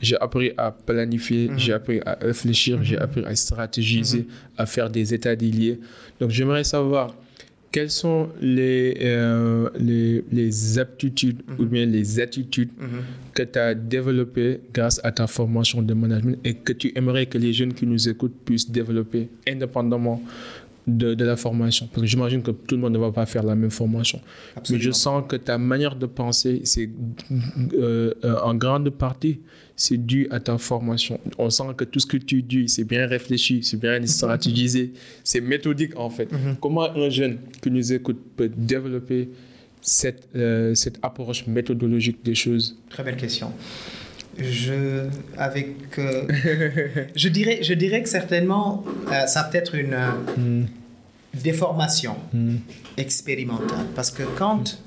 J'ai 0.00 0.16
appris 0.20 0.52
à 0.56 0.70
planifier, 0.70 1.50
j'ai 1.56 1.72
appris 1.72 2.00
à 2.04 2.18
réfléchir, 2.20 2.78
j'ai 2.82 2.98
appris 2.98 3.24
à 3.24 3.34
stratégiser, 3.34 4.26
à 4.56 4.66
faire 4.66 4.90
des 4.90 5.14
états 5.14 5.36
déliés. 5.36 5.80
Donc, 6.20 6.30
j'aimerais 6.30 6.64
savoir 6.64 7.14
quelles 7.72 7.90
sont 7.90 8.30
les, 8.40 8.96
euh, 9.00 9.68
les, 9.78 10.24
les, 10.32 10.78
aptitudes 10.78 11.42
ou 11.58 11.62
mhm. 11.62 11.68
bien 11.68 11.86
les 11.86 12.20
attitudes 12.20 12.70
mhm. 12.78 12.88
que 13.32 13.42
tu 13.44 13.58
as 13.58 13.74
développées 13.74 14.60
grâce 14.72 15.00
à 15.04 15.12
ta 15.12 15.26
formation 15.26 15.80
de 15.80 15.94
management 15.94 16.38
et 16.44 16.54
que 16.54 16.72
tu 16.72 16.92
aimerais 16.96 17.26
que 17.26 17.38
les 17.38 17.52
jeunes 17.52 17.72
qui 17.72 17.86
nous 17.86 18.08
écoutent 18.08 18.36
puissent 18.44 18.70
développer 18.70 19.28
indépendamment 19.46 20.20
de, 20.86 21.14
de 21.14 21.24
la 21.24 21.36
formation 21.36 21.86
Parce 21.86 22.02
que 22.02 22.06
j'imagine 22.06 22.42
que 22.42 22.50
tout 22.50 22.74
le 22.74 22.80
monde 22.80 22.92
ne 22.92 22.98
va 22.98 23.12
pas 23.12 23.26
faire 23.26 23.42
la 23.42 23.54
même 23.54 23.70
formation. 23.70 24.20
Mais 24.70 24.78
je 24.78 24.90
sens 24.90 25.24
que 25.28 25.36
ta 25.36 25.58
manière 25.58 25.96
de 25.96 26.06
penser, 26.06 26.62
c'est 26.64 26.88
euh, 27.74 28.14
euh, 28.24 28.38
en 28.42 28.54
grande 28.54 28.90
partie, 28.90 29.40
c'est 29.76 29.96
dû 29.96 30.28
à 30.30 30.40
ta 30.40 30.58
formation. 30.58 31.18
On 31.38 31.50
sent 31.50 31.64
que 31.76 31.84
tout 31.84 32.00
ce 32.00 32.06
que 32.06 32.16
tu 32.16 32.42
dis, 32.42 32.68
c'est 32.68 32.84
bien 32.84 33.06
réfléchi, 33.06 33.62
c'est 33.62 33.78
bien 33.78 34.04
stratégisé, 34.06 34.92
c'est 35.24 35.40
méthodique 35.40 35.96
en 35.98 36.10
fait. 36.10 36.30
Mhm. 36.30 36.56
Comment 36.60 36.90
un 36.90 37.10
jeune 37.10 37.38
qui 37.62 37.70
nous 37.70 37.92
écoute 37.92 38.18
peut 38.36 38.50
développer 38.54 39.30
cette, 39.80 40.28
euh, 40.36 40.74
cette 40.74 40.98
approche 41.02 41.46
méthodologique 41.46 42.24
des 42.24 42.34
choses? 42.34 42.78
Très 42.90 43.02
belle 43.02 43.16
question. 43.16 43.52
Je, 44.42 45.08
avec, 45.36 45.98
euh, 45.98 46.26
je, 47.16 47.28
dirais, 47.28 47.60
je 47.62 47.74
dirais 47.74 48.02
que 48.02 48.08
certainement, 48.08 48.84
euh, 49.12 49.26
ça 49.26 49.44
peut 49.44 49.58
être 49.58 49.74
une 49.74 49.96
hmm. 50.36 50.66
déformation 51.42 52.16
hmm. 52.32 52.56
expérimentale. 52.96 53.86
Parce 53.94 54.10
que 54.10 54.22
quand, 54.36 54.82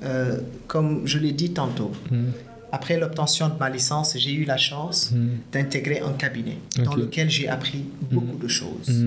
comme 0.66 1.06
je 1.06 1.18
l'ai 1.18 1.32
dit 1.32 1.52
tantôt, 1.52 1.92
hmm. 2.10 2.30
après 2.72 2.98
l'obtention 2.98 3.48
de 3.48 3.58
ma 3.58 3.70
licence, 3.70 4.16
j'ai 4.18 4.32
eu 4.32 4.44
la 4.44 4.56
chance 4.56 5.12
d'intégrer 5.52 6.00
un 6.00 6.12
cabinet 6.12 6.58
dans 6.82 6.94
lequel 6.94 7.30
j'ai 7.30 7.48
appris 7.48 7.84
beaucoup 8.10 8.38
de 8.38 8.48
choses. 8.48 9.04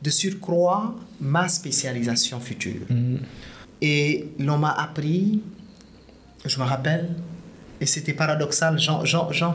De 0.00 0.10
surcroît, 0.10 0.94
ma 1.20 1.48
spécialisation 1.48 2.38
future. 2.38 2.86
Et 3.80 4.28
l'on 4.38 4.58
m'a 4.58 4.72
appris, 4.72 5.40
je 6.44 6.58
me 6.58 6.64
rappelle, 6.64 7.08
et 7.80 7.86
c'était 7.86 8.12
paradoxal, 8.12 8.78
j'en, 8.78 9.54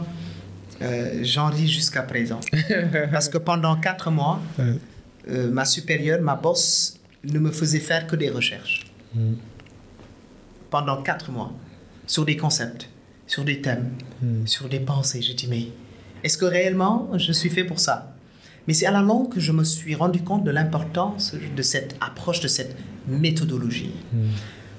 euh, 0.84 1.20
j'en 1.24 1.48
ris 1.48 1.68
jusqu'à 1.68 2.04
présent. 2.04 2.40
Parce 3.12 3.30
que 3.30 3.38
pendant 3.38 3.76
quatre 3.78 4.12
mois, 4.12 4.42
euh, 4.60 5.52
ma 5.52 5.66
supérieure, 5.66 6.22
ma 6.22 6.36
boss, 6.36 7.00
ne 7.24 7.40
me 7.40 7.52
faisait 7.52 7.80
faire 7.80 8.08
que 8.08 8.16
des 8.16 8.30
recherches. 8.30 8.86
Mm. 9.16 9.34
Pendant 10.70 11.02
quatre 11.02 11.32
mois, 11.32 11.54
sur 12.08 12.26
des 12.26 12.36
concepts, 12.36 12.90
sur 13.28 13.46
des 13.46 13.62
thèmes, 13.62 13.92
mm. 14.22 14.46
sur 14.46 14.68
des 14.68 14.80
pensées. 14.80 15.22
Je 15.22 15.34
dis, 15.34 15.48
mais 15.48 15.68
est-ce 16.24 16.38
que 16.38 16.46
réellement 16.46 17.10
je 17.18 17.32
suis 17.32 17.50
fait 17.50 17.64
pour 17.64 17.80
ça? 17.80 18.16
Mais 18.68 18.74
c'est 18.74 18.86
à 18.86 18.92
la 18.92 19.02
longue 19.02 19.34
que 19.34 19.40
je 19.40 19.52
me 19.52 19.64
suis 19.64 19.94
rendu 19.94 20.22
compte 20.22 20.44
de 20.44 20.52
l'importance 20.52 21.34
de 21.34 21.62
cette 21.62 21.96
approche, 22.00 22.40
de 22.40 22.48
cette 22.48 22.76
méthodologie. 23.08 23.94
Hmm. 24.14 24.30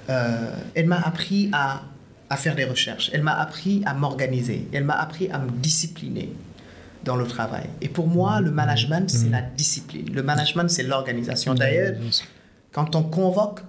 Euh, 0.09 0.55
elle 0.73 0.87
m'a 0.87 0.99
appris 0.99 1.49
à, 1.53 1.83
à, 2.29 2.37
faire 2.37 2.55
des 2.55 2.65
recherches, 2.65 3.09
elle 3.13 3.23
m'a 3.23 3.39
appris 3.39 3.83
à 3.85 3.93
m'organiser, 3.93 4.67
elle 4.73 4.83
m'a 4.83 4.95
appris 4.95 5.29
à 5.29 5.39
me 5.39 5.51
discipliner 5.51 6.31
dans 7.03 7.15
le 7.15 7.27
travail. 7.27 7.69
Et 7.81 7.87
pour 7.87 8.07
moi, 8.07 8.41
le 8.41 8.51
management, 8.51 9.09
c'est 9.09 9.27
hmm. 9.27 9.31
la 9.31 9.41
discipline. 9.41 10.11
Le 10.11 10.23
management, 10.23 10.69
c'est 10.69 10.83
l'organisation. 10.83 11.53
D'ailleurs, 11.53 11.93
quand 12.71 12.95
on 12.95 13.03
convoque 13.03 13.61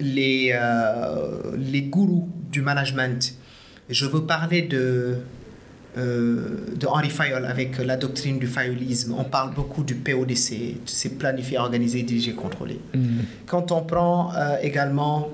les, 0.00 0.52
euh, 0.54 1.54
les 1.56 1.82
gourous 1.82 2.30
du 2.50 2.62
management, 2.62 3.34
je 3.90 4.06
veux 4.06 4.24
parler 4.24 4.62
de 4.62 5.18
euh, 5.98 6.74
de 6.74 6.86
Henri 6.86 7.10
Fayol 7.10 7.44
avec 7.44 7.76
la 7.76 7.98
doctrine 7.98 8.38
du 8.38 8.46
fayolisme. 8.46 9.14
On 9.18 9.24
parle 9.24 9.52
beaucoup 9.52 9.84
du 9.84 9.94
PODC, 9.94 10.76
c'est 10.86 11.18
planifié, 11.18 11.58
organisé, 11.58 12.02
dirigé, 12.02 12.32
contrôlé. 12.32 12.80
Mm. 12.94 13.18
Quand 13.44 13.72
on 13.72 13.82
prend 13.82 14.32
euh, 14.34 14.56
également 14.62 15.28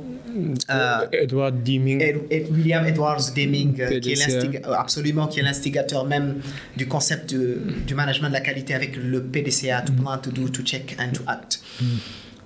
euh, 0.70 1.06
Edward 1.12 1.62
Deming. 1.62 2.02
William 2.50 2.86
Edwards 2.86 3.32
Deming, 3.34 3.74
qui 4.00 4.12
est 4.12 4.66
absolument, 4.66 5.26
qui 5.26 5.40
est 5.40 5.42
l'instigateur 5.42 6.04
même 6.04 6.40
du 6.76 6.86
concept 6.86 7.34
du 7.34 7.94
management 7.94 8.28
de 8.28 8.34
la 8.34 8.40
qualité 8.40 8.74
avec 8.74 8.96
le 8.96 9.22
PDCA, 9.22 9.82
to 9.82 9.92
plan, 9.92 10.18
to 10.18 10.30
do, 10.30 10.48
to 10.48 10.62
check 10.62 10.96
and 10.98 11.12
to 11.12 11.22
act. 11.26 11.60
Mm. 11.80 11.84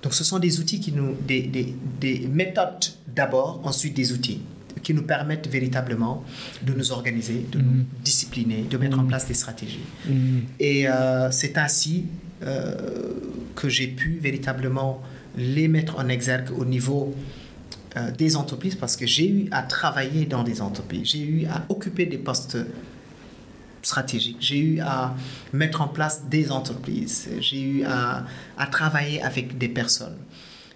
Donc 0.01 0.13
ce 0.13 0.23
sont 0.23 0.39
des 0.39 0.59
outils 0.59 0.79
qui 0.79 0.91
nous, 0.91 1.15
des, 1.25 1.43
des, 1.43 1.73
des 1.99 2.27
méthodes 2.27 2.85
d'abord, 3.07 3.61
ensuite 3.63 3.95
des 3.95 4.11
outils 4.11 4.41
qui 4.83 4.93
nous 4.93 5.03
permettent 5.03 5.47
véritablement 5.47 6.23
de 6.61 6.73
nous 6.73 6.91
organiser, 6.91 7.45
de 7.51 7.59
nous 7.59 7.71
mm. 7.71 7.85
discipliner, 8.03 8.65
de 8.69 8.77
mettre 8.77 8.99
en 8.99 9.03
mm. 9.03 9.07
place 9.07 9.27
des 9.27 9.33
stratégies. 9.33 9.79
Mm. 10.07 10.39
Et 10.59 10.87
euh, 10.87 11.31
c'est 11.31 11.57
ainsi 11.57 12.05
euh, 12.43 12.75
que 13.55 13.69
j'ai 13.69 13.87
pu 13.87 14.19
véritablement 14.21 15.01
les 15.37 15.67
mettre 15.67 15.97
en 15.97 16.09
exergue 16.09 16.49
au 16.57 16.65
niveau 16.65 17.15
euh, 17.95 18.11
des 18.11 18.35
entreprises 18.35 18.75
parce 18.75 18.95
que 18.95 19.05
j'ai 19.05 19.29
eu 19.29 19.47
à 19.51 19.63
travailler 19.63 20.25
dans 20.25 20.43
des 20.43 20.61
entreprises, 20.61 21.09
j'ai 21.09 21.23
eu 21.23 21.45
à 21.45 21.65
occuper 21.69 22.05
des 22.05 22.17
postes 22.17 22.57
stratégiques, 23.81 24.37
j'ai 24.39 24.59
eu 24.59 24.79
à 24.79 25.13
mettre 25.51 25.81
en 25.81 25.87
place 25.87 26.23
des 26.29 26.51
entreprises, 26.51 27.29
j'ai 27.39 27.61
eu 27.61 27.83
à, 27.83 28.25
à, 28.57 28.67
travailler 28.67 29.21
avec 29.21 29.57
des 29.57 29.67
personnes. 29.69 30.17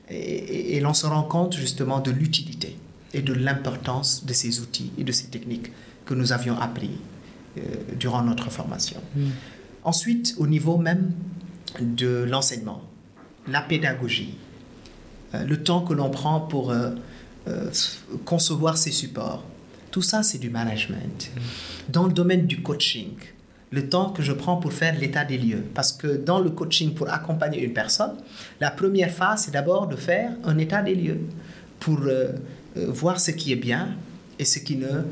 Et, 0.10 0.76
et 0.76 0.80
l'on 0.80 0.94
se 0.94 1.06
rend 1.06 1.24
compte 1.24 1.56
justement 1.56 2.00
de 2.00 2.12
l'utilité 2.12 2.78
et 3.14 3.22
de 3.22 3.34
l'importance 3.34 4.26
de 4.26 4.34
ces 4.34 4.60
outils 4.60 4.92
et 4.98 5.04
de 5.04 5.12
ces 5.12 5.28
techniques 5.28 5.72
que 6.06 6.14
nous 6.14 6.34
avions 6.34 6.60
appris 6.60 6.92
euh, 7.58 7.62
durant 7.98 8.24
notre 8.24 8.50
formation. 8.50 9.02
Mm. 9.16 9.28
Ensuite, 9.84 10.36
au 10.38 10.48
niveau 10.48 10.78
même 10.78 11.12
de 11.80 12.26
l'enseignement, 12.30 12.82
la 13.48 13.62
pédagogie, 13.62 14.38
euh, 15.34 15.44
le 15.44 15.64
temps 15.64 15.82
que 15.82 15.94
l'on 15.94 16.10
prend 16.10 16.42
pour 16.42 16.72
euh, 16.72 16.92
concevoir 18.26 18.78
ces 18.78 18.92
supports, 18.92 19.44
tout 19.92 20.02
ça, 20.02 20.24
c'est 20.24 20.38
du 20.38 20.50
management. 20.50 21.32
Mm. 21.36 21.40
Dans 21.90 22.06
le 22.06 22.14
domaine 22.14 22.46
du 22.46 22.62
coaching, 22.62 23.14
le 23.72 23.90
temps 23.90 24.12
que 24.12 24.24
je 24.24 24.32
prends 24.32 24.58
pour 24.58 24.74
faire 24.74 24.98
l'état 24.98 25.26
des 25.26 25.38
lieux. 25.38 25.64
Parce 25.74 25.92
que 25.92 26.08
dans 26.08 26.40
le 26.40 26.50
coaching, 26.50 26.94
pour 26.94 27.10
accompagner 27.10 27.64
une 27.64 27.74
personne, 27.74 28.16
la 28.60 28.72
première 28.72 29.12
phase, 29.12 29.44
c'est 29.44 29.52
d'abord 29.52 29.88
de 29.88 29.96
faire 29.96 30.32
un 30.44 30.58
état 30.58 30.82
des 30.82 30.96
lieux 30.96 31.22
pour 31.80 32.00
euh, 32.02 32.34
voir 32.76 33.20
ce 33.20 33.32
qui 33.32 33.52
est 33.52 33.58
bien 33.58 33.90
et 34.40 34.46
ce 34.46 34.60
qui 34.60 34.78
ne 34.78 35.04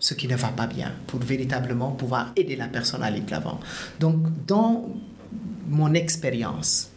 ce 0.00 0.12
qui 0.12 0.28
ne 0.28 0.36
va 0.36 0.48
pas 0.48 0.66
bien 0.66 0.92
pour 1.06 1.20
véritablement 1.20 1.92
pouvoir 1.92 2.32
aider 2.36 2.56
la 2.56 2.68
personne 2.68 3.02
à 3.02 3.06
aller 3.06 3.20
de 3.20 3.30
l'avant. 3.30 3.58
Donc, 4.00 4.16
dans 4.46 4.90
mon 5.66 5.94
expérience, 5.94 6.90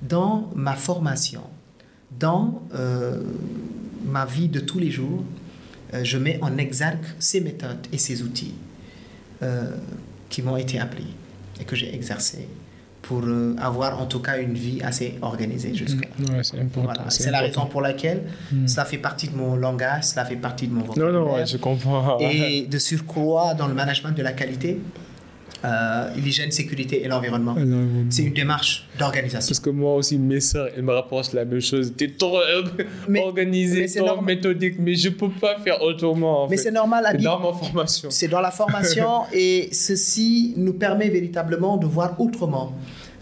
dans 0.00 0.50
ma 0.54 0.74
formation, 0.74 1.42
dans 2.18 2.62
euh, 2.74 3.22
ma 4.04 4.24
vie 4.24 4.48
de 4.48 4.60
tous 4.60 4.78
les 4.78 4.90
jours, 4.90 5.24
euh, 5.92 6.04
je 6.04 6.18
mets 6.18 6.38
en 6.42 6.56
exergue 6.58 7.04
ces 7.18 7.40
méthodes 7.40 7.86
et 7.92 7.98
ces 7.98 8.22
outils 8.22 8.54
qui 10.30 10.40
m'ont 10.40 10.56
été 10.56 10.80
appris 10.80 11.08
et 11.60 11.64
que 11.64 11.76
j'ai 11.76 11.94
exercés 11.94 12.48
pour 13.04 13.22
euh, 13.24 13.54
avoir 13.58 14.00
en 14.00 14.06
tout 14.06 14.20
cas 14.20 14.38
une 14.38 14.54
vie 14.54 14.80
assez 14.82 15.18
organisée 15.20 15.74
jusqu'à. 15.74 16.08
Mm. 16.18 16.42
c'est 16.42 16.58
important. 16.58 17.02
C'est 17.08 17.30
la 17.30 17.40
raison 17.40 17.66
pour 17.66 17.82
laquelle 17.82 18.22
mm. 18.50 18.66
cela 18.66 18.84
fait 18.84 18.98
partie 18.98 19.28
de 19.28 19.36
mon 19.36 19.56
langage, 19.56 20.04
cela 20.04 20.24
fait 20.24 20.36
partie 20.36 20.68
de 20.68 20.72
mon 20.72 20.82
vocabulaire. 20.82 21.12
Non, 21.12 21.36
non, 21.36 21.44
je 21.44 21.56
comprends. 21.58 22.18
Et 22.20 22.62
de 22.62 22.78
surcroît, 22.78 23.54
dans 23.54 23.68
le 23.68 23.74
management 23.74 24.12
de 24.12 24.22
la 24.22 24.32
qualité, 24.32 24.80
euh, 25.64 26.14
l'hygiène, 26.16 26.50
sécurité 26.50 27.04
et 27.04 27.08
l'environnement. 27.08 27.56
C'est 28.10 28.22
une 28.22 28.34
démarche 28.34 28.86
d'organisation. 28.98 29.48
Parce 29.48 29.60
que 29.60 29.70
moi 29.70 29.94
aussi, 29.94 30.18
mes 30.18 30.40
soeurs, 30.40 30.68
elles 30.76 30.82
me 30.82 30.92
rapprochent 30.92 31.32
la 31.32 31.44
même 31.44 31.60
chose. 31.60 31.92
Tu 31.96 32.04
es 32.04 32.10
trop 32.10 32.38
organisé, 33.16 33.86
trop 33.86 34.20
méthodique, 34.20 34.76
mais 34.78 34.94
je 34.94 35.08
ne 35.08 35.14
peux 35.14 35.30
pas 35.30 35.58
faire 35.60 35.82
autrement. 35.82 36.48
mais 36.48 36.56
c'est 36.56 36.70
normal. 36.70 37.06
C'est 37.12 37.22
dans 37.22 37.40
ma 37.40 37.52
formation. 37.58 38.10
C'est 38.10 38.28
dans 38.28 38.40
la 38.40 38.50
formation 38.50 39.22
et 39.32 39.68
ceci 39.72 40.54
nous 40.56 40.74
permet 40.74 41.08
véritablement 41.08 41.76
de 41.76 41.86
voir 41.86 42.20
autrement 42.20 42.72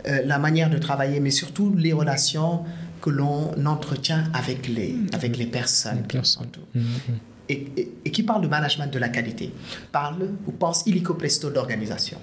euh, 0.09 0.23
la 0.25 0.39
manière 0.39 0.69
de 0.69 0.79
travailler, 0.79 1.21
mais 1.21 1.31
surtout 1.31 1.73
les 1.77 1.93
relations 1.93 2.61
que 3.01 3.11
l'on 3.11 3.53
entretient 3.67 4.25
avec 4.35 4.69
les, 4.69 4.97
avec 5.13 5.37
les 5.37 5.47
personnes. 5.47 5.99
Les 5.99 6.19
personnes. 6.19 6.49
Mmh, 6.75 6.81
et, 7.53 8.11
qui 8.11 8.23
parle 8.23 8.43
de 8.43 8.49
management 8.49 8.93
de 8.93 8.99
la 8.99 9.09
qualité, 9.09 9.51
parle 9.91 10.29
ou 10.47 10.53
pense 10.53 10.83
illico 10.87 11.15
presto 11.15 11.51
d'organisation. 11.51 12.19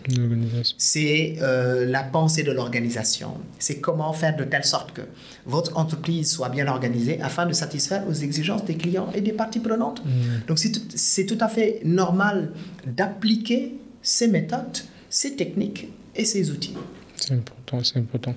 C'est 0.77 1.35
euh, 1.41 1.85
la 1.85 2.03
pensée 2.03 2.43
de 2.43 2.51
l'organisation. 2.51 3.37
C'est 3.57 3.79
comment 3.79 4.13
faire 4.13 4.35
de 4.35 4.43
telle 4.43 4.65
sorte 4.65 4.91
que 4.93 5.01
votre 5.45 5.77
entreprise 5.77 6.31
soit 6.31 6.49
bien 6.49 6.67
organisée 6.67 7.19
afin 7.21 7.45
de 7.45 7.53
satisfaire 7.53 8.03
aux 8.07 8.13
exigences 8.13 8.65
des 8.65 8.75
clients 8.75 9.09
et 9.13 9.21
des 9.21 9.33
parties 9.33 9.59
prenantes. 9.59 10.03
Mm. 10.05 10.47
Donc 10.47 10.59
c'est 10.59 11.25
tout, 11.25 11.37
à 11.39 11.47
fait 11.47 11.81
normal 11.85 12.51
d'appliquer 12.85 13.75
ces 14.01 14.27
méthodes, 14.27 14.79
ces 15.09 15.35
techniques 15.35 15.87
et 16.15 16.25
ces 16.25 16.51
outils. 16.51 16.75
C'est 17.15 17.33
important, 17.33 17.83
c'est 17.83 17.99
important. 17.99 18.33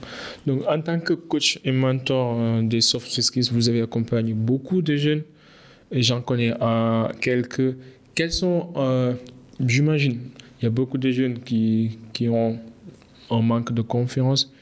Donc, 0.47 0.63
en 0.69 0.81
tant 0.81 0.99
que 0.99 1.15
coach 1.15 1.59
et 1.65 1.71
mentor 1.71 2.37
euh, 2.37 2.63
des 2.63 2.81
soft 2.81 3.09
skills, 3.21 3.49
vous 3.53 3.69
avez 3.69 3.81
accompagné 3.81 4.33
beaucoup 4.35 4.83
de 4.83 4.97
jeunes 4.97 5.23
et 5.93 6.03
j'en 6.03 6.21
connais 6.21 6.53
euh, 6.61 7.09
quelques. 7.21 7.77
Quels 8.15 8.33
sont, 8.33 8.71
euh, 8.77 9.15
j'imagine, 9.61 10.21
il 10.61 10.65
y 10.65 10.67
a 10.67 10.71
beaucoup 10.71 10.99
de 10.99 11.11
jeunes 11.11 11.39
qui, 11.41 11.99
qui 12.13 12.29
ont 12.29 12.59
un 13.31 13.41
manque 13.41 13.73
de 13.73 13.83
confiance, 13.83 14.53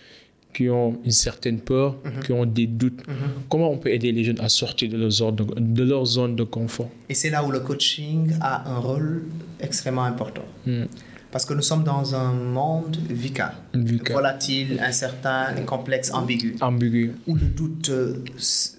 qui 0.54 0.68
ont 0.68 0.98
une 1.04 1.10
certaine 1.10 1.60
peur, 1.60 1.96
mhm. 2.04 2.22
qui 2.22 2.32
ont 2.32 2.46
des 2.46 2.66
doutes. 2.66 3.06
Mhm. 3.06 3.14
Comment 3.48 3.70
on 3.70 3.78
peut 3.78 3.90
aider 3.90 4.12
les 4.12 4.24
jeunes 4.24 4.40
à 4.40 4.48
sortir 4.48 4.88
de 4.88 4.96
leur 4.96 5.10
zone 5.10 5.36
de, 5.36 5.44
de, 5.58 5.84
leur 5.84 6.04
zone 6.04 6.36
de 6.36 6.44
confort? 6.44 6.90
Et 7.08 7.14
c'est 7.14 7.30
là 7.30 7.44
où 7.44 7.50
le 7.50 7.60
coaching 7.60 8.32
a 8.40 8.70
un 8.70 8.78
rôle 8.78 9.24
extrêmement 9.60 10.04
important. 10.04 10.44
Hmm. 10.66 10.84
Parce 11.32 11.46
que 11.46 11.54
nous 11.54 11.62
sommes 11.62 11.84
dans 11.84 12.14
un 12.16 12.32
monde 12.32 12.96
VUCA, 13.08 13.54
VUCA. 13.74 14.14
volatile, 14.14 14.80
incertain, 14.82 15.54
complexe, 15.64 16.10
ambigu, 16.12 16.56
Ambigu. 16.60 17.12
où 17.28 17.36
le 17.36 17.46
doute 17.46 17.88
euh, 17.90 18.16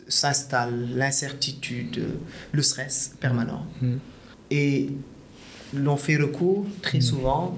s'installe, 0.07 0.89
l'incertitude, 0.95 1.97
euh, 1.99 2.09
le 2.51 2.61
stress 2.61 3.15
permanent. 3.19 3.65
Mm. 3.81 3.95
Et 4.51 4.89
l'on 5.73 5.95
fait 5.95 6.17
recours 6.17 6.65
très 6.81 6.99
souvent 6.99 7.57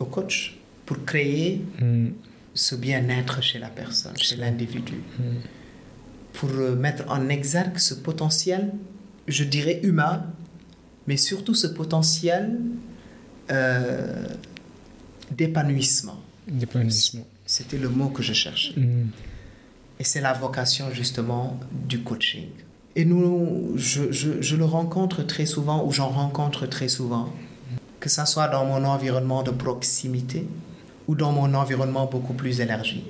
au 0.00 0.06
coach 0.06 0.56
pour 0.86 1.04
créer 1.04 1.60
Mm. 1.80 2.08
ce 2.54 2.74
bien-être 2.76 3.42
chez 3.42 3.58
la 3.58 3.68
personne, 3.68 4.16
chez 4.16 4.36
l'individu, 4.36 4.94
pour 6.32 6.48
euh, 6.50 6.74
mettre 6.76 7.04
en 7.10 7.28
exergue 7.28 7.76
ce 7.78 7.92
potentiel, 7.94 8.72
je 9.28 9.44
dirais 9.44 9.80
humain, 9.82 10.24
mais 11.06 11.16
surtout 11.18 11.54
ce 11.54 11.66
potentiel 11.66 12.58
euh, 13.50 14.26
d'épanouissement. 15.30 16.20
D'épanouissement. 16.48 17.26
C'était 17.46 17.78
le 17.78 17.88
mot 17.88 18.08
que 18.08 18.22
je 18.22 18.32
cherchais. 18.32 18.78
Mm. 18.78 19.08
Et 20.00 20.04
c'est 20.04 20.20
la 20.20 20.32
vocation 20.32 20.86
justement 20.92 21.58
du 21.88 22.00
coaching. 22.00 22.48
Et 22.96 23.04
nous, 23.04 23.72
je, 23.76 24.10
je- 24.12 24.40
je 24.40 24.56
le 24.56 24.64
rencontre 24.64 25.22
très 25.24 25.46
souvent, 25.46 25.84
ou 25.86 25.92
j'en 25.92 26.08
rencontre 26.08 26.66
très 26.66 26.88
souvent, 26.88 27.32
que 28.00 28.08
ce 28.08 28.24
soit 28.24 28.48
dans 28.48 28.64
mon 28.64 28.84
environnement 28.84 29.42
de 29.42 29.50
proximité 29.50 30.46
ou 31.08 31.14
dans 31.14 31.32
mon 31.32 31.52
environnement 31.54 32.06
beaucoup 32.06 32.34
plus 32.34 32.60
élargi. 32.60 33.04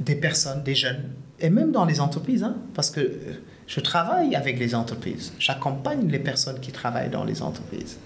Des 0.00 0.14
personnes, 0.16 0.62
des 0.62 0.74
jeunes, 0.74 1.02
et 1.40 1.48
même 1.50 1.70
dans 1.72 1.84
les 1.84 2.00
entreprises, 2.00 2.42
hein, 2.42 2.56
parce 2.74 2.90
que 2.90 3.00
euh, 3.00 3.40
je 3.66 3.80
travaille 3.80 4.34
avec 4.34 4.58
les 4.58 4.74
entreprises, 4.74 5.32
j'accompagne 5.38 6.08
les 6.08 6.18
personnes 6.18 6.58
qui 6.60 6.72
travaillent 6.72 7.10
dans 7.10 7.24
les 7.24 7.40
entreprises. 7.42 7.98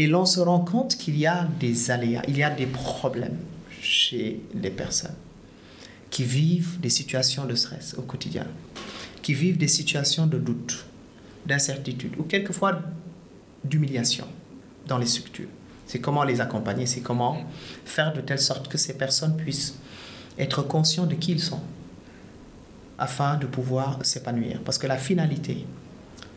Et 0.00 0.06
l'on 0.06 0.24
se 0.24 0.40
rend 0.40 0.60
compte 0.60 0.96
qu'il 0.96 1.18
y 1.18 1.26
a 1.26 1.46
des 1.60 1.90
aléas, 1.90 2.22
il 2.26 2.38
y 2.38 2.42
a 2.42 2.48
des 2.48 2.64
problèmes 2.64 3.36
chez 3.82 4.40
les 4.54 4.70
personnes 4.70 5.14
qui 6.08 6.24
vivent 6.24 6.80
des 6.80 6.88
situations 6.88 7.44
de 7.44 7.54
stress 7.54 7.94
au 7.98 8.00
quotidien, 8.00 8.46
qui 9.20 9.34
vivent 9.34 9.58
des 9.58 9.68
situations 9.68 10.26
de 10.26 10.38
doute, 10.38 10.86
d'incertitude 11.44 12.14
ou 12.16 12.22
quelquefois 12.22 12.80
d'humiliation 13.62 14.26
dans 14.86 14.96
les 14.96 15.04
structures. 15.04 15.50
C'est 15.84 16.00
comment 16.00 16.24
les 16.24 16.40
accompagner, 16.40 16.86
c'est 16.86 17.02
comment 17.02 17.44
faire 17.84 18.14
de 18.14 18.22
telle 18.22 18.40
sorte 18.40 18.68
que 18.68 18.78
ces 18.78 18.94
personnes 18.94 19.36
puissent 19.36 19.74
être 20.38 20.62
conscients 20.62 21.04
de 21.04 21.14
qui 21.14 21.32
ils 21.32 21.42
sont 21.42 21.60
afin 22.98 23.36
de 23.36 23.44
pouvoir 23.44 23.98
s'épanouir. 24.06 24.62
Parce 24.64 24.78
que 24.78 24.86
la 24.86 24.96
finalité 24.96 25.66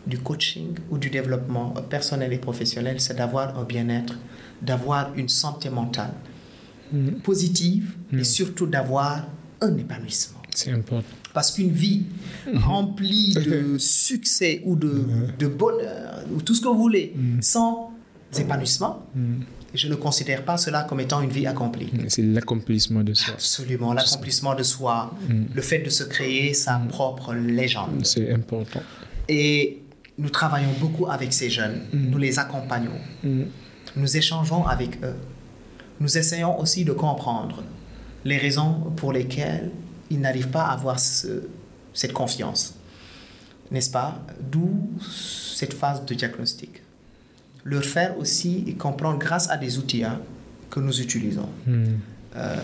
du 0.06 0.20
coaching 0.20 0.76
ou 0.90 0.98
du 0.98 1.10
développement 1.10 1.70
personnel 1.90 2.34
et 2.34 2.38
professionnel, 2.38 3.00
c'est 3.00 3.16
d'avoir 3.16 3.58
un 3.58 3.64
bien-être, 3.64 4.18
d'avoir 4.62 5.14
une 5.16 5.30
santé 5.30 5.70
mentale 5.70 6.14
positive 7.24 7.96
et 8.12 8.24
surtout 8.24 8.68
d'avoir 8.68 9.26
un 9.62 9.78
épanouissement. 9.78 10.40
C'est 10.54 10.72
important. 10.72 11.16
Parce 11.34 11.52
qu'une 11.52 11.72
vie 11.72 12.04
remplie 12.54 13.34
de 13.34 13.78
succès 13.80 14.62
ou 14.66 14.76
de, 14.76 15.06
de 15.40 15.48
bonheur, 15.48 16.24
ou 16.32 16.42
tout 16.42 16.54
ce 16.54 16.62
que 16.62 16.68
vous 16.68 16.78
voulez, 16.78 17.14
sans 17.42 17.92
épanouissement, 18.38 19.06
je 19.74 19.88
ne 19.88 19.96
considère 19.96 20.46
pas 20.46 20.58
cela 20.58 20.84
comme 20.84 21.00
étant 21.00 21.22
une 21.22 21.32
vie 21.32 21.48
accomplie. 21.48 21.92
C'est 22.08 22.22
l'accomplissement 22.22 23.04
de 23.04 23.14
soi. 23.14 23.34
Absolument, 23.34 23.94
l'accomplissement 23.94 24.54
de 24.54 24.64
soi, 24.64 25.16
le 25.54 25.62
fait 25.62 25.80
de 25.80 25.90
se 25.90 26.04
créer 26.04 26.54
sa 26.54 26.78
propre 26.90 27.34
légende. 27.34 28.06
C'est 28.06 28.32
important. 28.32 28.82
Et 29.28 29.83
nous 30.18 30.30
travaillons 30.30 30.74
beaucoup 30.80 31.08
avec 31.10 31.34
ces 31.34 31.50
jeunes, 31.50 31.82
nous 31.94 32.18
les 32.18 32.38
accompagnons, 32.40 33.00
nous 33.96 34.18
échangeons 34.18 34.66
avec 34.66 35.04
eux. 35.04 35.16
Nous 36.00 36.18
essayons 36.18 36.60
aussi 36.60 36.84
de 36.86 36.92
comprendre 36.92 37.64
les 38.26 38.38
raisons 38.38 38.92
pour 38.96 39.12
lesquelles 39.14 39.72
ils 40.10 40.20
n'arrivent 40.20 40.50
pas 40.50 40.66
à 40.66 40.74
avoir 40.74 41.00
ce- 41.00 41.48
cette 41.94 42.14
confiance. 42.14 42.76
N'est-ce 43.72 43.90
pas? 43.92 44.20
D'où 44.52 44.90
cette 45.56 45.74
phase 45.74 46.06
de 46.06 46.14
diagnostic. 46.14 46.82
Leur 47.64 47.84
faire 47.84 48.18
aussi 48.20 48.64
et 48.68 48.74
comprendre 48.74 49.18
grâce 49.20 49.50
à 49.50 49.58
des 49.58 49.78
outils 49.78 50.04
hein, 50.04 50.20
que 50.70 50.80
nous 50.80 51.00
utilisons. 51.02 51.50
Mm. 51.66 51.84
Euh, 52.36 52.56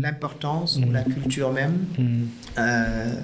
l'importance 0.00 0.78
ou 0.78 0.90
la 0.90 1.02
culture 1.02 1.52
même 1.52 1.86
Mm. 1.98 2.24
euh, 2.58 3.14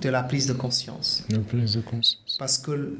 de 0.00 0.08
la 0.08 0.22
prise 0.22 0.46
de 0.46 0.52
conscience. 0.52 1.24
Le 1.30 1.40
plus 1.40 1.74
de 1.74 1.80
conscience. 1.80 2.36
Parce 2.38 2.58
que 2.58 2.96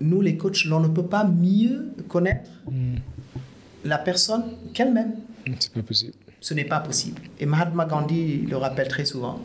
nous, 0.00 0.20
les 0.20 0.36
coachs, 0.36 0.64
l'on 0.64 0.80
ne 0.80 0.88
peut 0.88 1.06
pas 1.06 1.24
mieux 1.24 1.90
connaître 2.08 2.50
Mm. 2.70 2.96
la 3.84 3.98
personne 3.98 4.44
qu'elle-même. 4.72 5.14
C'est 5.58 5.72
pas 5.72 5.82
possible. 5.82 6.12
Ce 6.40 6.54
n'est 6.54 6.64
pas 6.64 6.80
possible. 6.80 7.20
Et 7.40 7.46
Mahatma 7.46 7.84
Gandhi 7.86 8.38
le 8.48 8.56
rappelle 8.56 8.88
très 8.88 9.04
souvent 9.04 9.40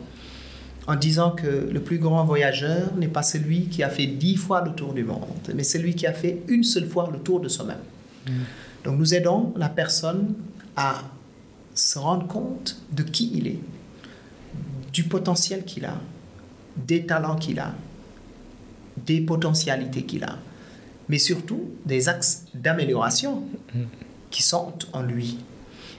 en 0.86 0.94
disant 0.96 1.32
que 1.32 1.68
le 1.70 1.80
plus 1.80 1.98
grand 1.98 2.24
voyageur 2.24 2.94
n'est 2.96 3.08
pas 3.08 3.22
celui 3.22 3.66
qui 3.68 3.82
a 3.82 3.90
fait 3.90 4.06
dix 4.06 4.36
fois 4.36 4.64
le 4.64 4.72
tour 4.72 4.94
du 4.94 5.04
monde, 5.04 5.52
mais 5.54 5.62
celui 5.64 5.94
qui 5.94 6.06
a 6.06 6.12
fait 6.12 6.42
une 6.48 6.62
seule 6.64 6.86
fois 6.88 7.10
le 7.12 7.18
tour 7.18 7.40
de 7.40 7.48
soi-même. 7.48 7.78
Donc 8.84 8.98
nous 8.98 9.12
aidons 9.14 9.52
la 9.56 9.68
personne 9.68 10.34
à 10.76 11.02
se 11.74 11.98
rendre 11.98 12.26
compte 12.26 12.76
de 12.92 13.02
qui 13.02 13.30
il 13.34 13.46
est, 13.48 13.58
du 14.92 15.04
potentiel 15.04 15.64
qu'il 15.64 15.84
a, 15.84 16.00
des 16.76 17.06
talents 17.06 17.36
qu'il 17.36 17.58
a, 17.58 17.74
des 18.96 19.20
potentialités 19.20 20.04
qu'il 20.04 20.24
a, 20.24 20.38
mais 21.08 21.18
surtout 21.18 21.70
des 21.84 22.08
axes 22.08 22.44
d'amélioration 22.54 23.44
qui 24.30 24.42
sont 24.42 24.74
en 24.92 25.02
lui. 25.02 25.38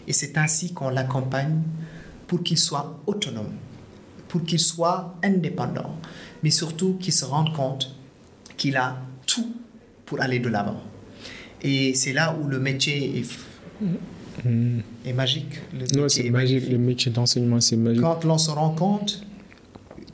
Et 0.07 0.13
c'est 0.13 0.37
ainsi 0.37 0.73
qu'on 0.73 0.89
l'accompagne 0.89 1.61
pour 2.27 2.43
qu'il 2.43 2.57
soit 2.57 2.99
autonome, 3.07 3.53
pour 4.27 4.43
qu'il 4.43 4.59
soit 4.59 5.15
indépendant, 5.23 5.95
mais 6.43 6.51
surtout 6.51 6.95
qu'il 6.99 7.13
se 7.13 7.25
rende 7.25 7.53
compte 7.55 7.95
qu'il 8.57 8.77
a 8.77 8.97
tout 9.25 9.55
pour 10.05 10.21
aller 10.21 10.39
de 10.39 10.49
l'avant. 10.49 10.81
Et 11.61 11.93
c'est 11.93 12.13
là 12.13 12.35
où 12.39 12.47
le 12.47 12.59
métier 12.59 13.19
est, 13.19 13.29
Mm. 14.45 14.79
est 15.05 15.13
magique. 15.13 15.53
Le 15.73 15.85
Non, 15.99 16.09
c'est 16.09 16.25
est 16.25 16.29
magique. 16.29 16.53
magnifique. 16.55 16.71
Le 16.71 16.77
métier 16.77 17.11
d'enseignement, 17.11 17.59
c'est 17.61 17.75
magique. 17.77 18.01
Quand 18.01 18.23
l'on 18.23 18.37
se 18.37 18.51
rend 18.51 18.71
compte 18.71 19.23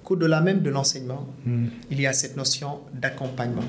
qu'au-delà 0.03 0.41
même 0.41 0.61
de 0.61 0.69
l'enseignement, 0.69 1.27
Mm. 1.45 1.65
il 1.91 2.01
y 2.01 2.07
a 2.07 2.13
cette 2.13 2.37
notion 2.37 2.79
d'accompagnement, 2.93 3.63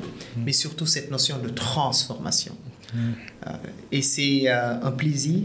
mais 0.45 0.53
surtout 0.53 0.87
cette 0.87 1.11
notion 1.11 1.39
de 1.39 1.49
transformation. 1.49 2.55
Euh, 2.95 3.51
et 3.93 4.01
c'est 4.03 4.43
euh, 4.47 4.81
un 4.83 4.93
plaisir 4.93 5.43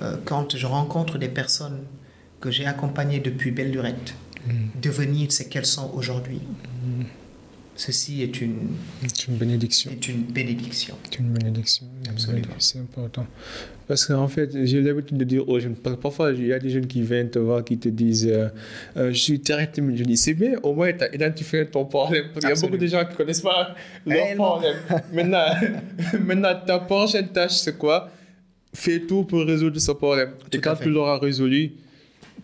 euh, 0.00 0.16
quand 0.24 0.56
je 0.56 0.66
rencontre 0.66 1.18
des 1.18 1.28
personnes 1.28 1.80
que 2.40 2.50
j'ai 2.50 2.66
accompagnées 2.66 3.18
depuis 3.20 3.50
belle 3.50 3.70
lurette, 3.72 4.14
devenir 4.80 5.32
ce 5.32 5.42
qu'elles 5.42 5.66
sont 5.66 5.90
aujourd'hui. 5.94 6.40
Ceci 7.76 8.22
est 8.22 8.40
une, 8.40 8.68
C'est 9.06 9.28
une 9.28 9.36
bénédiction. 9.36 9.90
est 9.90 10.08
une 10.08 10.22
bénédiction. 10.22 10.96
C'est 11.10 11.18
une 11.18 11.28
bénédiction. 11.28 11.86
Absolument. 12.08 12.54
C'est 12.58 12.78
important. 12.78 13.26
Parce 13.86 14.06
qu'en 14.06 14.26
fait, 14.28 14.50
j'ai 14.64 14.80
l'habitude 14.80 15.18
de 15.18 15.24
dire 15.24 15.48
aux 15.48 15.60
jeunes, 15.60 15.76
parfois, 15.76 16.32
il 16.32 16.46
y 16.46 16.52
a 16.52 16.58
des 16.58 16.70
jeunes 16.70 16.86
qui 16.86 17.02
viennent 17.02 17.30
te 17.30 17.38
voir, 17.38 17.62
qui 17.64 17.78
te 17.78 17.88
disent 17.88 18.26
euh, 18.26 18.48
Euh, 18.96 19.12
Je 19.12 19.18
suis 19.18 19.40
très 19.40 19.70
timide. 19.70 19.98
Je 19.98 20.04
dis 20.04 20.16
C'est 20.16 20.34
bien, 20.34 20.58
au 20.62 20.72
moins, 20.74 20.92
tu 20.92 21.04
as 21.04 21.14
identifié 21.14 21.66
ton 21.66 21.84
problème. 21.84 22.26
Parce 22.32 22.46
qu'il 22.46 22.54
y 22.54 22.58
a 22.58 22.60
beaucoup 22.60 22.78
de 22.78 22.86
gens 22.86 23.04
qui 23.04 23.12
ne 23.12 23.16
connaissent 23.16 23.42
pas 23.42 23.74
leur 24.06 24.16
Réellement. 24.24 24.52
problème. 24.58 24.76
maintenant, 25.12 25.46
maintenant, 26.24 26.54
ta 26.66 26.78
prochaine 26.80 27.28
tâche, 27.28 27.52
c'est 27.56 27.76
quoi? 27.76 28.10
Fais 28.74 29.00
tout 29.00 29.24
pour 29.24 29.40
résoudre 29.44 29.78
ce 29.78 29.92
problème. 29.92 30.30
Tout 30.50 30.56
Et 30.56 30.60
quand 30.60 30.76
fait. 30.76 30.84
tu 30.84 30.90
l'auras 30.90 31.18
résolu, 31.18 31.72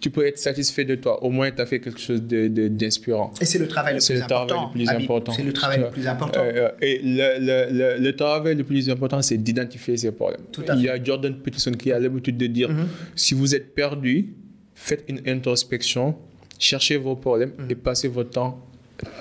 tu 0.02 0.10
peux 0.10 0.26
être 0.26 0.38
satisfait 0.38 0.84
de 0.84 0.96
toi. 0.96 1.22
Au 1.24 1.30
moins, 1.30 1.50
tu 1.52 1.62
as 1.62 1.66
fait 1.66 1.80
quelque 1.80 2.00
chose 2.00 2.20
de- 2.22 2.48
de- 2.48 2.68
d'inspirant. 2.68 3.32
Et 3.40 3.44
c'est 3.46 3.58
le 3.58 3.68
travail 3.68 3.94
le 3.94 4.00
plus 4.00 4.12
le 4.14 4.20
travail 4.26 4.42
important. 4.42 4.66
le 4.66 4.72
plus 4.72 4.88
Habib. 4.90 5.02
important. 5.04 5.32
C'est 5.32 5.42
le 5.44 5.52
travail 5.52 5.80
le 5.80 5.90
plus 5.90 6.06
important. 6.08 6.40
Euh, 6.40 6.52
euh, 6.68 6.70
et 6.88 7.00
le, 7.02 7.98
le, 8.02 8.10
travail 8.16 8.54
le 8.56 8.64
plus 8.64 8.90
important, 8.90 9.22
c'est 9.22 9.38
d'identifier 9.38 9.96
ces 9.96 10.10
problèmes. 10.12 10.42
Tout 10.50 10.64
à 10.68 10.74
Il 10.74 10.82
y 10.82 10.88
a 10.88 11.02
Jordan 11.02 11.34
Peterson 11.36 11.70
qui 11.72 11.92
a 11.92 11.98
l'habitude 12.00 12.36
de 12.36 12.46
dire 12.48 12.68
Mhm. 12.70 12.88
si 13.14 13.32
vous 13.34 13.54
êtes 13.54 13.74
perdu, 13.74 14.34
faites 14.74 15.04
une 15.08 15.20
introspection, 15.26 16.16
cherchez 16.58 16.96
vos 16.96 17.14
problèmes 17.16 17.52
Mhm. 17.58 17.70
et 17.70 17.74
passez 17.76 18.08
votre 18.08 18.30
temps, 18.30 18.58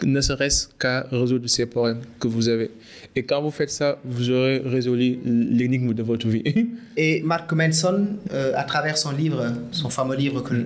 ne 0.04 0.22
serait-ce 0.22 0.68
qu'à 0.80 1.08
résoudre 1.12 1.48
ces 1.48 1.66
problèmes 1.68 2.02
que 2.20 2.28
vous 2.28 2.50
avez. 2.50 2.70
Et 3.16 3.24
quand 3.24 3.42
vous 3.42 3.52
faites 3.52 3.70
ça, 3.72 3.98
vous 4.06 4.30
aurez 4.30 4.60
résolu 4.64 5.20
l'énigme 5.26 5.94
de 5.94 6.02
votre 6.04 6.28
vie. 6.30 6.44
Et 6.98 7.22
Mark 7.24 7.52
Manson, 7.54 8.08
euh, 8.32 8.54
à 8.56 8.64
travers 8.64 8.98
son 8.98 9.12
livre, 9.12 9.44
son 9.72 9.90
fameux 9.90 10.16
livre 10.16 10.42
que, 10.42 10.54
Mm. 10.54 10.66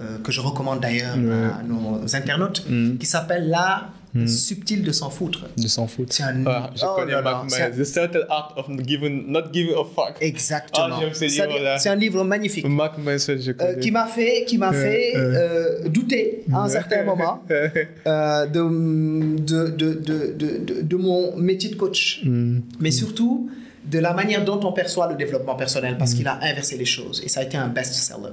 euh, 0.00 0.18
que 0.24 0.32
je 0.32 0.40
recommande 0.40 0.80
d'ailleurs 0.80 1.14
à 1.14 1.62
nos 1.62 2.02
internautes, 2.16 2.64
Mm. 2.68 2.96
qui 2.98 3.06
s'appelle 3.06 3.48
L'art 3.48 3.92
subtil 4.26 4.82
de 4.82 4.92
s'en 4.92 5.10
foutre. 5.10 5.46
de 5.56 5.66
s'en 5.68 5.86
foutre. 5.86 6.12
C'est 6.14 6.22
un- 6.22 6.44
Ah, 6.46 6.70
je 6.76 6.82
oh 6.84 6.94
connais 6.96 7.20
Mark. 7.20 7.48
The 7.48 7.84
Subtle 7.84 8.26
Art 8.28 8.54
of 8.56 8.66
giving, 8.86 9.26
Not 9.28 9.52
Giving 9.52 9.72
a 9.74 9.84
Fuck. 9.84 10.16
Exactement. 10.20 10.86
Ah, 10.92 11.00
ce 11.12 11.28
C'est 11.28 11.40
un- 11.42 11.46
livre-là. 11.46 11.78
C'est 11.78 11.88
un 11.88 11.96
livre 11.96 12.22
magnifique. 12.24 12.66
Mark 12.68 12.98
Manson, 12.98 13.36
je 13.40 13.50
euh, 13.50 13.54
connais. 13.54 13.78
qui 13.80 13.90
m'a 13.90 14.06
fait, 14.06 14.44
qui 14.46 14.58
m'a 14.58 14.72
fait 14.72 15.12
euh, 15.16 15.88
douter 15.88 16.44
à 16.52 16.62
un 16.64 16.68
certain 16.68 17.02
moment 17.04 17.42
euh, 17.50 18.46
de, 18.46 19.38
de, 19.38 19.68
de, 19.68 19.94
de, 19.94 20.32
de, 20.36 20.58
de- 20.58 20.82
de 20.82 20.96
mon 20.96 21.36
métier 21.36 21.70
de 21.70 21.76
coach. 21.76 22.20
Mm. 22.24 22.60
Mais 22.80 22.90
surtout, 22.90 23.50
de 23.84 23.98
la 23.98 24.14
manière 24.14 24.44
dont 24.44 24.60
on 24.64 24.72
perçoit 24.72 25.08
le 25.10 25.14
développement 25.16 25.56
personnel 25.56 25.96
parce 25.98 26.14
qu'il 26.14 26.26
a 26.26 26.38
inversé 26.42 26.76
les 26.78 26.84
choses 26.86 27.20
et 27.24 27.28
ça 27.28 27.40
a 27.40 27.42
été 27.42 27.56
un 27.56 27.68
best-seller. 27.68 28.30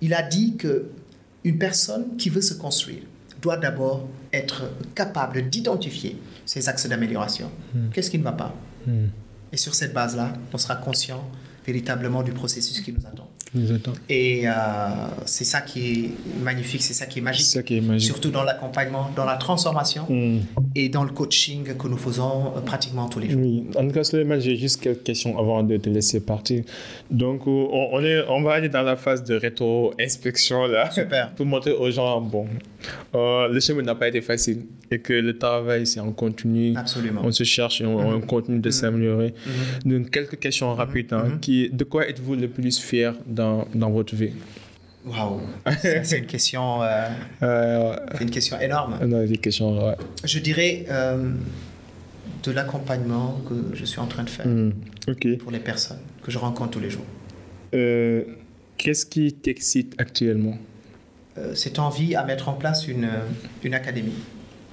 Il 0.00 0.14
a 0.14 0.22
dit 0.22 0.56
que 0.56 0.86
une 1.44 1.58
personne 1.58 2.16
qui 2.16 2.30
veut 2.30 2.40
se 2.40 2.54
construire 2.54 3.02
doit 3.42 3.58
d'abord 3.58 4.08
être 4.34 4.64
capable 4.94 5.48
d'identifier 5.48 6.20
ses 6.44 6.68
axes 6.68 6.86
d'amélioration. 6.86 7.50
Qu'est-ce 7.92 8.10
qui 8.10 8.18
ne 8.18 8.24
va 8.24 8.32
pas? 8.32 8.54
Et 9.52 9.56
sur 9.56 9.74
cette 9.74 9.94
base-là, 9.94 10.32
on 10.52 10.58
sera 10.58 10.76
conscient 10.76 11.24
véritablement 11.66 12.22
du 12.22 12.32
processus 12.32 12.80
qui 12.80 12.92
nous 12.92 13.06
attend. 13.06 13.30
Et 14.08 14.48
euh, 14.48 14.50
c'est 15.26 15.44
ça 15.44 15.60
qui 15.60 15.80
est 15.92 16.10
magnifique, 16.42 16.82
c'est 16.82 16.94
ça 16.94 17.06
qui 17.06 17.18
est 17.20 17.22
magique. 17.22 17.46
Ça 17.46 17.62
qui 17.62 17.76
est 17.76 17.80
magique. 17.80 18.06
Surtout 18.06 18.30
dans 18.30 18.42
l'accompagnement, 18.42 19.10
dans 19.16 19.24
la 19.24 19.36
transformation 19.36 20.04
Hmm. 20.08 20.38
et 20.74 20.88
dans 20.88 21.04
le 21.04 21.10
coaching 21.10 21.64
que 21.76 21.88
nous 21.88 21.96
faisons 21.96 22.52
euh, 22.56 22.60
pratiquement 22.60 23.08
tous 23.08 23.20
les 23.20 23.30
jours. 23.30 23.40
Oui, 23.42 23.64
en 23.76 23.86
tout 23.86 23.92
cas, 23.92 24.02
j'ai 24.40 24.56
juste 24.56 24.80
quelques 24.80 25.02
questions 25.02 25.38
avant 25.38 25.62
de 25.62 25.76
te 25.76 25.88
laisser 25.88 26.20
partir. 26.20 26.64
Donc, 27.10 27.42
euh, 27.46 27.50
on, 27.50 27.88
on 27.92 28.04
est, 28.04 28.22
on 28.28 28.42
va 28.42 28.52
aller 28.54 28.68
dans 28.68 28.82
la 28.82 28.96
phase 28.96 29.22
de 29.24 29.34
rétro-inspection 29.36 30.66
là. 30.66 30.90
Super. 30.90 31.30
Pour 31.34 31.46
montrer 31.46 31.72
aux 31.72 31.90
gens, 31.90 32.20
bon, 32.20 32.46
euh, 33.14 33.48
le 33.48 33.60
chemin 33.60 33.82
n'a 33.82 33.94
pas 33.94 34.08
été 34.08 34.20
facile 34.20 34.62
et 34.90 34.98
que 35.00 35.12
le 35.12 35.36
travail, 35.38 35.86
c'est 35.86 36.00
en 36.00 36.12
continu. 36.12 36.74
Absolument. 36.76 37.22
On 37.24 37.32
se 37.32 37.44
cherche 37.44 37.80
et 37.80 37.86
on, 37.86 37.98
on 37.98 38.20
continue 38.20 38.60
de 38.60 38.70
s'améliorer. 38.70 39.34
Donc, 39.84 40.10
quelques 40.10 40.38
questions 40.38 40.74
rapides. 40.74 41.12
hein, 41.12 41.38
qui, 41.40 41.70
de 41.70 41.84
quoi 41.84 42.08
êtes-vous 42.08 42.34
le 42.36 42.48
plus 42.48 42.78
fier 42.78 43.14
dans, 43.26 43.43
dans 43.74 43.90
votre 43.90 44.14
vie? 44.14 44.32
Waouh, 45.06 45.40
c'est 45.82 46.18
une 46.18 46.26
question, 46.26 46.82
euh, 46.82 47.08
euh, 47.42 47.94
c'est 48.16 48.24
une 48.24 48.30
question 48.30 48.58
énorme. 48.58 48.98
Non, 49.06 49.24
des 49.24 49.36
questions. 49.36 49.86
ouais. 49.86 49.96
Je 50.24 50.38
dirais 50.38 50.86
euh, 50.88 51.30
de 52.42 52.50
l'accompagnement 52.50 53.40
que 53.48 53.54
je 53.76 53.84
suis 53.84 54.00
en 54.00 54.06
train 54.06 54.24
de 54.24 54.30
faire 54.30 54.46
Hmm, 54.46 54.70
Ok. 55.08 55.36
pour 55.38 55.50
les 55.52 55.58
personnes 55.60 55.98
que 56.22 56.30
je 56.30 56.38
rencontre 56.38 56.70
tous 56.70 56.80
les 56.80 56.90
jours. 56.90 57.04
Euh, 57.74 58.24
Qu'est-ce 58.78 59.04
qui 59.06 59.32
t'excite 59.32 59.94
actuellement? 59.98 60.56
Cette 61.54 61.78
envie 61.80 62.14
à 62.14 62.24
mettre 62.24 62.48
en 62.48 62.54
place 62.54 62.86
une, 62.88 63.08
une 63.62 63.74
académie, 63.74 64.12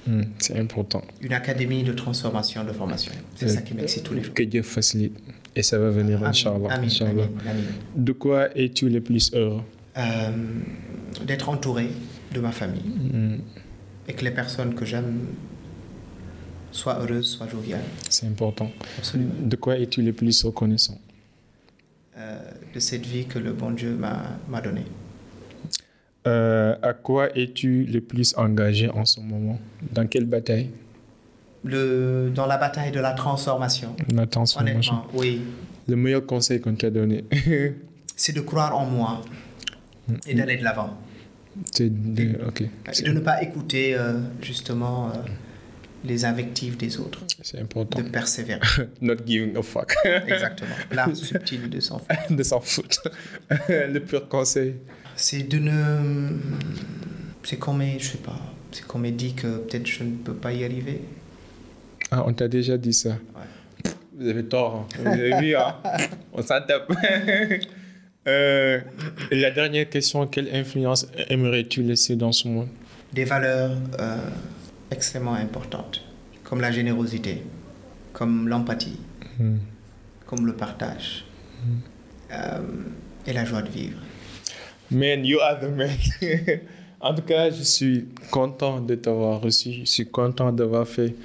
Hmm, 0.06 0.22
C'est 0.38 0.58
important. 0.58 1.02
une 1.20 1.32
académie 1.32 1.84
de 1.84 1.92
transformation, 1.92 2.64
de 2.64 2.72
formation. 2.72 3.12
C'est 3.36 3.48
ça 3.48 3.62
qui 3.62 3.74
m'excite 3.74 4.02
tous 4.02 4.14
les 4.14 4.22
jours. 4.24 4.34
Que 4.34 4.42
Dieu 4.42 4.62
facilite. 4.62 5.16
Et 5.54 5.62
ça 5.62 5.78
va 5.78 5.90
venir, 5.90 6.22
Inch'Allah. 6.24 6.78
De 7.94 8.12
quoi 8.12 8.56
es-tu 8.56 8.88
le 8.88 9.00
plus 9.00 9.32
heureux? 9.34 9.62
Euh, 9.98 10.30
D'être 11.26 11.48
entouré 11.50 11.88
de 12.32 12.40
ma 12.40 12.52
famille 12.52 12.80
Hmm, 13.12 13.36
et 14.08 14.14
que 14.14 14.24
les 14.24 14.30
personnes 14.30 14.74
que 14.74 14.86
j'aime 14.86 15.26
soient 16.70 16.98
heureuses, 17.00 17.26
soient 17.36 17.48
joviales. 17.48 17.84
C'est 18.08 18.26
important. 18.26 18.70
Absolument. 18.96 19.34
De 19.42 19.56
quoi 19.56 19.78
es-tu 19.78 20.00
le 20.00 20.14
plus 20.14 20.42
reconnaissant? 20.44 20.98
Euh, 22.16 22.38
de 22.74 22.80
cette 22.80 23.04
vie 23.04 23.26
que 23.26 23.38
le 23.38 23.52
bon 23.52 23.72
Dieu 23.72 23.94
m'a 23.94 24.38
m'a 24.48 24.60
donnée. 24.62 24.86
Euh, 26.26 26.74
À 26.82 26.94
quoi 26.94 27.36
es-tu 27.36 27.84
le 27.84 28.00
plus 28.00 28.34
engagé 28.38 28.88
en 28.88 29.04
ce 29.04 29.20
moment? 29.20 29.58
Dans 29.92 30.06
quelle 30.06 30.24
bataille? 30.26 30.70
Le, 31.64 32.30
dans 32.34 32.46
la 32.46 32.56
bataille 32.58 32.90
de 32.90 32.98
la 33.00 33.12
transformation, 33.12 33.94
La 34.12 34.26
transformation. 34.26 34.94
honnêtement, 34.94 35.06
oui, 35.14 35.42
Le 35.86 35.94
meilleur 35.96 36.26
conseil 36.26 36.60
qu'on 36.60 36.74
t'a 36.74 36.90
donné, 36.90 37.24
c'est 38.16 38.32
de 38.34 38.40
croire 38.40 38.76
en 38.76 38.84
moi 38.86 39.22
et 40.26 40.34
d'aller 40.34 40.56
de 40.56 40.64
l'avant. 40.64 40.98
c'est 41.70 41.88
de... 41.90 42.38
Ok. 42.48 42.62
Et 42.62 43.02
de 43.02 43.12
ne 43.12 43.20
pas 43.20 43.42
écouter 43.42 43.94
euh, 43.94 44.18
justement 44.42 45.10
euh, 45.10 45.18
les 46.04 46.24
invectives 46.24 46.76
des 46.76 46.98
autres, 46.98 47.20
C'est 47.42 47.60
important. 47.60 48.00
de 48.00 48.08
persévérer. 48.08 48.60
Not 49.00 49.18
giving 49.24 49.56
a 49.56 49.62
fuck. 49.62 49.94
Exactement. 50.04 50.74
L'art 50.90 51.14
subtil 51.14 51.70
de 51.70 51.78
s'en 51.78 52.00
faire. 52.00 52.26
de 52.28 52.42
s'en 52.42 52.60
foutre. 52.60 53.08
le 53.68 53.98
pur 54.00 54.28
conseil. 54.28 54.74
C'est 55.14 55.44
de 55.44 55.58
ne. 55.60 56.30
C'est 57.44 57.56
qu'on 57.58 57.74
m'ait, 57.74 57.98
je 58.00 58.08
sais 58.08 58.18
pas, 58.18 58.38
c'est 58.72 58.84
qu'on 58.84 58.98
m'ait 58.98 59.12
dit 59.12 59.34
que 59.34 59.58
peut-être 59.58 59.86
je 59.86 60.02
ne 60.02 60.16
peux 60.16 60.34
pas 60.34 60.52
y 60.52 60.64
arriver. 60.64 61.00
Ah, 62.14 62.22
on 62.26 62.32
t'a 62.34 62.46
déjà 62.46 62.76
dit 62.76 62.92
ça. 62.92 63.16
Vous 64.14 64.28
avez 64.28 64.44
tort. 64.44 64.86
hein. 64.86 64.98
Vous 65.00 65.08
avez 65.08 65.40
vu, 65.40 65.56
hein. 65.56 65.74
On 66.32 66.42
s'en 66.42 66.60
tape. 66.60 66.90
Euh, 68.28 68.78
et 69.32 69.40
la 69.40 69.50
dernière 69.50 69.88
question, 69.90 70.24
quelle 70.28 70.48
influence 70.54 71.08
aimerais-tu 71.28 71.82
laisser 71.82 72.14
dans 72.14 72.30
ce 72.30 72.46
monde? 72.46 72.68
Des 73.12 73.24
valeurs 73.24 73.72
euh, 73.98 74.16
extrêmement 74.92 75.34
importantes, 75.34 76.04
comme 76.44 76.60
la 76.60 76.70
générosité, 76.70 77.42
comme 78.12 78.46
l'empathie, 78.48 79.00
Hmm. 79.40 79.56
comme 80.24 80.46
le 80.46 80.52
partage 80.54 81.24
euh, 82.32 82.60
et 83.26 83.32
la 83.32 83.44
joie 83.44 83.62
de 83.62 83.70
vivre. 83.70 83.98
Man, 84.92 85.24
you 85.24 85.40
are 85.40 85.58
the 85.58 85.68
man. 85.74 85.88
en 87.00 87.14
tout 87.14 87.22
cas, 87.22 87.50
je 87.50 87.62
suis 87.64 88.06
content 88.30 88.80
de 88.80 88.94
t'avoir 88.94 89.40
reçu. 89.40 89.72
Je 89.80 89.84
suis 89.86 90.06
content 90.06 90.52
d'avoir 90.52 90.86
fait 90.86 91.16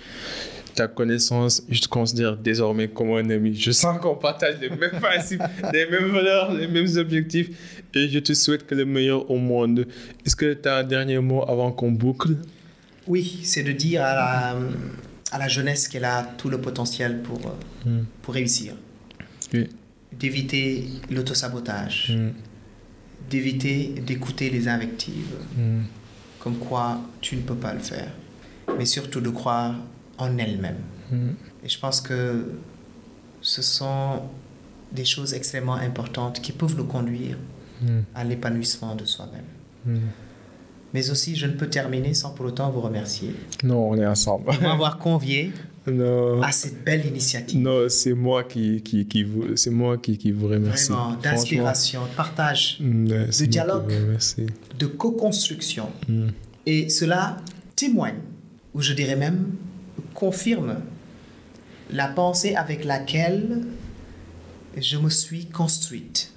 ta 0.78 0.88
connaissance. 0.88 1.64
Je 1.70 1.82
te 1.82 1.88
considère 1.88 2.38
désormais 2.38 2.88
comme 2.88 3.12
un 3.12 3.30
ami. 3.30 3.54
Je 3.56 3.72
sens 3.72 4.00
qu'on 4.00 4.16
partage 4.16 4.56
les 4.62 4.70
mêmes 4.70 5.00
principes, 5.02 5.44
les 5.74 5.90
mêmes 5.90 6.12
valeurs, 6.12 6.54
les 6.54 6.68
mêmes 6.68 6.88
objectifs. 6.98 7.50
Et 7.94 8.08
je 8.10 8.20
te 8.20 8.34
souhaite 8.34 8.66
que 8.68 8.76
le 8.76 8.86
meilleur 8.86 9.30
au 9.30 9.38
monde. 9.38 9.88
Est-ce 10.26 10.36
que 10.36 10.54
tu 10.54 10.70
as 10.70 10.78
un 10.78 10.84
dernier 10.84 11.20
mot 11.20 11.44
avant 11.48 11.72
qu'on 11.72 11.92
boucle? 11.92 12.38
Oui, 13.08 13.40
c'est 13.44 13.64
de 13.64 13.72
dire 13.72 14.04
à 14.04 14.14
la, 14.16 14.58
à 15.32 15.38
la 15.40 15.48
jeunesse 15.48 15.88
qu'elle 15.88 16.06
a 16.06 16.24
tout 16.38 16.50
le 16.50 16.60
potentiel 16.62 17.22
pour, 17.22 17.40
euh, 17.48 17.90
Hmm. 17.90 18.04
pour 18.22 18.34
réussir. 18.34 18.74
Oui. 19.54 19.68
D'éviter 20.12 20.86
l'autosabotage, 21.10 22.12
Hmm. 22.16 22.32
d'éviter 23.30 23.94
d'écouter 24.06 24.50
les 24.50 24.68
invectives, 24.68 25.36
Hmm. 25.58 25.84
comme 26.40 26.58
quoi 26.58 27.00
tu 27.22 27.36
ne 27.36 27.42
peux 27.42 27.56
pas 27.56 27.74
le 27.74 27.80
faire, 27.80 28.12
mais 28.78 28.86
surtout 28.86 29.22
de 29.22 29.30
croire 29.30 29.76
en 30.18 30.38
elle-même. 30.38 30.78
Et 31.64 31.70
je 31.70 31.80
pense 31.80 32.02
que 32.02 32.52
ce 33.42 33.62
sont 33.62 34.22
des 34.92 35.06
choses 35.06 35.34
extrêmement 35.34 35.76
importantes 35.76 36.42
qui 36.42 36.52
peuvent 36.52 36.76
nous 36.76 36.86
conduire 36.86 37.38
à 38.16 38.24
l'épanouissement 38.24 38.96
de 38.96 39.06
soi-même. 39.06 40.00
Mais 40.94 41.10
aussi, 41.10 41.36
je 41.36 41.46
ne 41.46 41.52
peux 41.52 41.68
terminer 41.68 42.14
sans 42.14 42.32
pour 42.32 42.46
autant 42.46 42.72
vous 42.72 42.82
remercier 42.82 43.36
Non, 43.64 43.90
on 43.90 43.96
est 43.96 44.06
ensemble. 44.06 44.56
de 44.56 44.62
m'avoir 44.62 44.98
convié 44.98 45.52
non. 45.88 46.42
à 46.42 46.52
cette 46.52 46.84
belle 46.84 47.06
initiative. 47.06 47.60
Non, 47.60 47.90
c'est 47.90 48.14
moi 48.14 48.46
qui, 48.46 48.82
qui, 48.82 49.06
qui 49.06 49.24
vous, 49.24 49.56
c'est 49.56 49.70
moi 49.70 49.98
qui, 49.98 50.18
qui 50.18 50.32
vous 50.32 50.48
remercie. 50.48 50.92
Vraiment, 50.92 51.16
d'inspiration, 51.22 52.04
de 52.04 52.16
partage, 52.16 52.82
qui 53.32 53.48
dialogue. 53.48 53.92
de 54.80 54.86
co-construction. 54.86 55.90
Mm. 56.08 56.28
Et 56.66 56.90
cela 56.90 57.38
témoigne, 57.76 58.20
ou 58.74 58.82
je 58.82 58.94
dirais 58.94 59.16
même 59.16 59.52
confirme, 60.18 60.78
la 61.92 62.08
pensée 62.08 62.56
avec 62.56 62.84
laquelle 62.86 63.62
je 64.76 64.98
me 64.98 65.10
suis 65.10 65.46
construite. 65.46 66.34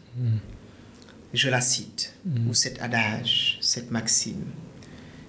Je 1.32 1.48
la 1.48 1.62
cite, 1.62 2.14
ou 2.46 2.52
cet 2.52 2.82
adage, 2.82 3.56
cette 3.62 3.90
maxime. 3.90 4.44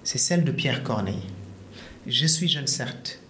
C'est 0.04 0.18
celle 0.18 0.44
de 0.44 0.52
Pierre 0.52 0.82
Corneille. 0.82 1.22
Je 2.06 2.26
suis 2.26 2.46
jeune 2.46 2.66
certes, 2.66 3.20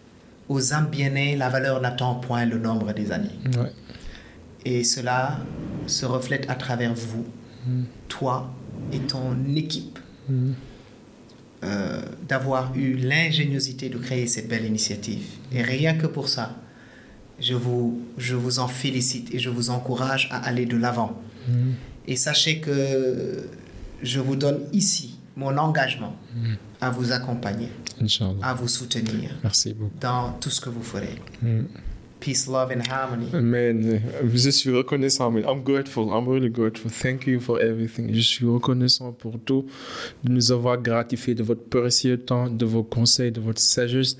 aux 0.48 0.72
âmes 0.74 0.88
bien 0.88 1.10
nées, 1.10 1.36
la 1.36 1.48
valeur 1.48 1.80
n'attend 1.80 2.16
point 2.16 2.44
le 2.44 2.58
nombre 2.58 2.92
des 2.92 3.12
années. 3.12 3.38
Ouais. 3.56 3.72
Et 4.64 4.82
cela 4.82 5.38
se 5.86 6.04
reflète 6.04 6.50
à 6.50 6.56
travers 6.56 6.94
vous, 6.94 7.26
toi 8.08 8.52
et 8.92 8.98
ton 8.98 9.36
équipe. 9.54 10.00
Euh, 11.64 12.02
d'avoir 12.28 12.74
eu 12.76 12.94
l'ingéniosité 12.94 13.88
de 13.88 13.98
créer 13.98 14.26
cette 14.26 14.48
belle 14.48 14.64
initiative. 14.64 15.24
Et 15.52 15.62
rien 15.62 15.94
que 15.94 16.06
pour 16.06 16.28
ça, 16.28 16.56
je 17.38 17.54
vous, 17.54 18.00
je 18.18 18.34
vous 18.34 18.58
en 18.58 18.68
félicite 18.68 19.32
et 19.34 19.38
je 19.38 19.50
vous 19.50 19.70
encourage 19.70 20.28
à 20.30 20.38
aller 20.38 20.66
de 20.66 20.76
l'avant. 20.76 21.20
Mm. 21.48 21.70
Et 22.08 22.16
sachez 22.16 22.58
que 22.60 23.46
je 24.02 24.20
vous 24.20 24.36
donne 24.36 24.60
ici 24.72 25.18
mon 25.36 25.56
engagement 25.56 26.16
à 26.80 26.90
vous 26.90 27.12
accompagner, 27.12 27.68
Inch'Allah. 28.00 28.34
à 28.42 28.54
vous 28.54 28.68
soutenir 28.68 29.30
Merci 29.42 29.72
beaucoup. 29.72 29.92
dans 30.00 30.32
tout 30.40 30.50
ce 30.50 30.60
que 30.60 30.68
vous 30.68 30.82
ferez. 30.82 31.14
Mm. 31.40 31.62
Peace, 32.22 32.46
love 32.46 32.70
and 32.70 32.82
harmony. 32.88 33.26
Man, 33.32 34.00
je 34.32 34.50
suis 34.50 34.70
reconnaissant. 34.70 35.36
I'm 35.38 35.64
grateful. 35.64 36.12
I'm 36.12 36.28
really 36.28 36.50
grateful. 36.50 36.88
Thank 36.88 37.26
you 37.26 37.40
for 37.40 37.60
everything. 37.60 38.14
Je 38.14 38.20
suis 38.20 38.46
reconnaissant 38.46 39.10
pour 39.10 39.40
tout, 39.44 39.66
de 40.22 40.30
nous 40.30 40.52
avoir 40.52 40.80
gratifié 40.80 41.34
de 41.34 41.42
votre 41.42 41.64
précieux 41.64 42.16
temps, 42.16 42.48
de 42.48 42.64
vos 42.64 42.84
conseils, 42.84 43.32
de 43.32 43.40
votre 43.40 43.58
sagesse. 43.60 44.16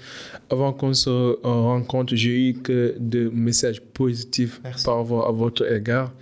Avant 0.51 0.73
qu'on 0.73 0.95
se 0.95 1.39
rencontre, 1.47 2.17
j'ai 2.17 2.49
eu 2.49 2.55
que 2.55 2.97
de 2.99 3.31
messages 3.33 3.81
positifs 3.81 4.61
Merci. 4.65 4.85
par 4.85 4.99
rapport 4.99 5.29
à 5.29 5.31
votre 5.31 5.65
égard. 5.73 6.13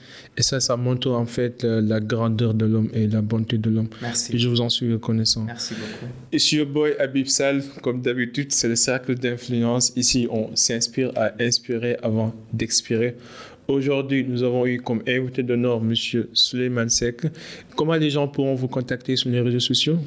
Et 0.41 0.43
ça, 0.43 0.59
ça 0.59 0.75
montre 0.79 1.11
en 1.11 1.27
fait 1.27 1.63
la, 1.65 1.83
la 1.83 2.01
grandeur 2.01 2.55
de 2.55 2.65
l'homme 2.65 2.89
et 2.95 3.07
la 3.07 3.21
bonté 3.21 3.59
de 3.59 3.69
l'homme. 3.69 3.89
Et 4.01 4.05
Merci. 4.05 4.39
je 4.39 4.49
vous 4.49 4.63
en 4.63 4.71
suis 4.71 4.91
reconnaissant. 4.91 5.43
Merci 5.45 5.75
beaucoup. 5.75 6.11
Ici, 6.33 6.57
your 6.57 6.67
boy 6.67 6.95
Habib 6.99 7.27
Sal, 7.27 7.63
comme 7.83 8.01
d'habitude, 8.01 8.51
c'est 8.51 8.69
le 8.69 8.75
cercle 8.77 9.15
d'influence. 9.17 9.93
Ici, 9.97 10.27
on 10.31 10.57
s'inspire 10.57 11.13
à 11.15 11.33
inspirer 11.39 11.99
avant 12.03 12.35
d'expirer. 12.55 13.17
Aujourd'hui, 13.69 14.25
nous 14.27 14.43
avons 14.43 14.67
eu 14.67 14.81
comme 14.81 15.03
invité 15.07 15.43
d'honneur 15.43 15.77
M. 15.83 15.95
Suleiman 16.33 16.89
Sek. 16.89 17.27
Comment 17.77 17.97
les 17.97 18.09
gens 18.09 18.27
pourront 18.27 18.55
vous 18.55 18.69
contacter 18.69 19.17
sur 19.17 19.29
les 19.29 19.43
réseaux 19.43 19.61
sociaux? 19.61 19.99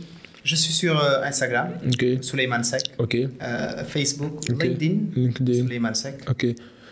Je 0.43 0.55
suis 0.55 0.73
sur 0.73 0.99
euh, 0.99 1.21
Instagram, 1.23 1.69
Ok. 1.87 2.05
Suleiman 2.21 2.63
Sek. 2.63 2.81
Ok. 2.97 3.15
Euh, 3.15 3.83
Facebook, 3.85 4.33
Ok. 4.49 4.63
LinkedIn, 4.63 4.95
LinkedIn. 5.15 5.53
Suleiman 5.67 5.93
Sek. 5.93 6.15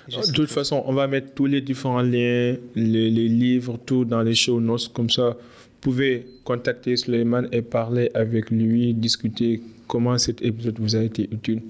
De 0.08 0.32
toute 0.32 0.50
façon, 0.50 0.84
on 0.86 0.94
va 0.94 1.08
mettre 1.08 1.34
tous 1.34 1.46
les 1.46 1.62
différents 1.62 2.02
liens, 2.02 2.56
les, 2.76 3.10
les 3.10 3.28
livres, 3.28 3.78
tout 3.86 4.06
dans 4.06 4.22
les 4.22 4.36
show 4.36 4.60
notes. 4.60 4.92
Comme 4.94 5.10
ça, 5.10 5.30
vous 5.30 5.80
pouvez 5.80 6.26
contacter 6.44 6.98
Suleiman 6.98 7.48
et 7.52 7.62
parler 7.62 8.10
avec 8.14 8.50
lui, 8.50 8.94
discuter 8.94 9.62
comment 9.88 10.18
cet 10.18 10.42
épisode 10.42 10.80
vous 10.80 10.96
a 10.96 11.04
été 11.04 11.30
utile. 11.32 11.62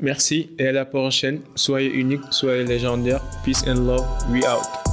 Merci 0.00 0.50
et 0.58 0.68
à 0.68 0.72
la 0.72 0.84
prochaine. 0.84 1.40
Soyez 1.54 1.92
unique, 1.92 2.22
soyez 2.30 2.64
légendaire. 2.64 3.22
Peace 3.44 3.62
and 3.66 3.86
love. 3.86 4.06
We 4.30 4.44
out. 4.46 4.89